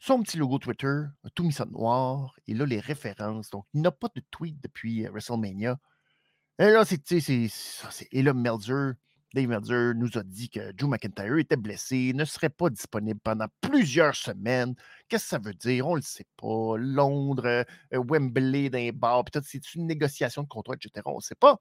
Son 0.00 0.22
petit 0.22 0.36
logo 0.36 0.58
Twitter 0.58 1.04
a 1.24 1.30
tout 1.34 1.44
mis 1.44 1.52
ça 1.52 1.64
noir. 1.64 2.34
Et 2.46 2.52
là, 2.52 2.66
les 2.66 2.80
références. 2.80 3.48
Donc, 3.50 3.64
il 3.72 3.80
n'a 3.80 3.90
pas 3.90 4.08
de 4.14 4.20
tweet 4.30 4.60
depuis 4.60 5.06
WrestleMania. 5.06 5.78
Et 6.58 6.70
là, 6.70 6.84
c'est, 6.84 7.00
c'est, 7.06 7.48
et 8.12 8.22
là, 8.22 8.34
Melzer 8.34 8.94
Dave 9.34 9.48
Meltzer 9.48 9.94
nous 9.96 10.16
a 10.16 10.22
dit 10.22 10.48
que 10.48 10.70
Drew 10.70 10.86
McIntyre 10.86 11.36
était 11.38 11.56
blessé, 11.56 12.12
ne 12.14 12.24
serait 12.24 12.50
pas 12.50 12.70
disponible 12.70 13.18
pendant 13.18 13.48
plusieurs 13.60 14.14
semaines. 14.14 14.76
Qu'est-ce 15.08 15.24
que 15.24 15.28
ça 15.30 15.38
veut 15.38 15.54
dire? 15.54 15.88
On 15.88 15.94
ne 15.94 15.96
le 15.96 16.02
sait 16.02 16.26
pas. 16.36 16.76
Londres, 16.78 17.46
euh, 17.46 17.64
Wembley, 17.92 18.68
les 18.68 18.92
bars, 18.92 19.24
peut-être 19.24 19.44
c'est 19.44 19.74
une 19.74 19.88
négociation 19.88 20.44
de 20.44 20.48
contrat, 20.48 20.74
etc. 20.74 21.02
On 21.06 21.16
ne 21.16 21.20
sait 21.20 21.34
pas. 21.34 21.60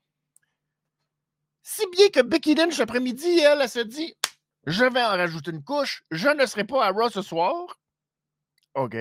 Si 1.63 1.83
bien 1.91 2.09
que 2.09 2.21
Becky 2.21 2.53
Lynch, 2.53 2.77
l'après-midi, 2.77 3.39
elle, 3.39 3.61
elle 3.61 3.69
se 3.69 3.79
dit 3.79 4.13
Je 4.67 4.85
vais 4.85 5.03
en 5.03 5.17
rajouter 5.17 5.49
une 5.49 5.63
couche, 5.63 6.03
je 6.11 6.29
ne 6.29 6.45
serai 6.45 6.65
pas 6.65 6.85
à 6.85 6.91
Raw 6.91 7.09
ce 7.09 7.23
soir. 7.23 7.79
OK. 8.75 8.95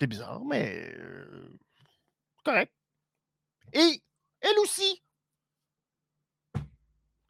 C'est 0.00 0.06
bizarre, 0.06 0.42
mais 0.46 0.94
euh, 0.96 1.58
correct. 2.42 2.72
Et 3.74 4.02
elle 4.40 4.58
aussi, 4.60 5.02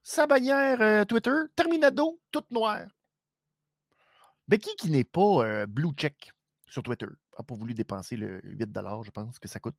sa 0.08 0.26
bannière 0.26 0.80
euh, 0.80 1.04
Twitter, 1.04 1.36
Terminado, 1.54 2.18
toute 2.30 2.50
noire. 2.50 2.86
Becky, 4.48 4.74
qui 4.76 4.90
n'est 4.90 5.04
pas 5.04 5.44
euh, 5.44 5.66
blue 5.66 5.92
check 5.94 6.32
sur 6.66 6.82
Twitter, 6.82 7.04
n'a 7.38 7.44
pas 7.44 7.54
voulu 7.54 7.74
dépenser 7.74 8.16
le 8.16 8.40
8 8.42 8.70
je 9.04 9.10
pense, 9.10 9.38
que 9.38 9.48
ça 9.48 9.60
coûte 9.60 9.76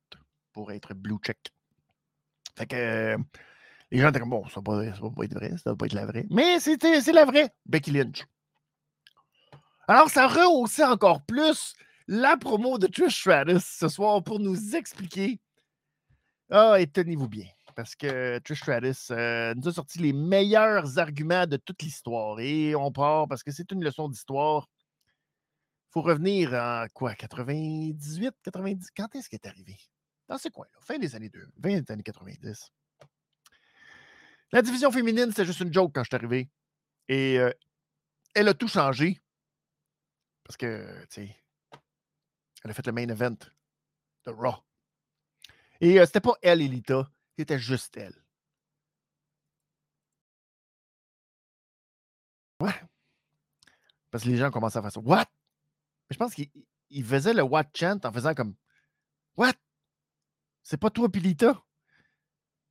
pour 0.52 0.70
être 0.70 0.94
blue 0.94 1.18
check. 1.20 1.52
Fait 2.56 2.66
que 2.66 2.76
euh, 2.76 3.18
les 3.90 3.98
gens 3.98 4.10
étaient 4.10 4.20
comme, 4.20 4.30
bon, 4.30 4.46
ça 4.48 4.60
ne 4.60 4.70
va, 4.70 5.10
pas 5.10 5.24
être 5.24 5.34
vrai, 5.34 5.48
ça 5.56 5.62
ne 5.66 5.70
va 5.72 5.76
pas 5.76 5.86
être 5.86 5.94
la 5.94 6.06
vraie. 6.06 6.26
Mais 6.30 6.60
c'est 6.60 7.12
la 7.12 7.24
vraie, 7.24 7.52
Becky 7.66 7.90
Lynch. 7.90 8.24
Alors, 9.88 10.10
ça 10.10 10.28
rehaussait 10.28 10.84
encore 10.84 11.22
plus 11.22 11.74
la 12.06 12.36
promo 12.36 12.78
de 12.78 12.86
Trish 12.86 13.18
Stratus 13.18 13.64
ce 13.64 13.88
soir 13.88 14.22
pour 14.22 14.38
nous 14.38 14.76
expliquer. 14.76 15.40
Ah, 16.50 16.76
et 16.78 16.86
tenez-vous 16.86 17.28
bien 17.28 17.46
parce 17.80 17.94
que 17.94 18.38
Trish 18.40 18.60
Stratus 18.60 19.10
euh, 19.10 19.54
nous 19.54 19.68
a 19.68 19.72
sorti 19.72 19.98
les 20.00 20.12
meilleurs 20.12 20.98
arguments 20.98 21.46
de 21.46 21.56
toute 21.56 21.80
l'histoire. 21.80 22.38
Et 22.38 22.74
on 22.74 22.92
part 22.92 23.26
parce 23.26 23.42
que 23.42 23.50
c'est 23.50 23.72
une 23.72 23.82
leçon 23.82 24.06
d'histoire. 24.10 24.68
Il 25.88 25.92
faut 25.92 26.02
revenir 26.02 26.52
en 26.52 26.86
quoi, 26.92 27.14
98, 27.14 28.34
90? 28.42 28.90
Quand 28.94 29.14
est-ce 29.14 29.30
qu'elle 29.30 29.40
est 29.42 29.48
arrivée? 29.48 29.78
Dans 30.28 30.36
ces 30.36 30.50
coins-là, 30.50 30.78
fin 30.82 30.98
des 30.98 31.16
années 31.16 31.30
2, 31.30 31.48
20 31.56 31.80
des 31.80 31.92
années 31.92 32.02
90. 32.02 32.70
La 34.52 34.60
division 34.60 34.92
féminine, 34.92 35.32
c'est 35.34 35.46
juste 35.46 35.60
une 35.60 35.72
joke 35.72 35.92
quand 35.94 36.04
je 36.04 36.08
suis 36.08 36.16
arrivé. 36.16 36.50
Et 37.08 37.38
euh, 37.38 37.50
elle 38.34 38.48
a 38.48 38.54
tout 38.54 38.68
changé. 38.68 39.22
Parce 40.44 40.58
que, 40.58 41.00
tu 41.08 41.26
sais, 41.26 41.36
elle 42.62 42.70
a 42.70 42.74
fait 42.74 42.84
le 42.84 42.92
main 42.92 43.08
event 43.08 43.38
de 44.26 44.30
Raw. 44.30 44.56
Et 45.80 45.98
euh, 45.98 46.04
c'était 46.04 46.20
pas 46.20 46.36
elle, 46.42 46.60
Elita. 46.60 47.10
C'était 47.40 47.58
juste 47.58 47.96
elle. 47.96 48.22
Ouais. 52.60 52.78
Parce 54.10 54.24
que 54.24 54.28
les 54.28 54.36
gens 54.36 54.50
commençaient 54.50 54.78
à 54.78 54.82
faire 54.82 54.92
ça. 54.92 55.00
What? 55.00 55.24
je 56.10 56.18
pense 56.18 56.34
qu'il 56.34 57.04
faisait 57.06 57.32
le 57.32 57.42
what 57.42 57.64
chant 57.74 57.98
en 58.04 58.12
faisant 58.12 58.34
comme 58.34 58.54
What? 59.38 59.54
C'est 60.62 60.76
pas 60.76 60.90
toi, 60.90 61.10
Pilita? 61.10 61.64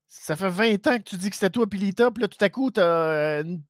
Ça 0.08 0.36
fait 0.36 0.52
20 0.52 0.86
ans 0.86 0.98
que 1.00 1.04
tu 1.04 1.18
dis 1.18 1.32
que 1.32 1.36
c'était 1.36 1.50
toi, 1.50 1.68
Pilita, 1.68 2.12
puis 2.12 2.22
là, 2.22 2.28
tout 2.28 2.38
à 2.46 2.50
coup, 2.52 2.70
t'as 2.70 3.42
une 3.42 3.64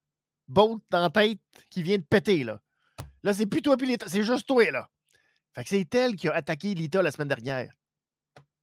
botte 0.50 0.84
dans 0.90 1.00
la 1.00 1.10
tête 1.10 1.40
qui 1.70 1.82
vient 1.82 1.98
de 1.98 2.04
péter, 2.04 2.44
là. 2.44 2.60
Là, 3.24 3.34
c'est 3.34 3.46
plus 3.46 3.62
toi, 3.62 3.78
Pilita, 3.78 4.10
c'est 4.10 4.24
juste 4.24 4.46
toi, 4.46 4.70
là. 4.70 4.90
Fait 5.54 5.64
que 5.64 5.70
c'est 5.70 5.96
elle 5.96 6.18
qui 6.18 6.28
a 6.28 6.34
attaqué 6.34 6.76
Lita 6.76 7.02
la 7.02 7.14
semaine 7.14 7.30
dernière. 7.30 7.74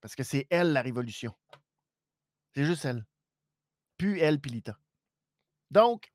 Parce 0.03 0.15
que 0.15 0.23
c'est 0.23 0.47
elle, 0.51 0.75
la 0.75 0.83
révolution. 0.83 1.35
C'est 2.57 2.65
juste 2.65 2.87
elle. 2.87 3.05
Plus 3.99 4.19
elle, 4.19 4.41
Pilita. 4.41 4.79
Donc, 5.71 6.11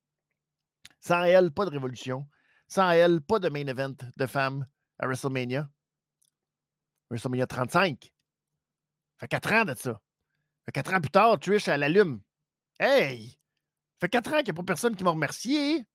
sans 0.99 1.23
elle, 1.23 1.51
pas 1.51 1.65
de 1.65 1.69
révolution. 1.69 2.27
Sans 2.67 2.89
elle, 2.89 3.21
pas 3.21 3.37
de 3.37 3.47
main 3.47 3.67
event 3.67 3.95
de 4.17 4.25
femmes 4.25 4.65
à 4.97 5.05
WrestleMania. 5.05 5.69
WrestleMania 7.11 7.45
35. 7.45 8.11
Fait 9.19 9.27
quatre 9.27 9.53
ans 9.53 9.65
de 9.65 9.75
ça. 9.75 10.01
Fait 10.65 10.71
quatre 10.71 10.91
ans 10.91 10.99
plus 10.99 11.11
tard, 11.11 11.39
Trish, 11.39 11.67
elle 11.67 11.83
allume. 11.83 12.19
Hey! 12.79 13.37
Fait 13.99 14.09
quatre 14.09 14.33
ans 14.33 14.37
qu'il 14.37 14.45
n'y 14.45 14.51
a 14.51 14.53
pas 14.55 14.63
personne 14.63 14.95
qui 14.95 15.03
m'a 15.03 15.11
remercié. 15.11 15.85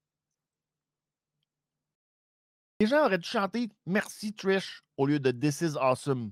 Les 2.79 2.87
gens 2.87 3.05
auraient 3.05 3.19
dû 3.19 3.29
chanter 3.29 3.69
Merci 3.85 4.33
Trish 4.33 4.85
au 4.97 5.07
lieu 5.07 5.19
de 5.19 5.33
This 5.33 5.61
is 5.63 5.77
awesome. 5.77 6.31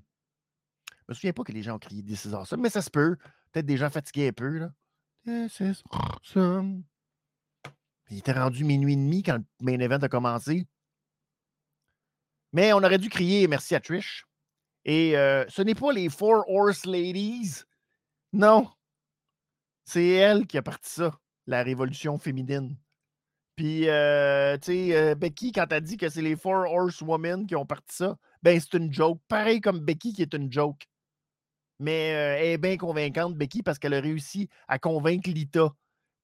Je 0.89 1.05
me 1.09 1.15
souviens 1.15 1.33
pas 1.33 1.43
que 1.43 1.53
les 1.53 1.65
gens 1.65 1.75
ont 1.75 1.81
crié 1.81 2.05
This 2.05 2.27
is 2.27 2.35
awesome, 2.35 2.61
mais 2.61 2.71
ça 2.71 2.81
se 2.81 2.91
peut. 2.91 3.17
Peut-être 3.55 3.67
des 3.67 3.77
gens 3.77 3.91
fatigués 3.91 4.29
un 4.29 4.33
peu. 4.33 4.59
Là. 4.59 4.71
Il 8.11 8.19
était 8.19 8.33
rendu 8.33 8.65
minuit 8.65 8.95
et 8.95 8.97
demi 8.97 9.23
quand 9.23 9.37
le 9.37 9.45
main 9.61 9.79
event 9.79 10.03
a 10.03 10.09
commencé. 10.09 10.67
Mais 12.53 12.73
on 12.73 12.79
aurait 12.79 12.99
dû 12.99 13.09
crier 13.09 13.47
merci 13.47 13.77
à 13.77 13.81
Trish. 13.81 14.27
Et 14.85 15.17
euh, 15.17 15.45
ce 15.49 15.63
n'est 15.63 15.77
pas 15.77 15.93
les 15.93 16.09
Four 16.09 16.45
Horse 16.49 16.85
Ladies. 16.85 17.63
Non. 18.33 18.69
C'est 19.85 20.09
elle 20.09 20.49
qui 20.49 20.59
a 20.59 20.63
parti 20.63 20.91
ça, 20.91 21.17
la 21.47 21.63
révolution 21.63 22.19
féminine. 22.19 22.77
Puis, 23.55 23.89
euh, 23.89 24.59
tu 24.59 24.73
sais, 24.73 24.97
euh, 24.97 25.15
Becky, 25.15 25.53
quand 25.53 25.67
elle 25.71 25.83
dit 25.83 25.97
que 25.97 26.09
c'est 26.09 26.23
les 26.23 26.35
Four 26.35 26.67
Horse 26.69 27.01
Women 27.03 27.47
qui 27.47 27.55
ont 27.55 27.67
parti 27.67 27.95
ça, 27.95 28.17
ben 28.43 28.59
c'est 28.59 28.77
une 28.77 28.93
joke. 28.93 29.21
Pareil 29.29 29.61
comme 29.61 29.79
Becky 29.79 30.13
qui 30.13 30.23
est 30.23 30.35
une 30.35 30.51
joke 30.51 30.89
mais 31.79 32.09
elle 32.09 32.47
est 32.47 32.59
bien 32.59 32.77
convaincante, 32.77 33.37
Becky, 33.37 33.63
parce 33.63 33.79
qu'elle 33.79 33.95
a 33.95 34.01
réussi 34.01 34.49
à 34.69 34.79
convaincre 34.79 35.31
Lita. 35.31 35.71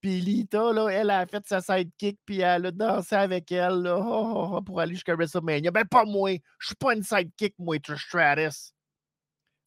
Puis 0.01 0.21
Lita, 0.21 0.73
là, 0.73 0.89
elle 0.89 1.11
a 1.11 1.27
fait 1.27 1.47
sa 1.47 1.61
sidekick, 1.61 2.19
puis 2.25 2.41
elle 2.41 2.67
a 2.67 2.71
dansé 2.71 3.15
avec 3.15 3.53
elle 3.53 3.87
oh, 3.87 4.03
oh, 4.03 4.51
oh, 4.57 4.63
pour 4.63 4.81
aller 4.81 4.95
jusqu'à 4.95 5.15
WrestleMania. 5.15 5.71
Ben, 5.71 5.85
pas 5.85 6.05
moi. 6.05 6.33
Je 6.59 6.69
suis 6.69 6.77
pas 6.77 6.95
une 6.95 7.03
sidekick, 7.03 7.55
moi, 7.59 7.79
Trish 7.79 8.07
Stratus. 8.07 8.73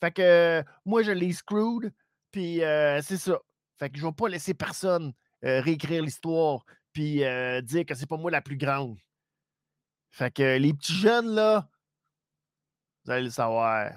Fait 0.01 0.11
que 0.11 0.63
moi, 0.85 1.03
je 1.03 1.11
l'ai 1.11 1.31
screwed, 1.33 1.93
puis 2.31 2.61
c'est 3.03 3.17
ça. 3.17 3.39
Fait 3.77 3.89
que 3.89 3.97
je 3.99 4.05
vais 4.05 4.11
pas 4.11 4.27
laisser 4.27 4.53
personne 4.53 5.13
réécrire 5.41 6.01
l'histoire, 6.01 6.65
puis 6.93 7.17
dire 7.63 7.85
que 7.85 7.93
c'est 7.93 8.09
pas 8.09 8.17
moi 8.17 8.31
la 8.31 8.41
plus 8.41 8.57
grande. 8.57 8.97
Fait 10.09 10.31
que 10.31 10.57
les 10.57 10.73
petits 10.73 10.95
jeunes, 10.95 11.35
là, 11.35 11.69
vous 13.05 13.11
allez 13.11 13.25
le 13.25 13.29
savoir. 13.29 13.91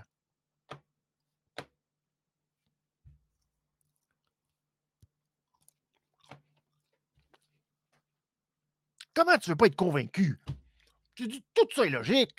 Comment 9.16 9.36
tu 9.38 9.50
veux 9.50 9.56
pas 9.56 9.66
être 9.66 9.74
convaincu? 9.76 10.38
Tu 11.16 11.26
dis, 11.26 11.42
tout 11.54 11.66
ça 11.74 11.86
est 11.86 11.90
logique. 11.90 12.30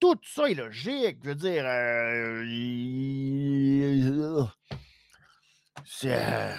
Tout 0.00 0.18
ça 0.24 0.48
est 0.50 0.54
logique. 0.54 1.18
Je 1.22 1.28
veux 1.28 1.34
dire, 1.34 1.64
euh, 1.66 2.44
c'est. 5.84 6.14
euh, 6.14 6.56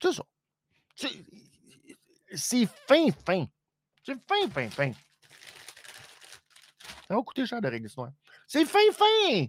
C'est 0.00 0.12
ça. 0.12 0.22
C'est- 2.36 2.66
fin, 2.86 3.06
fin. 3.26 3.46
C'est 4.04 4.16
fin, 4.28 4.48
fin, 4.50 4.68
fin. 4.68 4.92
Ça 7.08 7.14
va 7.16 7.22
coûter 7.22 7.46
cher 7.46 7.60
de 7.60 7.68
régler 7.68 7.84
l'histoire. 7.86 8.10
C'est 8.46 8.64
fin, 8.66 8.78
fin. 8.92 9.46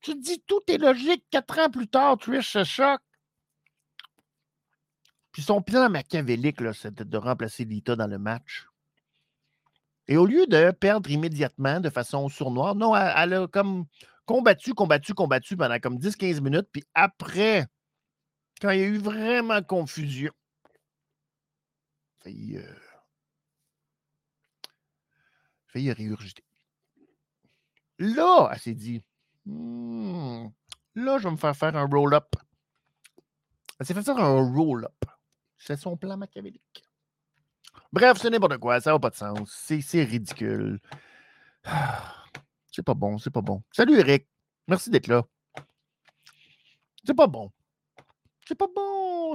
Tu 0.00 0.12
te 0.12 0.18
dis 0.22 0.40
tout 0.46 0.60
est 0.68 0.78
logique. 0.78 1.24
Quatre 1.30 1.58
ans 1.58 1.70
plus 1.70 1.88
tard, 1.88 2.16
Trish 2.18 2.52
se 2.52 2.62
choque. 2.64 3.00
Puis 5.36 5.42
son 5.42 5.60
plan 5.60 5.90
machiavélique, 5.90 6.62
c'était 6.72 7.04
de 7.04 7.18
remplacer 7.18 7.66
Lita 7.66 7.94
dans 7.94 8.06
le 8.06 8.16
match. 8.16 8.66
Et 10.08 10.16
au 10.16 10.24
lieu 10.24 10.46
de 10.46 10.70
perdre 10.70 11.10
immédiatement 11.10 11.78
de 11.78 11.90
façon 11.90 12.30
sournoise, 12.30 12.74
non, 12.74 12.96
elle, 12.96 13.34
a 13.34 13.46
comme 13.46 13.84
combattu, 14.24 14.72
combattu, 14.72 15.12
combattu 15.12 15.54
pendant 15.54 15.78
comme 15.78 15.98
10-15 15.98 16.40
minutes. 16.40 16.68
Puis 16.72 16.84
après, 16.94 17.66
quand 18.62 18.70
il 18.70 18.80
y 18.80 18.82
a 18.82 18.86
eu 18.86 18.96
vraiment 18.96 19.62
confusion, 19.62 20.32
failli, 22.22 22.56
euh, 22.56 22.74
failli 25.66 25.92
régurgiter. 25.92 26.44
Là, 27.98 28.48
elle 28.54 28.58
s'est 28.58 28.74
dit, 28.74 29.02
Hmm, 29.44 30.46
là, 30.94 31.18
je 31.18 31.24
vais 31.24 31.30
me 31.30 31.36
faire 31.36 31.54
faire 31.54 31.76
un 31.76 31.84
roll-up. 31.84 32.36
Elle 33.78 33.84
s'est 33.84 33.92
fait 33.92 34.02
faire 34.02 34.16
un 34.16 34.50
roll-up. 34.50 34.94
C'est 35.58 35.78
son 35.78 35.96
plan 35.96 36.16
machiavélique. 36.16 36.84
Bref, 37.92 38.18
c'est 38.20 38.30
n'importe 38.30 38.58
quoi, 38.58 38.80
ça 38.80 38.92
n'a 38.92 38.98
pas 38.98 39.10
de 39.10 39.16
sens. 39.16 39.50
C'est 39.80 40.04
ridicule. 40.04 40.80
C'est 42.72 42.82
pas 42.82 42.92
bon, 42.92 43.16
c'est 43.16 43.30
pas 43.30 43.40
bon. 43.40 43.62
Salut 43.72 43.98
Eric, 43.98 44.28
merci 44.68 44.90
d'être 44.90 45.06
là. 45.06 45.22
C'est 47.06 47.14
pas 47.14 47.26
bon. 47.26 47.50
C'est 48.46 48.54
pas 48.54 48.66
bon. 48.66 49.34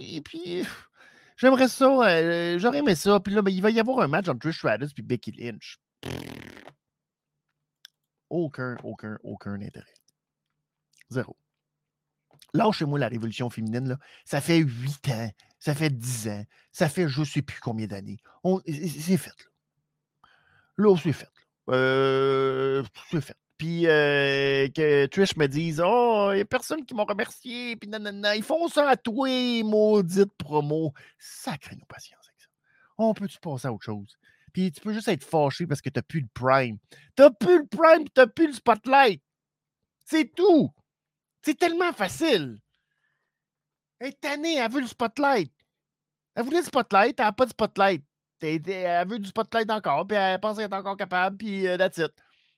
Et 0.00 0.20
puis, 0.20 0.66
j'aimerais 1.38 1.68
ça, 1.68 1.86
euh, 1.86 2.58
j'aurais 2.58 2.80
aimé 2.80 2.94
ça. 2.94 3.20
Puis 3.20 3.32
là, 3.32 3.40
ben, 3.40 3.50
il 3.50 3.62
va 3.62 3.70
y 3.70 3.80
avoir 3.80 4.00
un 4.00 4.08
match 4.08 4.28
entre 4.28 4.40
Trish 4.40 4.58
Stratus 4.58 4.92
et 4.98 5.02
Becky 5.02 5.32
Lynch. 5.32 5.78
Aucun, 8.28 8.76
aucun, 8.84 9.18
aucun 9.22 9.60
intérêt. 9.62 9.94
Zéro. 11.08 11.36
Lâchez-moi 12.54 12.98
la 12.98 13.08
révolution 13.08 13.50
féminine, 13.50 13.88
là. 13.88 13.98
Ça 14.24 14.40
fait 14.40 14.58
8 14.58 15.08
ans, 15.10 15.30
ça 15.58 15.74
fait 15.74 15.90
10 15.90 16.28
ans, 16.28 16.44
ça 16.72 16.88
fait 16.88 17.08
je 17.08 17.24
sais 17.24 17.42
plus 17.42 17.60
combien 17.60 17.86
d'années. 17.86 18.18
C'est 18.74 19.16
fait, 19.16 19.30
là. 19.30 19.50
Là, 20.76 20.96
c'est 20.96 21.12
fait. 21.12 21.28
Euh, 21.70 22.82
c'est 23.10 23.20
fait. 23.20 23.36
Puis 23.56 23.86
euh, 23.86 24.68
que 24.68 25.06
Trish 25.06 25.36
me 25.36 25.46
dise 25.46 25.80
Oh, 25.84 26.30
il 26.32 26.36
n'y 26.36 26.40
a 26.40 26.44
personne 26.44 26.84
qui 26.84 26.94
m'a 26.94 27.04
remercié. 27.04 27.76
Puis 27.76 27.88
nanana, 27.88 28.34
ils 28.34 28.42
font 28.42 28.68
ça 28.68 28.88
à 28.88 28.96
toi, 28.96 29.28
maudite 29.62 30.32
promo. 30.36 30.92
Sacré 31.18 31.76
nos 31.76 31.84
patience 31.86 32.26
avec 32.28 32.40
ça. 32.40 32.48
On 32.98 33.14
peut-tu 33.14 33.38
passer 33.38 33.68
à 33.68 33.72
autre 33.72 33.84
chose? 33.84 34.18
Puis 34.52 34.70
tu 34.72 34.80
peux 34.80 34.92
juste 34.92 35.08
être 35.08 35.24
fâché 35.24 35.66
parce 35.66 35.80
que 35.80 35.88
tu 35.90 35.98
n'as 35.98 36.02
plus 36.02 36.20
le 36.20 36.28
prime. 36.34 36.78
Tu 37.16 37.22
n'as 37.22 37.30
plus 37.30 37.58
le 37.58 37.66
prime, 37.66 38.04
tu 38.04 38.20
n'as 38.20 38.26
plus 38.26 38.48
le 38.48 38.52
spotlight. 38.52 39.22
C'est 40.04 40.34
tout. 40.34 40.70
C'est 41.44 41.58
tellement 41.58 41.92
facile. 41.92 42.58
Elle 43.98 44.08
est 44.08 44.20
tannée, 44.20 44.56
elle 44.56 44.70
veut 44.70 44.80
le 44.80 44.86
spotlight. 44.86 45.52
Elle 46.34 46.44
voulait 46.44 46.60
le 46.60 46.64
spotlight, 46.64 47.20
elle 47.20 47.26
n'a 47.26 47.32
pas 47.32 47.44
de 47.44 47.50
spotlight. 47.50 48.02
Elle 48.40 49.08
veut 49.08 49.18
du 49.18 49.28
spotlight 49.28 49.70
encore, 49.70 50.06
puis 50.06 50.16
elle 50.16 50.40
pense 50.40 50.56
qu'elle 50.56 50.70
est 50.70 50.74
encore 50.74 50.96
capable, 50.96 51.36
puis 51.36 51.66
euh, 51.68 51.76
that's 51.76 51.98
it. 51.98 52.12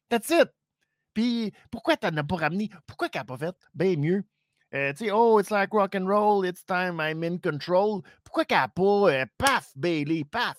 That's 0.08 0.30
it. 0.30 0.48
Puis 1.14 1.52
pourquoi 1.70 1.96
tu 1.96 2.06
n'en 2.06 2.16
as 2.18 2.24
pas 2.24 2.36
ramené? 2.36 2.70
Pourquoi 2.86 3.08
qu'elle 3.08 3.22
n'a 3.22 3.24
pas 3.24 3.38
fait? 3.38 3.56
Ben 3.74 3.98
mieux. 3.98 4.24
Euh, 4.72 4.92
tu 4.92 5.06
sais, 5.06 5.10
oh, 5.10 5.40
it's 5.40 5.50
like 5.50 5.72
rock 5.72 5.96
and 5.96 6.06
roll, 6.06 6.46
it's 6.46 6.64
time 6.64 7.00
I'm 7.00 7.24
in 7.24 7.38
control. 7.38 8.02
Pourquoi 8.22 8.44
qu'elle 8.44 8.58
n'a 8.58 8.68
pas, 8.68 8.82
euh, 8.82 9.26
paf, 9.36 9.72
Bailey, 9.74 10.24
paf? 10.24 10.56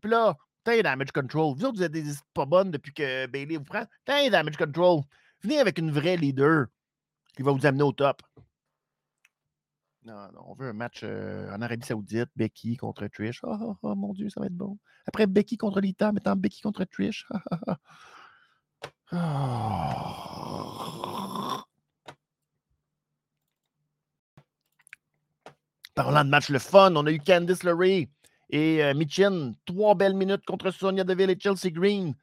Puis 0.00 0.10
là, 0.10 0.36
t'as 0.62 0.80
damage 0.80 1.10
control. 1.10 1.56
Vous 1.56 1.64
autres, 1.64 1.78
vous 1.78 1.82
êtes 1.82 1.92
des 1.92 2.04
pas 2.34 2.46
bonnes 2.46 2.70
depuis 2.70 2.92
que 2.94 3.26
Bailey 3.26 3.56
vous 3.56 3.64
prend. 3.64 3.84
T'as 4.04 4.30
damage 4.30 4.56
control. 4.56 5.02
Venez 5.42 5.58
avec 5.58 5.78
une 5.78 5.90
vraie 5.90 6.16
leader 6.16 6.66
qui 7.36 7.42
va 7.42 7.52
vous 7.52 7.66
amener 7.66 7.82
au 7.82 7.92
top. 7.92 8.22
Non, 10.04 10.30
non, 10.32 10.44
on 10.48 10.54
veut 10.54 10.68
un 10.68 10.74
match 10.74 11.00
euh, 11.02 11.50
en 11.54 11.62
Arabie 11.62 11.86
Saoudite, 11.86 12.28
Becky 12.36 12.76
contre 12.76 13.06
Trish. 13.06 13.40
Oh, 13.42 13.56
oh, 13.58 13.76
oh, 13.82 13.94
mon 13.94 14.12
Dieu, 14.12 14.28
ça 14.28 14.40
va 14.40 14.46
être 14.46 14.56
bon. 14.56 14.78
Après 15.06 15.26
Becky 15.26 15.56
contre 15.56 15.80
Lita, 15.80 16.12
maintenant 16.12 16.36
Becky 16.36 16.60
contre 16.60 16.84
Trish. 16.84 17.26
Parlant 25.94 26.24
de 26.24 26.28
match 26.28 26.50
le 26.50 26.58
fun, 26.58 26.94
on 26.96 27.06
a 27.06 27.12
eu 27.12 27.18
Candice 27.18 27.62
LeRae 27.62 28.08
et 28.50 28.84
euh, 28.84 28.92
Michin. 28.94 29.54
Trois 29.64 29.94
belles 29.94 30.14
minutes 30.14 30.44
contre 30.44 30.70
Sonia 30.70 31.04
Deville 31.04 31.30
et 31.30 31.38
Chelsea 31.38 31.70
Green. 31.70 32.14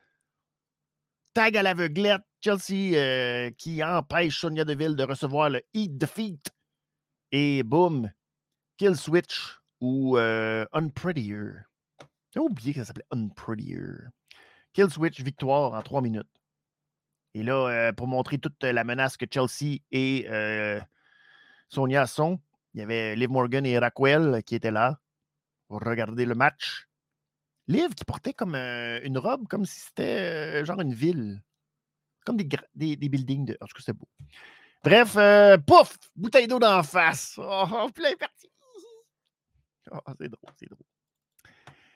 Tag 1.33 1.57
à 1.57 1.63
l'aveuglette. 1.63 2.21
Chelsea 2.43 2.95
euh, 2.95 3.51
qui 3.51 3.83
empêche 3.83 4.39
Sonia 4.39 4.65
Deville 4.65 4.95
de 4.95 5.03
recevoir 5.03 5.51
le 5.51 5.61
Heat 5.73 5.97
Defeat. 5.97 6.51
Et 7.31 7.63
boum, 7.63 8.11
Kill 8.77 8.95
Switch 8.95 9.59
ou 9.79 10.17
euh, 10.17 10.65
Unprettier. 10.73 11.37
J'ai 12.33 12.39
oublié 12.39 12.73
que 12.73 12.79
ça 12.79 12.85
s'appelait 12.85 13.05
Unprettier. 13.11 13.79
Kill 14.73 14.89
Switch, 14.89 15.21
victoire 15.21 15.73
en 15.73 15.81
trois 15.83 16.01
minutes. 16.01 16.27
Et 17.33 17.43
là, 17.43 17.67
euh, 17.67 17.93
pour 17.93 18.07
montrer 18.07 18.39
toute 18.39 18.63
la 18.63 18.83
menace 18.83 19.17
que 19.17 19.25
Chelsea 19.31 19.79
et 19.91 20.27
Sonia 21.69 22.07
sont, 22.07 22.41
il 22.73 22.79
y 22.79 22.83
avait 22.83 23.15
Liv 23.15 23.29
Morgan 23.29 23.65
et 23.65 23.77
Raquel 23.77 24.43
qui 24.43 24.55
étaient 24.55 24.71
là 24.71 24.99
pour 25.67 25.79
regarder 25.81 26.25
le 26.25 26.35
match. 26.35 26.87
Liv 27.67 27.93
qui 27.93 28.03
portait 28.03 28.33
comme 28.33 28.55
une 28.55 29.17
robe, 29.17 29.47
comme 29.47 29.65
si 29.65 29.79
c'était 29.79 30.65
genre 30.65 30.81
une 30.81 30.93
ville. 30.93 31.41
Comme 32.25 32.37
des, 32.37 32.47
des, 32.75 32.95
des 32.95 33.09
buildings. 33.09 33.45
De... 33.45 33.57
En 33.61 33.65
tout 33.65 33.73
cas, 33.75 33.79
c'était 33.85 33.97
beau. 33.97 34.07
Bref, 34.83 35.15
euh, 35.17 35.57
pouf! 35.57 35.97
Bouteille 36.15 36.47
d'eau 36.47 36.59
d'en 36.59 36.83
face. 36.83 37.35
Oh, 37.37 37.89
plein 37.93 38.15
parti. 38.19 38.49
Oh, 39.91 39.99
c'est 40.19 40.29
drôle, 40.29 40.53
c'est 40.57 40.69
drôle. 40.69 40.85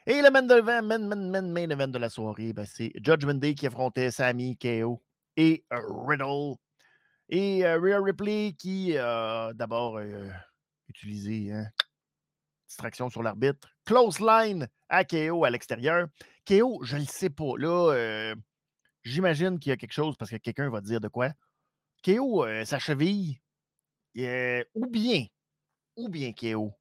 Et 0.07 0.21
le 0.21 0.29
main 0.29 0.47
event, 0.49 0.83
main, 0.83 0.99
main, 0.99 1.41
main, 1.41 1.69
event 1.69 1.87
de 1.87 1.97
la 1.97 2.09
soirée, 2.09 2.53
ben, 2.53 2.65
c'est 2.65 2.91
Judgment 2.95 3.35
Day 3.35 3.55
qui 3.55 3.65
affrontait 3.65 4.11
Sammy, 4.11 4.55
KO 4.57 5.01
et 5.35 5.65
euh, 5.73 5.79
Riddle. 6.05 6.57
Et 7.29 7.65
euh, 7.65 7.79
Rhea 7.79 7.99
Ripley 7.99 8.53
qui 8.57 8.95
a 8.97 9.51
d'abord 9.53 9.97
euh, 9.97 10.29
utilisé 10.89 11.51
hein, 11.51 11.65
distraction 12.67 13.09
sur 13.09 13.23
l'arbitre. 13.23 13.67
Close 13.85 14.19
line 14.19 14.67
à 14.89 15.05
KO 15.05 15.43
à 15.43 15.49
l'extérieur. 15.49 16.07
KO, 16.47 16.83
je 16.83 16.95
ne 16.95 17.01
le 17.01 17.07
sais 17.07 17.29
pas. 17.29 17.57
Là, 17.57 17.93
euh, 17.93 18.35
j'imagine 19.05 19.59
qu'il 19.59 19.69
y 19.69 19.73
a 19.73 19.77
quelque 19.77 19.93
chose 19.93 20.17
parce 20.17 20.31
que 20.31 20.37
quelqu'un 20.37 20.69
va 20.69 20.81
dire 20.81 20.99
de 20.99 21.07
quoi. 21.07 21.29
KO, 22.03 22.45
euh, 22.45 22.65
sa 22.65 22.79
cheville, 22.79 23.39
euh, 24.17 24.63
ou 24.73 24.87
bien, 24.87 25.25
ou 25.95 26.09
bien 26.09 26.33
KO 26.33 26.73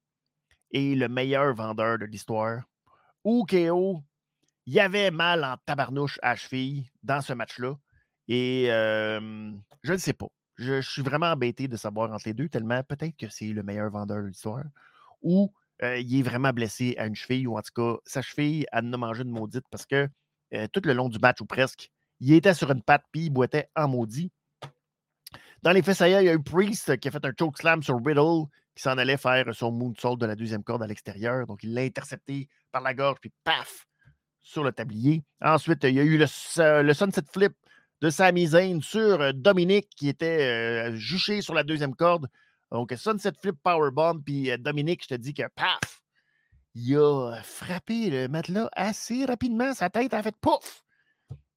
est 0.73 0.95
le 0.95 1.07
meilleur 1.07 1.53
vendeur 1.55 1.97
de 1.99 2.05
l'histoire, 2.05 2.63
ou 3.23 3.45
KO, 3.45 4.03
il 4.65 4.73
y 4.73 4.79
avait 4.79 5.11
mal 5.11 5.43
en 5.43 5.55
tabarnouche 5.65 6.19
à 6.21 6.35
cheville 6.35 6.89
dans 7.03 7.21
ce 7.21 7.33
match-là. 7.33 7.75
Et 8.27 8.65
je 8.67 9.93
ne 9.93 9.97
sais 9.97 10.13
pas. 10.13 10.27
Je, 10.57 10.81
suis 10.81 11.01
vraiment 11.01 11.27
embêté 11.27 11.67
de 11.67 11.77
savoir 11.77 12.11
entre 12.11 12.27
les 12.27 12.33
deux, 12.33 12.49
tellement 12.49 12.81
peut-être 12.83 13.15
que 13.17 13.29
c'est 13.29 13.47
le 13.47 13.61
meilleur 13.61 13.91
vendeur 13.91 14.21
de 14.23 14.27
l'histoire, 14.27 14.63
ou 15.21 15.53
euh, 15.83 15.97
il 15.99 16.19
est 16.19 16.23
vraiment 16.23 16.51
blessé 16.51 16.95
à 16.97 17.05
une 17.05 17.15
cheville, 17.15 17.47
ou 17.47 17.57
en 17.57 17.61
tout 17.61 17.73
cas, 17.75 17.99
sa 18.05 18.21
cheville, 18.21 18.65
elle 18.71 18.93
a 18.93 18.97
mangé 18.97 19.23
une 19.23 19.31
maudite 19.31 19.65
parce 19.69 19.85
que 19.85 20.07
tout 20.71 20.81
le 20.85 20.93
long 20.93 21.09
du 21.09 21.19
match, 21.19 21.41
ou 21.41 21.45
presque, 21.45 21.91
il 22.19 22.33
était 22.33 22.53
sur 22.53 22.71
une 22.71 22.81
patte, 22.81 23.03
puis 23.11 23.25
il 23.25 23.29
boitait 23.29 23.69
en 23.75 23.87
maudit. 23.87 24.31
Dans 25.61 25.71
les 25.71 25.81
faits, 25.81 25.97
ça 25.97 26.07
y 26.07 26.13
est, 26.13 26.23
il 26.23 26.27
y 26.27 26.29
a 26.29 26.33
eu 26.33 26.41
Priest 26.41 26.97
qui 26.97 27.07
a 27.07 27.11
fait 27.11 27.25
un 27.25 27.31
choke 27.37 27.57
slam 27.57 27.81
sur 27.81 27.95
Riddle, 28.03 28.45
qui 28.75 28.83
s'en 28.83 28.97
allait 28.97 29.17
faire 29.17 29.45
son 29.55 29.71
moonsault 29.71 30.17
de 30.17 30.25
la 30.25 30.35
deuxième 30.35 30.63
corde 30.63 30.83
à 30.83 30.87
l'extérieur. 30.87 31.47
Donc, 31.47 31.63
il 31.63 31.73
l'a 31.73 31.81
intercepté 31.81 32.49
par 32.71 32.81
la 32.81 32.93
gorge, 32.93 33.17
puis 33.19 33.31
paf, 33.43 33.87
sur 34.41 34.63
le 34.63 34.71
tablier. 34.71 35.23
Ensuite, 35.41 35.83
il 35.83 35.95
y 35.95 35.99
a 35.99 36.03
eu 36.03 36.17
le, 36.17 36.27
sunset 36.93 37.23
flip 37.31 37.53
de 38.01 38.09
Sami 38.09 38.47
Zayn 38.47 38.81
sur 38.81 39.21
euh, 39.21 39.31
Dominique, 39.33 39.89
qui 39.95 40.09
était 40.09 40.91
euh, 40.91 40.95
juché 40.95 41.41
sur 41.41 41.53
la 41.53 41.63
deuxième 41.63 41.95
corde. 41.95 42.27
Donc, 42.71 42.93
sunset 42.95 43.31
flip 43.41 43.55
powerbomb, 43.63 44.21
puis 44.21 44.51
euh, 44.51 44.57
Dominique, 44.57 45.03
je 45.03 45.15
te 45.15 45.15
dis 45.15 45.33
que 45.33 45.43
paf, 45.55 46.01
il 46.75 46.97
a 46.97 47.41
frappé 47.41 48.09
le 48.09 48.27
matelas 48.27 48.69
assez 48.73 49.25
rapidement. 49.25 49.73
Sa 49.73 49.89
tête 49.89 50.13
a 50.13 50.21
fait 50.21 50.35
pouf. 50.41 50.84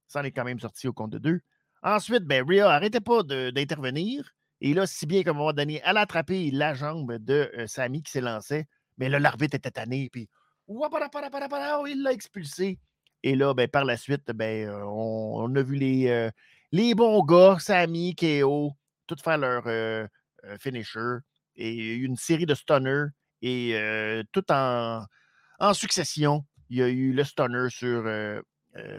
Ça 0.09 0.19
en 0.19 0.23
est 0.23 0.31
quand 0.31 0.43
même 0.43 0.59
sorti 0.59 0.89
au 0.89 0.93
compte 0.93 1.11
de 1.11 1.19
deux. 1.19 1.39
Ensuite, 1.81 2.23
ben, 2.23 2.45
Rhea 2.45 2.69
arrêtait 2.69 2.99
pas 2.99 3.23
d'intervenir. 3.23 4.33
Et 4.59 4.73
là, 4.73 4.85
si 4.85 5.05
bien 5.05 5.23
qu'à 5.23 5.29
un 5.29 5.33
moment 5.33 5.53
donné, 5.53 5.81
elle 5.85 5.95
a 5.95 6.01
attrapé 6.01 6.51
la 6.51 6.73
jambe 6.73 7.13
de 7.13 7.49
euh, 7.57 7.87
qui 8.03 8.11
s'élançait. 8.11 8.67
Mais 8.97 9.07
là, 9.07 9.19
l'arbitre 9.19 9.55
était 9.55 9.71
tanné. 9.71 10.09
Puis, 10.11 10.27
Ouaparaparaparapara, 10.67 11.89
il 11.89 12.03
l'a 12.03 12.11
expulsé. 12.11 12.79
Et 13.23 13.35
là, 13.35 13.53
ben, 13.53 13.67
par 13.67 13.85
la 13.85 13.97
suite, 13.97 14.31
ben, 14.31 14.69
euh, 14.69 14.83
on, 14.85 15.53
a 15.55 15.61
vu 15.61 15.75
les, 15.75 16.07
euh, 16.09 16.29
les 16.71 16.95
bons 16.95 17.23
gars, 17.23 17.57
Sammy, 17.59 18.15
KO, 18.15 18.73
tout 19.07 19.15
faire 19.23 19.37
leur 19.37 19.63
euh, 19.67 20.07
finisher. 20.59 21.17
Et 21.55 21.95
une 21.95 22.15
série 22.15 22.45
de 22.45 22.55
stunners. 22.55 23.07
Et 23.41 23.73
tout 24.33 24.43
en, 24.51 25.05
en 25.59 25.73
succession, 25.73 26.45
il 26.69 26.77
y 26.77 26.83
a 26.83 26.89
eu 26.89 27.13
le 27.13 27.23
stunner 27.23 27.69
sur 27.69 28.03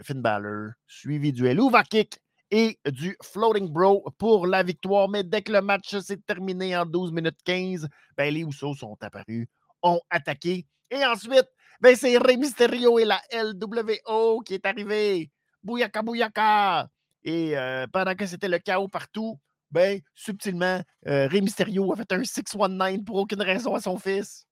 Finn 0.03 0.21
Balor, 0.21 0.71
suivi 0.87 1.31
du 1.31 1.47
Helluva 1.47 1.83
Kick 1.83 2.19
et 2.51 2.77
du 2.85 3.15
Floating 3.23 3.69
Bro 3.69 4.03
pour 4.17 4.45
la 4.45 4.61
victoire. 4.61 5.09
Mais 5.09 5.23
dès 5.23 5.41
que 5.41 5.51
le 5.51 5.61
match 5.61 5.97
s'est 5.99 6.17
terminé 6.17 6.75
en 6.75 6.85
12 6.85 7.11
minutes 7.11 7.39
15, 7.45 7.87
ben, 8.17 8.33
les 8.33 8.41
Usos 8.41 8.75
sont 8.75 8.97
apparus, 9.01 9.47
ont 9.81 10.01
attaqué. 10.09 10.65
Et 10.89 11.05
ensuite, 11.05 11.47
ben, 11.79 11.95
c'est 11.95 12.17
Rey 12.17 12.37
Mysterio 12.37 12.99
et 12.99 13.05
la 13.05 13.21
LWO 13.31 14.41
qui 14.41 14.55
est 14.55 14.65
arrivé. 14.65 15.31
Bouyaka, 15.63 16.01
bouyaka. 16.01 16.89
Et 17.23 17.57
euh, 17.57 17.87
pendant 17.87 18.15
que 18.15 18.25
c'était 18.25 18.49
le 18.49 18.59
chaos 18.59 18.89
partout, 18.89 19.39
ben, 19.71 20.01
subtilement, 20.13 20.81
euh, 21.07 21.27
Rey 21.27 21.41
Mysterio 21.41 21.93
a 21.93 21.95
fait 21.95 22.11
un 22.11 22.23
619 22.23 23.05
pour 23.05 23.15
aucune 23.15 23.41
raison 23.41 23.73
à 23.73 23.79
son 23.79 23.97
fils. 23.97 24.45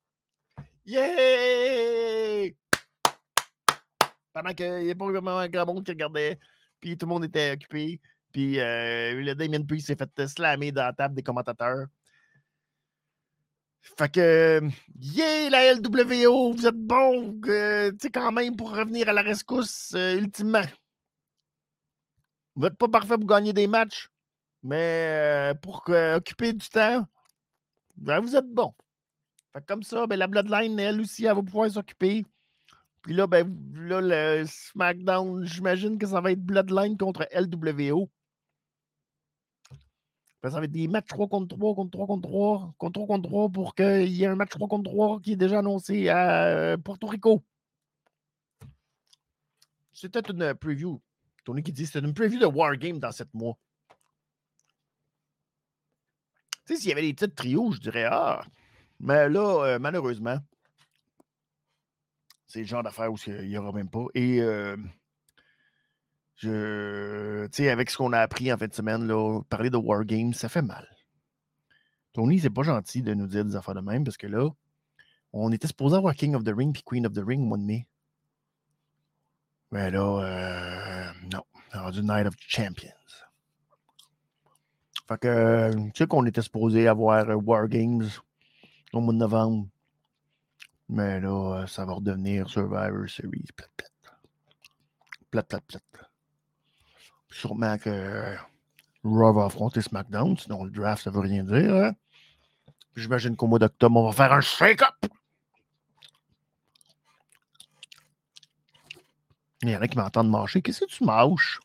Yeah! 0.86 2.52
Pendant 4.40 4.54
qu'il 4.54 4.86
n'y 4.86 4.92
a 4.92 4.96
pas 4.96 5.06
vraiment 5.06 5.38
un 5.38 5.50
grand 5.50 5.66
monde 5.66 5.84
qui 5.84 5.92
regardait, 5.92 6.40
puis 6.80 6.98
tout 6.98 7.06
le 7.06 7.10
monde 7.10 7.26
était 7.26 7.52
occupé, 7.52 8.00
puis 8.32 8.58
euh, 8.58 9.22
le 9.22 9.36
Damien 9.36 9.66
Priest 9.66 9.88
s'est 9.88 9.98
fait 9.98 10.28
slammer 10.28 10.72
dans 10.72 10.86
la 10.86 10.94
table 10.94 11.14
des 11.14 11.24
commentateurs. 11.24 11.88
Fait 13.82 14.10
que, 14.10 14.62
yeah, 15.02 15.50
la 15.50 15.74
LWO, 15.74 16.54
vous 16.54 16.66
êtes 16.66 16.74
bon, 16.74 17.38
euh, 17.48 17.92
tu 17.92 17.98
sais, 18.00 18.10
quand 18.12 18.32
même, 18.32 18.56
pour 18.56 18.72
revenir 18.72 19.10
à 19.10 19.14
la 19.14 19.24
rescousse, 19.24 19.92
euh, 19.94 20.18
ultimement. 20.18 20.64
Vous 22.56 22.64
n'êtes 22.64 22.78
pas 22.78 22.88
parfait 22.88 23.18
pour 23.18 23.28
gagner 23.28 23.52
des 23.52 23.68
matchs, 23.68 24.10
mais 24.64 25.52
euh, 25.52 25.54
pour 25.56 25.84
occuper 26.16 26.54
du 26.54 26.70
temps, 26.70 27.06
ben, 27.98 28.22
vous 28.22 28.38
êtes 28.38 28.50
bon. 28.50 28.74
Fait 29.52 29.60
que 29.60 29.66
comme 29.66 29.84
ça, 29.84 30.08
ben, 30.08 30.18
la 30.18 30.28
Bloodline, 30.28 30.80
elle 30.80 31.02
aussi, 31.02 31.26
elle 31.26 31.36
va 31.36 31.44
pouvoir 31.44 31.70
s'occuper. 31.70 32.24
Puis 33.02 33.14
là, 33.14 33.28
ben, 33.28 33.48
là, 33.74 34.02
le 34.02 34.46
SmackDown, 34.46 35.46
j'imagine 35.46 35.98
que 35.98 36.08
ça 36.08 36.22
va 36.22 36.32
être 36.32 36.44
Bloodline 36.44 36.98
contre 36.98 37.28
LWO. 37.34 38.10
Ça 40.44 40.50
va 40.52 40.64
être 40.64 40.72
des 40.72 40.88
matchs 40.88 41.08
3 41.08 41.28
contre 41.28 41.58
3, 41.58 41.76
contre 41.76 41.92
3 41.92 42.08
contre 42.08 42.30
3, 42.30 42.74
contre 42.78 42.94
3 42.94 43.08
contre 43.08 43.30
3 43.30 43.50
pour 43.50 43.76
qu'il 43.76 44.08
y 44.08 44.24
ait 44.24 44.28
un 44.28 44.36
match 44.36 44.52
3 44.52 44.70
contre 44.70 44.90
3 44.90 45.20
qui 45.20 45.34
est 45.34 45.36
déjà 45.36 45.60
annoncé 45.60 46.08
à 46.08 46.46
euh, 46.46 46.78
Porto 46.78 47.08
Rico. 47.08 47.44
C'était 49.92 50.22
une 50.32 50.54
preview. 50.56 51.02
Tony 51.44 51.62
qui 51.62 51.74
dit 51.74 51.86
c'était 51.86 52.00
une 52.00 52.14
preview 52.14 52.40
de 52.40 52.46
Wargame 52.46 53.00
dans 53.00 53.12
7 53.12 53.34
mois. 53.34 53.58
Tu 56.66 56.76
sais, 56.76 56.82
s'il 56.82 56.90
y 56.90 56.94
avait 56.94 57.02
des 57.02 57.16
titres 57.16 57.36
trios, 57.36 57.74
je 57.74 57.82
dirais 57.82 58.08
Ah, 58.10 58.42
mais 59.02 59.28
là, 59.28 59.66
euh, 59.66 59.80
malheureusement, 59.80 60.38
c'est 62.50 62.62
le 62.62 62.66
genre 62.66 62.82
d'affaire 62.82 63.14
où 63.14 63.18
il 63.28 63.48
n'y 63.48 63.58
aura 63.58 63.72
même 63.72 63.90
pas. 63.90 64.06
Et 64.16 64.42
euh, 64.42 64.76
je, 66.36 67.70
avec 67.70 67.92
ce 67.92 67.98
qu'on 67.98 68.12
a 68.12 68.20
appris 68.20 68.52
en 68.52 68.58
fin 68.58 68.68
de 68.68 68.74
semaine, 68.74 69.08
là, 69.08 69.42
parler 69.50 69.70
de 69.70 69.78
Wargames, 69.78 70.34
ça 70.34 70.50
fait 70.50 70.64
mal. 70.64 70.88
Tony, 72.12 72.40
c'est 72.40 72.50
pas 72.50 72.64
gentil 72.64 73.04
de 73.04 73.14
nous 73.14 73.28
dire 73.28 73.46
des 73.46 73.56
affaires 73.56 73.76
de 73.76 73.82
même 73.82 74.04
parce 74.04 74.18
que 74.18 74.26
là, 74.26 74.50
on 75.32 75.52
était 75.52 75.68
supposé 75.68 75.96
avoir 75.96 76.16
King 76.16 76.34
of 76.34 76.44
the 76.44 76.52
Ring 76.56 76.74
puis 76.74 76.82
Queen 76.84 77.06
of 77.06 77.14
the 77.14 77.24
Ring 77.24 77.44
au 77.44 77.46
mois 77.46 77.60
de 77.60 77.64
mai. 77.64 77.88
Mais 79.72 79.92
là, 79.92 80.02
euh, 80.02 81.12
non, 81.32 81.44
on 81.54 81.78
a 81.78 81.82
rendu 81.84 82.02
Night 82.02 82.26
of 82.26 82.34
Champions. 82.40 82.90
Fait 85.08 85.20
que, 85.20 85.28
euh, 85.28 85.74
tu 85.74 85.92
sais 85.96 86.08
qu'on 86.08 86.26
était 86.26 86.42
supposé 86.42 86.88
avoir 86.88 87.28
Wargames 87.46 88.10
au 88.92 89.02
mois 89.02 89.14
de 89.14 89.20
novembre. 89.20 89.68
Mais 90.90 91.20
là, 91.20 91.62
euh, 91.62 91.68
ça 91.68 91.86
va 91.86 91.94
redevenir 91.94 92.50
Survivor 92.50 93.08
Series. 93.08 93.46
Plate, 93.56 93.72
plate. 93.78 93.92
Plate, 95.30 95.48
plate, 95.48 95.64
plate. 95.68 96.10
Sûrement 97.30 97.78
que 97.78 98.36
Raw 99.04 99.34
va 99.34 99.46
affronter 99.46 99.82
SmackDown, 99.82 100.36
sinon 100.38 100.64
le 100.64 100.72
draft, 100.72 101.04
ça 101.04 101.12
veut 101.12 101.20
rien 101.20 101.44
dire. 101.44 101.76
hein. 101.76 101.92
J'imagine 102.96 103.36
qu'au 103.36 103.48
mois 103.48 103.60
d'octobre, 103.60 103.98
on 104.00 104.08
va 104.08 104.12
faire 104.12 104.34
un 104.34 104.42
shake-up. 104.42 104.96
Il 109.62 109.70
y 109.70 109.76
en 109.76 109.82
a 109.82 109.88
qui 109.88 109.98
m'entendent 109.98 110.30
marcher. 110.32 110.62
Qu'est-ce 110.62 110.86
que 110.86 110.90
tu 110.90 111.04
mâches? 111.04 111.60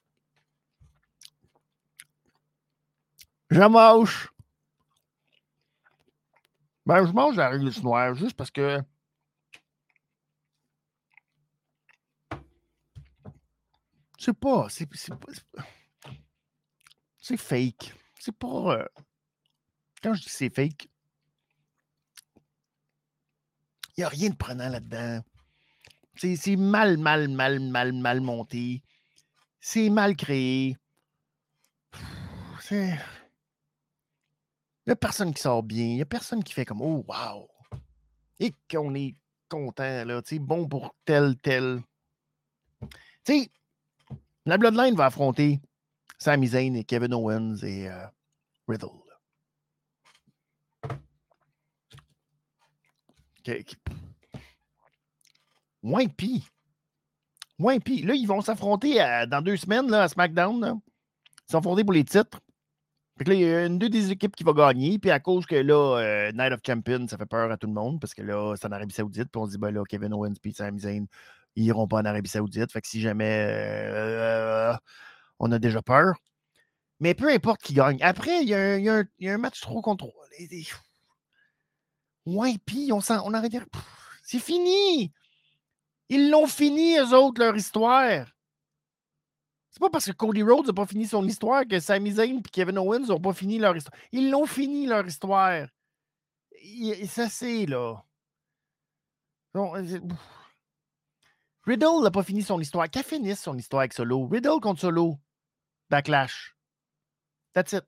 Je 3.51 3.61
mâche. 3.62 4.29
Ben, 6.87 7.07
je 7.07 7.12
mange 7.12 7.37
la 7.37 7.49
réglisse 7.49 7.83
noire 7.83 8.14
juste 8.14 8.37
parce 8.37 8.51
que. 8.51 8.81
C'est 14.25 14.33
pas. 14.33 14.68
C'est 14.70 14.89
c'est 17.18 17.37
fake. 17.37 17.93
C'est 18.18 18.33
pas. 18.35 18.79
euh, 18.79 18.87
Quand 20.03 20.14
je 20.14 20.22
dis 20.22 20.31
c'est 20.31 20.49
fake, 20.49 20.89
il 23.97 24.01
n'y 24.01 24.05
a 24.05 24.09
rien 24.09 24.31
de 24.31 24.35
prenant 24.35 24.70
là-dedans. 24.70 25.20
C'est 26.16 26.57
mal, 26.57 26.97
mal, 26.97 27.29
mal, 27.29 27.61
mal, 27.61 27.93
mal 27.93 28.20
monté. 28.22 28.83
C'est 29.61 29.91
mal 29.91 30.16
créé. 30.16 30.75
C'est. 32.61 32.99
Il 34.87 34.89
n'y 34.89 34.93
a 34.93 34.97
personne 34.97 35.35
qui 35.35 35.43
sort 35.43 35.62
bien. 35.62 35.85
Il 35.85 35.97
n'y 35.97 36.03
a 36.03 36.07
personne 36.07 36.43
qui 36.43 36.55
fait 36.55 36.64
comme 36.64 36.81
Oh, 36.81 37.05
wow! 37.07 37.47
Et 38.41 38.55
qu'on 38.70 38.95
est 38.95 39.16
content, 39.51 40.07
là. 40.07 40.22
Tu 40.22 40.37
sais, 40.37 40.39
bon 40.39 40.66
pour 40.66 40.95
tel, 41.05 41.37
tel. 41.43 41.83
Tu 43.25 43.43
sais, 43.43 43.51
la 44.47 44.59
Bloodline 44.59 44.95
va 44.95 45.07
affronter 45.07 45.61
Sami 46.18 46.49
Zayn 46.49 46.74
et 46.74 46.84
Kevin 46.84 47.14
Owens 47.14 47.57
et 47.62 47.88
euh, 47.88 48.07
Riddle. 48.68 48.88
Moins 55.82 56.07
pis. 56.07 56.45
Moins. 57.59 57.76
Là, 57.76 58.14
ils 58.14 58.26
vont 58.26 58.40
s'affronter 58.40 59.01
à- 59.01 59.26
dans 59.26 59.42
deux 59.42 59.57
semaines 59.57 59.90
là, 59.90 60.05
à 60.05 60.09
SmackDown. 60.09 60.80
Ils 61.47 61.51
sont 61.53 61.59
affrontés 61.59 61.84
pour 61.84 61.92
les 61.92 62.05
titres. 62.05 62.40
Fait 63.18 63.24
que 63.24 63.30
là, 63.30 63.36
il 63.36 63.40
y 63.42 63.45
a 63.45 63.66
une 63.66 63.78
deux 63.78 63.90
des 63.90 64.11
équipes 64.11 64.34
qui 64.34 64.42
va 64.45 64.53
gagner. 64.53 64.99
Puis 64.99 65.11
à 65.11 65.20
cause 65.20 65.47
que 65.47 65.55
là, 65.55 65.99
euh, 65.99 66.32
Night 66.32 66.53
of 66.53 66.61
Champions, 66.66 67.07
ça 67.07 67.16
fait 67.18 67.26
peur 67.26 67.51
à 67.51 67.57
tout 67.57 67.66
le 67.66 67.72
monde 67.74 68.01
parce 68.01 68.14
que 68.14 68.22
là, 68.22 68.55
c'est 68.57 68.66
en 68.66 68.72
Arabie 68.72 68.95
Saoudite. 68.95 69.28
Puis 69.30 69.40
on 69.40 69.47
se 69.47 69.53
dit, 69.53 69.59
ben 69.59 69.70
là, 69.70 69.84
Kevin 69.88 70.14
Owens 70.14 70.34
et 70.42 70.53
Sami 70.53 70.80
Zayn, 70.80 71.07
ils 71.57 71.64
iront 71.66 71.86
pas 71.88 71.98
en 71.98 72.05
Arabie 72.05 72.28
Saoudite. 72.28 72.72
Fait 72.72 72.80
que 72.80 72.88
si 72.88 73.00
jamais 73.00 73.46
euh, 73.48 74.74
on 75.38 75.52
a 75.52 75.59
déjà 75.59 75.82
peur. 75.82 76.14
Mais 77.00 77.14
peu 77.14 77.30
importe 77.30 77.61
qui 77.62 77.74
gagne. 77.74 77.98
Après, 78.02 78.42
il 78.42 78.48
y, 78.48 78.55
a 78.55 79.02
un- 79.34 79.38
match 79.38 79.61
3 79.61 79.82
contre 79.82 80.07
3. 80.07 80.24
Ouais, 82.26 82.57
puis 82.64 82.90
on, 82.92 82.98
on 82.98 83.32
Pff, 83.42 83.82
c'est 84.22 84.38
fini. 84.38 85.12
Ils 86.09 86.30
l'ont 86.30 86.46
fini, 86.46 86.96
eux 86.96 87.12
autres, 87.14 87.40
leur 87.40 87.57
histoire. 87.57 88.26
C'est 89.70 89.80
pas 89.80 89.90
parce 89.90 90.07
que 90.07 90.12
Cody 90.12 90.42
Rhodes 90.42 90.68
n'a 90.68 90.72
pas 90.72 90.86
fini 90.86 91.07
son 91.07 91.26
histoire 91.26 91.66
que 91.66 91.80
Sami 91.80 92.12
Zayn 92.12 92.38
et 92.38 92.42
Kevin 92.42 92.78
Owens 92.78 93.09
n'ont 93.09 93.20
pas 93.20 93.32
fini 93.34 93.59
leur 93.59 93.76
histoire. 93.76 93.98
Ils 94.12 94.30
l'ont 94.30 94.46
fini, 94.46 94.86
leur 94.86 95.05
histoire. 95.07 95.66
Il- 96.62 97.09
Ça, 97.09 97.28
c'est 97.28 97.66
là. 97.66 98.02
Euh. 99.57 99.98
Riddle 101.66 102.02
n'a 102.02 102.10
pas 102.10 102.22
fini 102.22 102.42
son 102.42 102.60
histoire. 102.60 102.88
Qu'elle 102.90 103.04
finisse 103.04 103.40
son 103.40 103.56
histoire 103.56 103.80
avec 103.80 103.92
Solo. 103.92 104.26
Riddle 104.26 104.60
contre 104.60 104.80
Solo. 104.80 105.18
Backlash. 105.90 106.54
That's 107.52 107.72
it. 107.72 107.84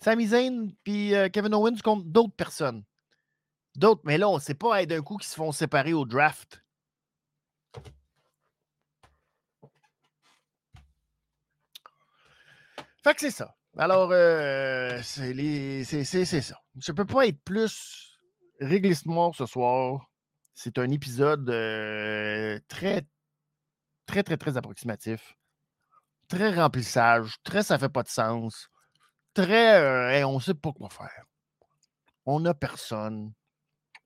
Sami 0.00 0.26
Zayn 0.26 0.72
puis 0.82 1.14
euh, 1.14 1.28
Kevin 1.28 1.54
Owens 1.54 1.80
contre 1.82 2.04
d'autres 2.04 2.34
personnes. 2.34 2.84
D'autres, 3.74 4.02
mais 4.04 4.18
là, 4.18 4.28
on 4.28 4.36
ne 4.36 4.40
sait 4.40 4.54
pas 4.54 4.80
hey, 4.80 4.86
d'un 4.86 5.02
coup 5.02 5.16
qui 5.16 5.26
se 5.26 5.34
font 5.34 5.50
séparer 5.50 5.92
au 5.92 6.04
draft. 6.04 6.62
Fait 13.02 13.14
que 13.14 13.20
c'est 13.20 13.30
ça. 13.30 13.54
Alors, 13.76 14.10
euh, 14.12 15.00
c'est 15.02 16.24
ça. 16.24 16.60
Je 16.78 16.92
peux 16.92 17.04
pas 17.04 17.26
être 17.26 17.42
plus 17.42 18.18
réglisse 18.60 19.04
noire 19.04 19.34
ce 19.34 19.46
soir. 19.46 20.08
C'est 20.54 20.78
un 20.78 20.90
épisode 20.90 21.46
très, 22.68 23.04
très, 24.06 24.22
très, 24.22 24.36
très 24.36 24.56
approximatif. 24.56 25.36
Très 26.28 26.54
remplissage. 26.54 27.36
Très 27.44 27.62
ça 27.62 27.78
fait 27.78 27.88
pas 27.88 28.02
de 28.02 28.08
sens. 28.08 28.68
Très 29.34 29.80
euh, 29.80 30.10
hey, 30.10 30.24
on 30.24 30.38
sait 30.38 30.54
pas 30.54 30.72
quoi 30.72 30.88
faire. 30.88 31.24
On 32.24 32.40
n'a 32.40 32.54
personne. 32.54 33.32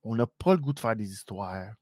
On 0.02 0.16
n'a 0.16 0.26
pas 0.26 0.54
le 0.54 0.60
goût 0.60 0.72
de 0.72 0.80
faire 0.80 0.96
des 0.96 1.10
histoires. 1.10 1.72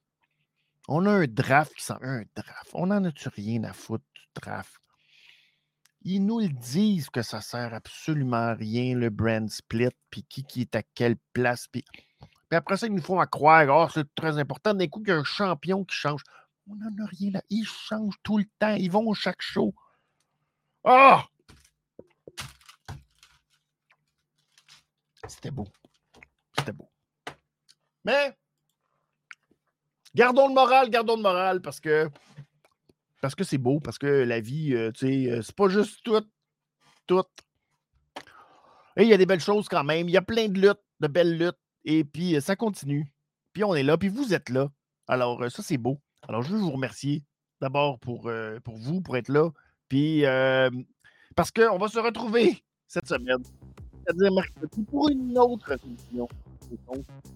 On 0.88 1.06
a 1.06 1.10
un 1.10 1.26
draft 1.26 1.74
qui 1.74 1.84
sent 1.84 1.94
un 2.00 2.22
draft. 2.34 2.70
On 2.74 2.86
n'en 2.86 3.04
a-tu 3.04 3.28
rien 3.28 3.64
à 3.64 3.72
foutre 3.72 4.04
du 4.14 4.22
draft? 4.34 4.74
Ils 6.02 6.24
nous 6.24 6.40
le 6.40 6.48
disent 6.48 7.10
que 7.10 7.22
ça 7.22 7.40
sert 7.40 7.74
absolument 7.74 8.36
à 8.36 8.54
rien, 8.54 8.94
le 8.94 9.10
brand 9.10 9.48
split, 9.48 9.88
puis 10.10 10.22
qui, 10.22 10.44
qui 10.44 10.60
est 10.60 10.76
à 10.76 10.82
quelle 10.82 11.16
place. 11.32 11.66
Puis, 11.66 11.84
puis 12.48 12.56
après 12.56 12.76
ça, 12.76 12.86
ils 12.86 12.94
nous 12.94 13.02
font 13.02 13.18
à 13.18 13.26
croire, 13.26 13.66
oh, 13.68 13.90
c'est 13.92 14.14
très 14.14 14.38
important. 14.38 14.74
D'un 14.74 14.86
coup, 14.86 15.02
il 15.02 15.08
y 15.08 15.12
a 15.12 15.16
un 15.16 15.24
champion 15.24 15.84
qui 15.84 15.96
change. 15.96 16.22
On 16.68 16.76
n'en 16.76 17.04
a 17.04 17.06
rien 17.06 17.30
là. 17.32 17.42
Ils 17.50 17.66
changent 17.66 18.18
tout 18.22 18.38
le 18.38 18.44
temps. 18.58 18.74
Ils 18.74 18.90
vont 18.90 19.12
chaque 19.14 19.42
show. 19.42 19.74
Ah! 20.84 21.26
C'était 25.28 25.50
beau. 25.50 25.66
C'était 26.56 26.72
beau. 26.72 26.88
Mais 28.04 28.36
gardons 30.14 30.48
le 30.48 30.54
moral, 30.54 30.88
gardons 30.90 31.16
le 31.16 31.22
moral 31.22 31.60
parce 31.60 31.80
que 31.80 32.08
parce 33.20 33.34
que 33.34 33.42
c'est 33.42 33.58
beau, 33.58 33.80
parce 33.80 33.98
que 33.98 34.06
la 34.06 34.40
vie, 34.40 34.72
euh, 34.74 34.92
tu 34.92 35.06
sais, 35.06 35.30
euh, 35.30 35.42
c'est 35.42 35.56
pas 35.56 35.68
juste 35.68 36.04
tout, 36.04 36.24
tout. 37.08 37.24
Et 38.96 39.02
il 39.02 39.08
y 39.08 39.12
a 39.12 39.16
des 39.16 39.26
belles 39.26 39.40
choses 39.40 39.68
quand 39.68 39.82
même. 39.82 40.08
Il 40.08 40.12
y 40.12 40.16
a 40.16 40.22
plein 40.22 40.48
de 40.48 40.60
luttes, 40.60 40.84
de 41.00 41.08
belles 41.08 41.36
luttes. 41.36 41.58
Et 41.86 42.04
puis, 42.04 42.38
ça 42.42 42.56
continue. 42.56 43.10
Puis 43.52 43.64
on 43.64 43.74
est 43.74 43.82
là, 43.82 43.96
puis 43.96 44.08
vous 44.08 44.34
êtes 44.34 44.50
là. 44.50 44.68
Alors, 45.08 45.50
ça, 45.50 45.62
c'est 45.62 45.78
beau. 45.78 45.98
Alors, 46.28 46.42
je 46.42 46.52
veux 46.52 46.58
vous 46.58 46.72
remercier 46.72 47.22
d'abord 47.60 47.98
pour, 48.00 48.30
pour 48.64 48.76
vous, 48.76 49.00
pour 49.00 49.16
être 49.16 49.28
là. 49.28 49.50
Puis, 49.88 50.24
parce 51.36 51.50
qu'on 51.50 51.78
va 51.78 51.88
se 51.88 51.98
retrouver 51.98 52.62
cette 52.88 53.06
semaine, 53.06 53.42
c'est-à-dire 54.04 54.32
mercredi, 54.32 54.82
pour 54.82 55.08
une 55.08 55.38
autre 55.38 55.78
émission, 55.86 56.28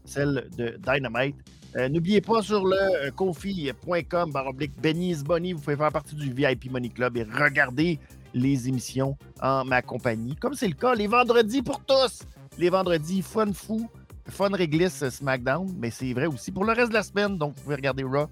celle 0.05 0.48
de 0.57 0.76
Dynamite. 0.78 1.36
N'oubliez 1.76 2.20
pas 2.20 2.42
sur 2.42 2.64
le 2.64 3.11
kofi.com 3.12 4.32
baroblique 4.32 4.72
Benny 4.80 5.14
Bonnie, 5.24 5.53
vous 5.53 5.61
pouvez 5.61 5.76
faire 5.76 5.92
partie 5.92 6.16
du 6.16 6.32
VIP 6.32 6.70
Money 6.70 6.88
Club 6.88 7.16
et 7.16 7.22
regarder 7.22 8.01
les 8.34 8.68
émissions 8.68 9.16
en 9.40 9.64
ma 9.64 9.82
compagnie, 9.82 10.34
comme 10.36 10.55
c'est 10.55 10.68
le 10.68 10.74
cas 10.74 10.94
les 10.94 11.07
vendredis 11.07 11.62
pour 11.62 11.80
tous. 11.84 12.22
Les 12.59 12.70
vendredis, 12.70 13.22
fun 13.22 13.53
fou, 13.53 13.88
fun 14.28 14.48
réglisse 14.50 15.08
SmackDown, 15.08 15.72
mais 15.78 15.90
c'est 15.90 16.12
vrai 16.12 16.26
aussi 16.26 16.52
pour 16.52 16.64
le 16.64 16.72
reste 16.72 16.90
de 16.90 16.94
la 16.94 17.02
semaine, 17.02 17.38
donc 17.38 17.54
vous 17.56 17.62
pouvez 17.62 17.76
regarder 17.76 18.04
Raw 18.04 18.26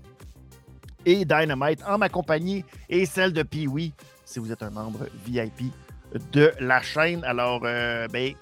et 1.06 1.24
Dynamite 1.24 1.82
en 1.86 1.98
ma 1.98 2.08
compagnie 2.08 2.64
et 2.88 3.06
celle 3.06 3.32
de 3.32 3.42
Pee-Wee 3.42 3.92
si 4.24 4.38
vous 4.38 4.52
êtes 4.52 4.62
un 4.62 4.70
membre 4.70 5.06
VIP 5.24 5.72
de 6.32 6.52
la 6.60 6.82
chaîne. 6.82 7.24
Alors, 7.24 7.62
euh, 7.64 8.06
ben, 8.08 8.34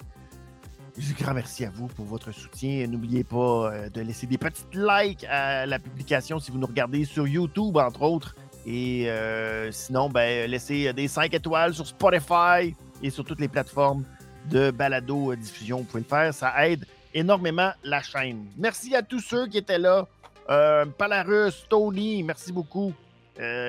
un 0.97 1.23
grand 1.23 1.33
merci 1.33 1.65
à 1.65 1.69
vous 1.69 1.87
pour 1.87 2.05
votre 2.05 2.31
soutien. 2.31 2.87
N'oubliez 2.87 3.23
pas 3.23 3.71
euh, 3.71 3.89
de 3.89 4.01
laisser 4.01 4.27
des 4.27 4.37
petits 4.37 4.65
likes 4.73 5.23
à 5.25 5.65
la 5.65 5.79
publication 5.79 6.39
si 6.39 6.51
vous 6.51 6.57
nous 6.57 6.67
regardez 6.67 7.05
sur 7.05 7.27
YouTube, 7.27 7.77
entre 7.77 8.01
autres. 8.01 8.35
Et 8.65 9.09
euh, 9.09 9.71
sinon, 9.71 10.09
ben, 10.09 10.49
laissez 10.49 10.91
des 10.91 11.07
5 11.07 11.33
étoiles 11.33 11.73
sur 11.73 11.87
Spotify 11.87 12.75
et 13.01 13.09
sur 13.09 13.23
toutes 13.23 13.39
les 13.39 13.47
plateformes 13.47 14.03
de 14.49 14.71
balado-diffusion. 14.71 15.77
Vous 15.77 15.83
pouvez 15.83 16.03
le 16.03 16.09
faire. 16.09 16.33
Ça 16.33 16.67
aide 16.67 16.85
énormément 17.17 17.71
la 17.83 18.01
chaîne. 18.01 18.45
Merci 18.57 18.95
à 18.95 19.01
tous 19.01 19.19
ceux 19.19 19.47
qui 19.47 19.57
étaient 19.57 19.79
là. 19.79 20.07
Euh, 20.49 20.85
Palarus, 20.85 21.65
Tony, 21.69 22.23
merci 22.23 22.51
beaucoup. 22.51 22.93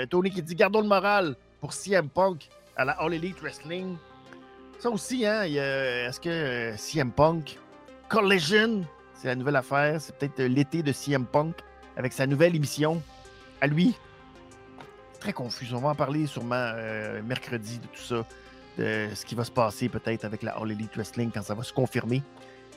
Tony 0.08 0.30
qui 0.30 0.42
dit 0.42 0.54
gardons 0.54 0.80
le 0.80 0.88
moral 0.88 1.36
pour 1.60 1.74
CM 1.74 2.08
Punk 2.08 2.48
à 2.76 2.84
la 2.84 2.92
All 2.92 3.12
Elite 3.12 3.40
Wrestling. 3.40 3.96
Ça 4.78 4.90
aussi, 4.90 5.26
hein, 5.26 5.42
est-ce 5.42 6.20
que 6.20 6.28
euh, 6.28 6.76
CM 6.76 7.10
Punk? 7.10 7.58
Collision, 8.08 8.84
c'est 9.14 9.26
la 9.26 9.34
nouvelle 9.34 9.56
affaire, 9.56 10.00
c'est 10.00 10.16
peut-être 10.16 10.38
euh, 10.38 10.48
l'été 10.48 10.84
de 10.84 10.92
CM 10.92 11.26
Punk 11.26 11.56
avec 11.96 12.12
sa 12.12 12.26
nouvelle 12.26 12.54
émission 12.54 13.02
à 13.60 13.66
lui. 13.66 13.96
Très 15.18 15.32
confus. 15.32 15.66
On 15.74 15.78
va 15.78 15.88
en 15.88 15.94
parler 15.96 16.26
sûrement 16.26 16.54
euh, 16.76 17.20
mercredi 17.22 17.80
de 17.80 17.86
tout 17.88 18.02
ça, 18.02 18.24
de 18.78 19.08
ce 19.12 19.26
qui 19.26 19.34
va 19.34 19.42
se 19.42 19.50
passer 19.50 19.88
peut-être 19.88 20.24
avec 20.24 20.44
la 20.44 20.52
All 20.52 20.70
Elite 20.70 20.94
Wrestling 20.94 21.32
quand 21.34 21.42
ça 21.42 21.54
va 21.54 21.64
se 21.64 21.72
confirmer. 21.72 22.22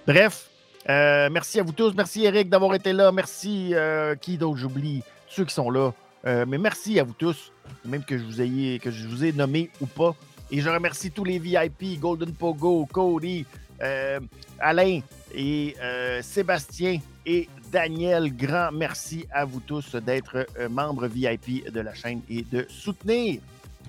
Bref, 0.07 0.49
merci 0.88 1.59
à 1.59 1.63
vous 1.63 1.71
tous. 1.71 1.93
Merci 1.95 2.25
Eric 2.25 2.49
d'avoir 2.49 2.75
été 2.75 2.93
là. 2.93 3.11
Merci 3.11 3.73
qui 4.21 4.38
d'autre? 4.38 4.57
J'oublie, 4.57 5.03
ceux 5.27 5.45
qui 5.45 5.53
sont 5.53 5.69
là. 5.69 5.91
mais 6.23 6.57
merci 6.57 6.99
à 6.99 7.03
vous 7.03 7.13
tous, 7.13 7.51
même 7.86 8.03
que 8.03 8.17
je 8.17 8.23
vous 8.23 8.41
ayez, 8.41 8.79
que 8.79 8.91
je 8.91 9.07
vous 9.07 9.23
ai 9.23 9.32
nommé 9.32 9.69
ou 9.79 9.86
pas. 9.86 10.15
Et 10.53 10.59
je 10.59 10.69
remercie 10.69 11.11
tous 11.11 11.23
les 11.23 11.39
VIP, 11.39 11.97
Golden 11.97 12.34
Pogo, 12.34 12.86
Cody, 12.91 13.45
euh, 13.82 14.19
Alain 14.59 14.99
et 15.34 15.75
euh, 15.82 16.21
Sébastien 16.21 16.99
et 17.25 17.47
Daniel. 17.71 18.36
Grand 18.36 18.69
merci 18.73 19.25
à 19.32 19.45
vous 19.45 19.61
tous 19.61 19.95
d'être 19.95 20.45
euh, 20.59 20.67
membres 20.67 21.07
VIP 21.07 21.71
de 21.71 21.79
la 21.79 21.93
chaîne 21.93 22.21
et 22.29 22.43
de 22.43 22.65
soutenir 22.69 23.39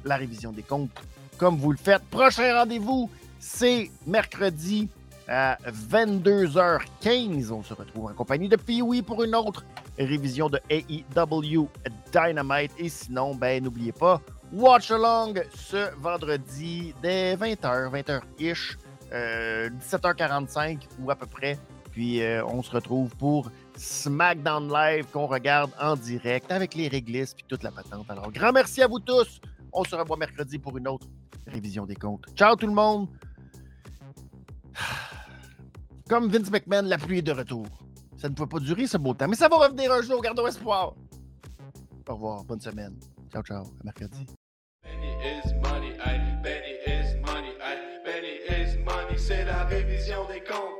la 0.05 0.17
révision 0.17 0.53
des 0.53 0.63
comptes 0.63 1.03
comme 1.37 1.57
vous 1.57 1.73
le 1.73 1.79
faites. 1.79 2.05
Prochain 2.11 2.61
rendez-vous, 2.61 3.11
c'est 3.41 3.91
mercredi 4.07 4.89
à 5.29 5.57
22h15. 5.67 7.51
On 7.51 7.63
se 7.63 7.75
retrouve 7.75 8.07
en 8.11 8.15
compagnie 8.15 8.49
de 8.49 8.57
Pee-Wee 8.57 9.03
pour 9.03 9.23
une 9.23 9.35
autre 9.35 9.65
révision 9.99 10.49
de 10.49 10.61
AEW 10.71 11.69
Dynamite. 12.13 12.73
Et 12.79 12.89
sinon, 12.89 13.35
ben 13.35 13.63
n'oubliez 13.63 13.93
pas, 13.93 14.21
Watch 14.53 14.91
Along 14.91 15.35
ce 15.55 15.95
vendredi 15.99 16.95
dès 17.03 17.37
20h, 17.37 17.91
20h-ish, 17.91 18.77
17h45 19.11 20.79
ou 21.01 21.11
à 21.11 21.17
peu 21.17 21.27
près. 21.27 21.59
Puis 21.91 22.23
euh, 22.23 22.45
on 22.47 22.63
se 22.63 22.71
retrouve 22.71 23.15
pour 23.17 23.51
SmackDown 23.77 24.73
Live 24.73 25.07
qu'on 25.13 25.27
regarde 25.27 25.71
en 25.81 25.95
direct 25.97 26.51
avec 26.51 26.75
les 26.75 26.89
réglisses 26.89 27.35
puis 27.35 27.45
toute 27.47 27.63
la 27.63 27.71
patente. 27.71 28.11
Alors, 28.11 28.31
grand 28.33 28.53
merci 28.53 28.83
à 28.83 28.87
vous 28.87 28.99
tous. 28.99 29.41
On 29.73 29.85
se 29.85 29.95
revoit 29.95 30.17
mercredi 30.17 30.59
pour 30.59 30.77
une 30.77 30.89
autre 30.89 31.07
révision 31.47 31.87
des 31.87 31.97
comptes. 31.97 32.25
Ciao 32.35 32.57
tout 32.57 32.67
le 32.67 32.75
monde. 32.75 33.09
Comme 36.09 36.29
Vince 36.29 36.51
McMahon, 36.51 36.83
la 36.83 36.99
pluie 36.99 37.19
est 37.19 37.23
de 37.23 37.33
retour. 37.33 37.67
Ça 38.17 38.29
ne 38.29 38.35
peut 38.35 38.47
pas 38.47 38.61
durer 38.61 38.87
ce 38.87 38.99
beau 38.99 39.15
temps, 39.15 39.29
mais 39.29 39.37
ça 39.37 39.49
va 39.49 39.57
revenir 39.57 39.93
un 39.93 40.03
jour. 40.03 40.21
Gardons 40.23 40.47
espoir. 40.47 40.95
Au 42.09 42.15
revoir. 42.15 42.45
Bonne 42.45 42.61
semaine. 42.61 42.99
Ciao, 43.33 43.43
ciao. 43.43 43.65
À 43.65 43.85
mercredi. 43.85 44.27
c'est. 49.17 50.72